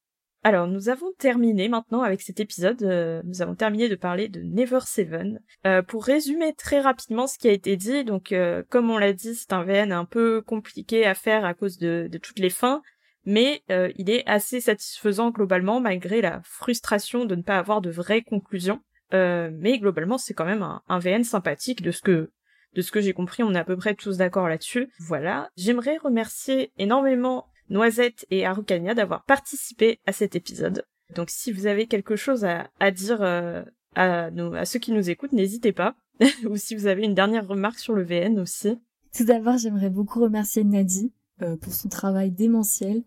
Alors, 0.42 0.68
nous 0.68 0.90
avons 0.90 1.10
terminé 1.18 1.68
maintenant 1.68 2.02
avec 2.02 2.20
cet 2.20 2.38
épisode. 2.38 2.80
Euh, 2.84 3.20
nous 3.24 3.42
avons 3.42 3.56
terminé 3.56 3.88
de 3.88 3.96
parler 3.96 4.28
de 4.28 4.42
Never 4.42 4.78
Seven. 4.84 5.40
pour 5.88 6.04
résumer 6.04 6.54
très 6.54 6.80
rapidement 6.80 7.26
ce 7.26 7.36
qui 7.36 7.48
a 7.48 7.52
été 7.52 7.76
dit, 7.76 8.04
donc 8.04 8.32
comme 8.68 8.90
on 8.90 8.98
l'a 8.98 9.12
dit, 9.12 9.34
c'est 9.34 9.52
un 9.52 9.64
VN 9.64 9.90
un 9.90 10.04
peu 10.04 10.42
compliqué 10.42 11.04
à 11.04 11.16
faire 11.16 11.44
à 11.44 11.54
cause 11.54 11.78
de 11.78 12.08
toutes 12.22 12.38
les 12.38 12.50
fins 12.50 12.80
mais 13.27 13.62
euh, 13.70 13.91
il 13.97 14.09
est 14.09 14.27
assez 14.27 14.61
satisfaisant 14.61 15.31
globalement 15.31 15.81
malgré 15.81 16.22
la 16.22 16.41
frustration 16.45 17.24
de 17.24 17.35
ne 17.35 17.43
pas 17.43 17.59
avoir 17.59 17.81
de 17.81 17.91
vraies 17.91 18.22
conclusions. 18.22 18.81
Euh, 19.12 19.51
mais 19.53 19.79
globalement, 19.79 20.16
c'est 20.16 20.33
quand 20.33 20.45
même 20.45 20.62
un, 20.62 20.99
VN 20.99 21.24
sympathique 21.24 21.83
de 21.83 21.91
ce 21.91 22.01
que 22.01 22.31
de 22.74 22.83
ce 22.83 22.93
que 22.93 23.01
j'ai 23.01 23.12
compris. 23.12 23.43
On 23.43 23.55
est 23.55 23.59
à 23.59 23.64
peu 23.64 23.77
près 23.77 23.95
tous 23.95 24.18
d'accord 24.18 24.49
là-dessus. 24.49 24.89
Voilà. 25.01 25.51
J'aimerais 25.57 25.97
remercier 25.97 26.72
énormément 26.79 27.47
Noisette 27.68 28.27
et 28.31 28.47
Arukania 28.47 28.95
d'avoir 28.95 29.24
participé 29.24 29.99
à 30.07 30.12
cet 30.12 30.37
épisode. 30.37 30.85
Donc, 31.14 31.31
si 31.31 31.53
vous 31.53 31.66
avez 31.66 31.87
quelque 31.87 32.16
chose 32.16 32.45
à, 32.45 32.68
à 32.79 32.91
dire 32.91 33.22
euh, 33.22 33.62
à, 33.95 34.31
nos, 34.31 34.55
à 34.55 34.64
ceux 34.66 34.79
qui 34.79 34.93
nous 34.93 35.09
écoutent, 35.09 35.33
n'hésitez 35.33 35.72
pas. 35.72 35.97
Ou 36.45 36.57
si 36.57 36.77
vous 36.77 36.87
avez 36.87 37.03
une 37.05 37.14
dernière 37.14 37.47
remarque 37.47 37.79
sur 37.79 37.93
le 37.93 38.05
VN 38.05 38.39
aussi. 38.39 38.79
Tout 39.16 39.24
d'abord, 39.24 39.57
j'aimerais 39.57 39.91
beaucoup 39.91 40.20
remercier 40.20 40.62
Nadie 40.62 41.12
pour 41.61 41.72
son 41.72 41.89
travail 41.89 42.31
démentiel 42.31 43.03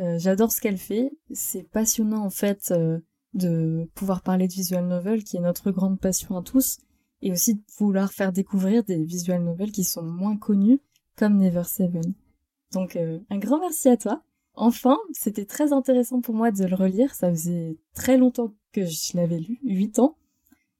euh, 0.00 0.18
j'adore 0.18 0.52
ce 0.52 0.60
qu'elle 0.60 0.78
fait. 0.78 1.12
C'est 1.32 1.62
passionnant 1.62 2.24
en 2.24 2.30
fait 2.30 2.72
euh, 2.72 2.98
de 3.32 3.88
pouvoir 3.94 4.22
parler 4.22 4.48
de 4.48 4.52
visual 4.52 4.86
novel, 4.86 5.24
qui 5.24 5.36
est 5.36 5.40
notre 5.40 5.70
grande 5.70 6.00
passion 6.00 6.36
à 6.36 6.42
tous, 6.42 6.78
et 7.22 7.32
aussi 7.32 7.54
de 7.54 7.62
vouloir 7.78 8.12
faire 8.12 8.32
découvrir 8.32 8.84
des 8.84 9.04
visual 9.04 9.42
novels 9.42 9.72
qui 9.72 9.84
sont 9.84 10.02
moins 10.02 10.36
connus, 10.36 10.80
comme 11.16 11.38
Never 11.38 11.64
Seven. 11.64 12.14
Donc 12.72 12.96
euh, 12.96 13.20
un 13.30 13.38
grand 13.38 13.60
merci 13.60 13.88
à 13.88 13.96
toi. 13.96 14.22
Enfin, 14.54 14.98
c'était 15.12 15.46
très 15.46 15.72
intéressant 15.72 16.20
pour 16.20 16.34
moi 16.34 16.50
de 16.52 16.64
le 16.64 16.76
relire. 16.76 17.14
Ça 17.14 17.30
faisait 17.30 17.76
très 17.94 18.16
longtemps 18.16 18.54
que 18.72 18.86
je 18.86 19.16
l'avais 19.16 19.38
lu, 19.38 19.58
8 19.64 19.98
ans. 19.98 20.16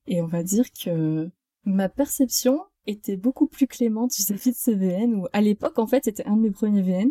Et 0.07 0.23
on 0.23 0.27
va 0.27 0.43
dire 0.43 0.67
que 0.73 1.31
ma 1.65 1.89
perception 1.89 2.61
était 2.87 3.17
beaucoup 3.17 3.47
plus 3.47 3.67
clémente 3.67 4.15
vis-à-vis 4.15 4.53
de 4.53 4.57
ce 4.57 4.71
VN, 4.71 5.15
où 5.15 5.27
à 5.33 5.41
l'époque, 5.41 5.79
en 5.79 5.87
fait, 5.87 6.05
c'était 6.05 6.27
un 6.27 6.37
de 6.37 6.43
mes 6.43 6.51
premiers 6.51 6.83
VN. 6.83 7.11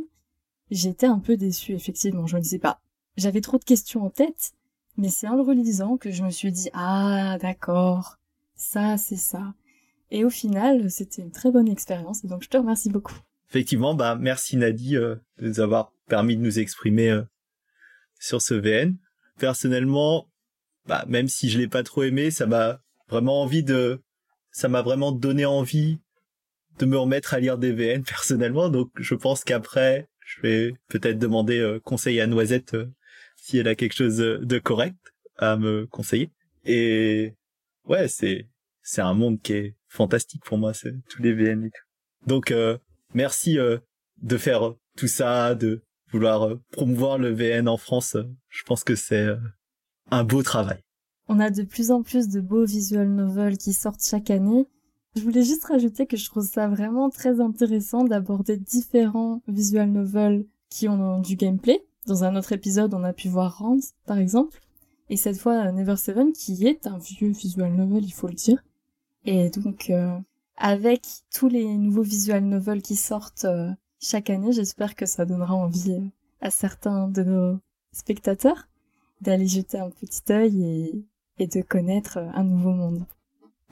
J'étais 0.73 1.05
un 1.05 1.19
peu 1.19 1.37
déçue, 1.37 1.73
effectivement, 1.73 2.25
je 2.25 2.35
ne 2.35 2.41
sais 2.41 2.57
pas. 2.57 2.81
J'avais 3.15 3.41
trop 3.41 3.59
de 3.59 3.63
questions 3.63 4.03
en 4.03 4.09
tête, 4.09 4.53
mais 4.97 5.09
c'est 5.09 5.27
en 5.27 5.35
le 5.35 5.43
relisant 5.43 5.97
que 5.97 6.09
je 6.09 6.23
me 6.23 6.31
suis 6.31 6.51
dit, 6.51 6.71
ah, 6.73 7.37
d'accord, 7.39 8.17
ça, 8.55 8.97
c'est 8.97 9.15
ça. 9.15 9.53
Et 10.09 10.25
au 10.25 10.31
final, 10.31 10.89
c'était 10.89 11.21
une 11.21 11.29
très 11.29 11.51
bonne 11.51 11.67
expérience, 11.67 12.25
donc 12.25 12.41
je 12.41 12.49
te 12.49 12.57
remercie 12.57 12.89
beaucoup. 12.89 13.15
Effectivement, 13.51 13.93
bah, 13.93 14.17
merci 14.19 14.57
Nadie 14.57 14.97
euh, 14.97 15.15
de 15.37 15.49
nous 15.49 15.59
avoir 15.59 15.93
permis 16.07 16.37
de 16.37 16.41
nous 16.41 16.57
exprimer 16.57 17.11
euh, 17.11 17.21
sur 18.19 18.41
ce 18.41 18.55
VN. 18.55 18.97
Personnellement, 19.37 20.27
bah, 20.87 21.05
même 21.07 21.27
si 21.27 21.51
je 21.51 21.59
l'ai 21.59 21.67
pas 21.67 21.83
trop 21.83 22.01
aimé, 22.01 22.31
ça 22.31 22.47
m'a 22.47 22.81
vraiment 23.09 23.43
envie 23.43 23.63
de, 23.63 24.01
ça 24.49 24.69
m'a 24.69 24.81
vraiment 24.81 25.11
donné 25.11 25.45
envie 25.45 25.99
de 26.79 26.87
me 26.87 26.97
remettre 26.97 27.35
à 27.35 27.39
lire 27.39 27.59
des 27.59 27.71
VN 27.71 28.03
personnellement. 28.07 28.69
Donc, 28.69 28.89
je 28.97 29.13
pense 29.13 29.43
qu'après 29.43 30.07
je 30.25 30.41
vais 30.41 30.73
peut-être 30.87 31.19
demander 31.19 31.59
euh, 31.59 31.79
conseil 31.79 32.19
à 32.19 32.27
Noisette 32.27 32.73
euh, 32.73 32.91
si 33.35 33.57
elle 33.57 33.67
a 33.67 33.75
quelque 33.75 33.95
chose 33.95 34.17
de 34.17 34.59
correct 34.59 34.97
à 35.37 35.57
me 35.57 35.85
conseiller. 35.87 36.31
Et 36.65 37.33
ouais, 37.85 38.07
c'est 38.07 38.47
c'est 38.81 39.01
un 39.01 39.13
monde 39.13 39.41
qui 39.41 39.53
est 39.53 39.75
fantastique 39.87 40.43
pour 40.45 40.57
moi, 40.57 40.73
c'est 40.73 40.93
tous 41.09 41.21
les 41.21 41.33
VN 41.33 41.65
et 41.65 41.69
tout. 41.69 42.27
Donc 42.27 42.51
euh, 42.51 42.77
merci 43.13 43.57
de 43.57 44.37
faire 44.37 44.73
tout 44.97 45.07
ça, 45.07 45.55
de 45.55 45.83
vouloir 46.11 46.57
promouvoir 46.71 47.17
le 47.17 47.33
VN 47.33 47.67
en 47.67 47.77
France. 47.77 48.15
je 48.49 48.63
pense 48.63 48.83
que 48.83 48.95
c'est 48.95 49.27
un 50.11 50.23
beau 50.23 50.43
travail. 50.43 50.81
On 51.27 51.39
a 51.39 51.49
de 51.49 51.63
plus 51.63 51.91
en 51.91 52.03
plus 52.03 52.29
de 52.29 52.39
beaux 52.39 52.65
visual 52.65 53.09
novels 53.09 53.57
qui 53.57 53.73
sortent 53.73 54.05
chaque 54.05 54.29
année 54.29 54.67
je 55.15 55.21
voulais 55.21 55.43
juste 55.43 55.65
rajouter 55.65 56.05
que 56.05 56.17
je 56.17 56.25
trouve 56.25 56.45
ça 56.45 56.67
vraiment 56.67 57.09
très 57.09 57.39
intéressant 57.39 58.03
d'aborder 58.03 58.57
différents 58.57 59.41
visual 59.47 59.89
novels 59.89 60.45
qui 60.69 60.89
ont 60.89 61.19
du 61.19 61.35
gameplay. 61.35 61.85
Dans 62.07 62.23
un 62.23 62.35
autre 62.35 62.51
épisode, 62.51 62.93
on 62.93 63.03
a 63.03 63.13
pu 63.13 63.29
voir 63.29 63.59
Rand, 63.59 63.79
par 64.05 64.17
exemple. 64.17 64.59
Et 65.09 65.17
cette 65.17 65.37
fois, 65.37 65.71
Never 65.71 65.95
Seven, 65.95 66.33
qui 66.33 66.65
est 66.65 66.87
un 66.87 66.97
vieux 66.97 67.29
visual 67.29 67.71
novel, 67.73 68.03
il 68.03 68.13
faut 68.13 68.27
le 68.27 68.33
dire. 68.33 68.63
Et 69.25 69.49
donc, 69.51 69.89
euh, 69.89 70.17
avec 70.57 71.05
tous 71.31 71.47
les 71.47 71.77
nouveaux 71.77 72.01
visual 72.01 72.43
novels 72.43 72.81
qui 72.81 72.95
sortent 72.95 73.45
euh, 73.45 73.69
chaque 74.01 74.29
année, 74.29 74.51
j'espère 74.51 74.95
que 74.95 75.05
ça 75.05 75.25
donnera 75.25 75.53
envie 75.53 75.93
euh, 75.93 76.01
à 76.41 76.49
certains 76.49 77.07
de 77.07 77.23
nos 77.23 77.59
spectateurs 77.91 78.67
d'aller 79.21 79.47
jeter 79.47 79.77
un 79.77 79.89
petit 79.89 80.21
œil 80.31 81.05
et 81.37 81.47
de 81.47 81.61
connaître 81.61 82.17
un 82.17 82.43
nouveau 82.43 82.71
monde. 82.71 83.05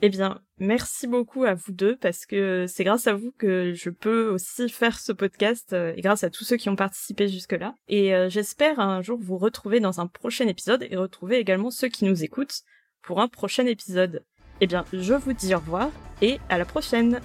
Eh 0.04 0.10
bien, 0.10 0.42
merci 0.58 1.06
beaucoup 1.06 1.44
à 1.44 1.54
vous 1.54 1.72
deux 1.72 1.96
parce 1.96 2.26
que 2.26 2.66
c'est 2.68 2.84
grâce 2.84 3.06
à 3.06 3.14
vous 3.14 3.32
que 3.38 3.74
je 3.76 3.92
peux 3.92 4.30
aussi 4.30 4.68
faire 4.68 5.00
ce 5.00 5.12
podcast 5.12 5.74
euh, 5.74 5.94
et 5.96 6.02
grâce 6.02 6.24
à 6.24 6.32
tous 6.32 6.44
ceux 6.44 6.58
qui 6.58 6.70
ont 6.70 6.76
participé 6.76 7.28
jusque-là. 7.28 7.76
Et 7.88 8.16
euh, 8.16 8.28
j'espère 8.28 8.80
un 8.80 9.04
jour 9.04 9.20
vous 9.22 9.38
retrouver 9.38 9.80
dans 9.80 10.02
un 10.02 10.08
prochain 10.08 10.48
épisode 10.48 10.88
et 10.90 10.96
retrouver 10.96 11.38
également 11.38 11.70
ceux 11.70 11.88
qui 11.88 12.06
nous 12.06 12.24
écoutent 12.24 12.62
pour 13.04 13.22
un 13.22 13.28
prochain 13.28 13.68
épisode. 13.68 14.26
Eh 14.60 14.66
bien, 14.66 14.86
je 14.92 15.14
vous 15.14 15.34
dis 15.34 15.54
au 15.54 15.60
revoir 15.60 15.92
et 16.24 16.40
à 16.50 16.58
la 16.58 16.66
prochaine 16.66 17.22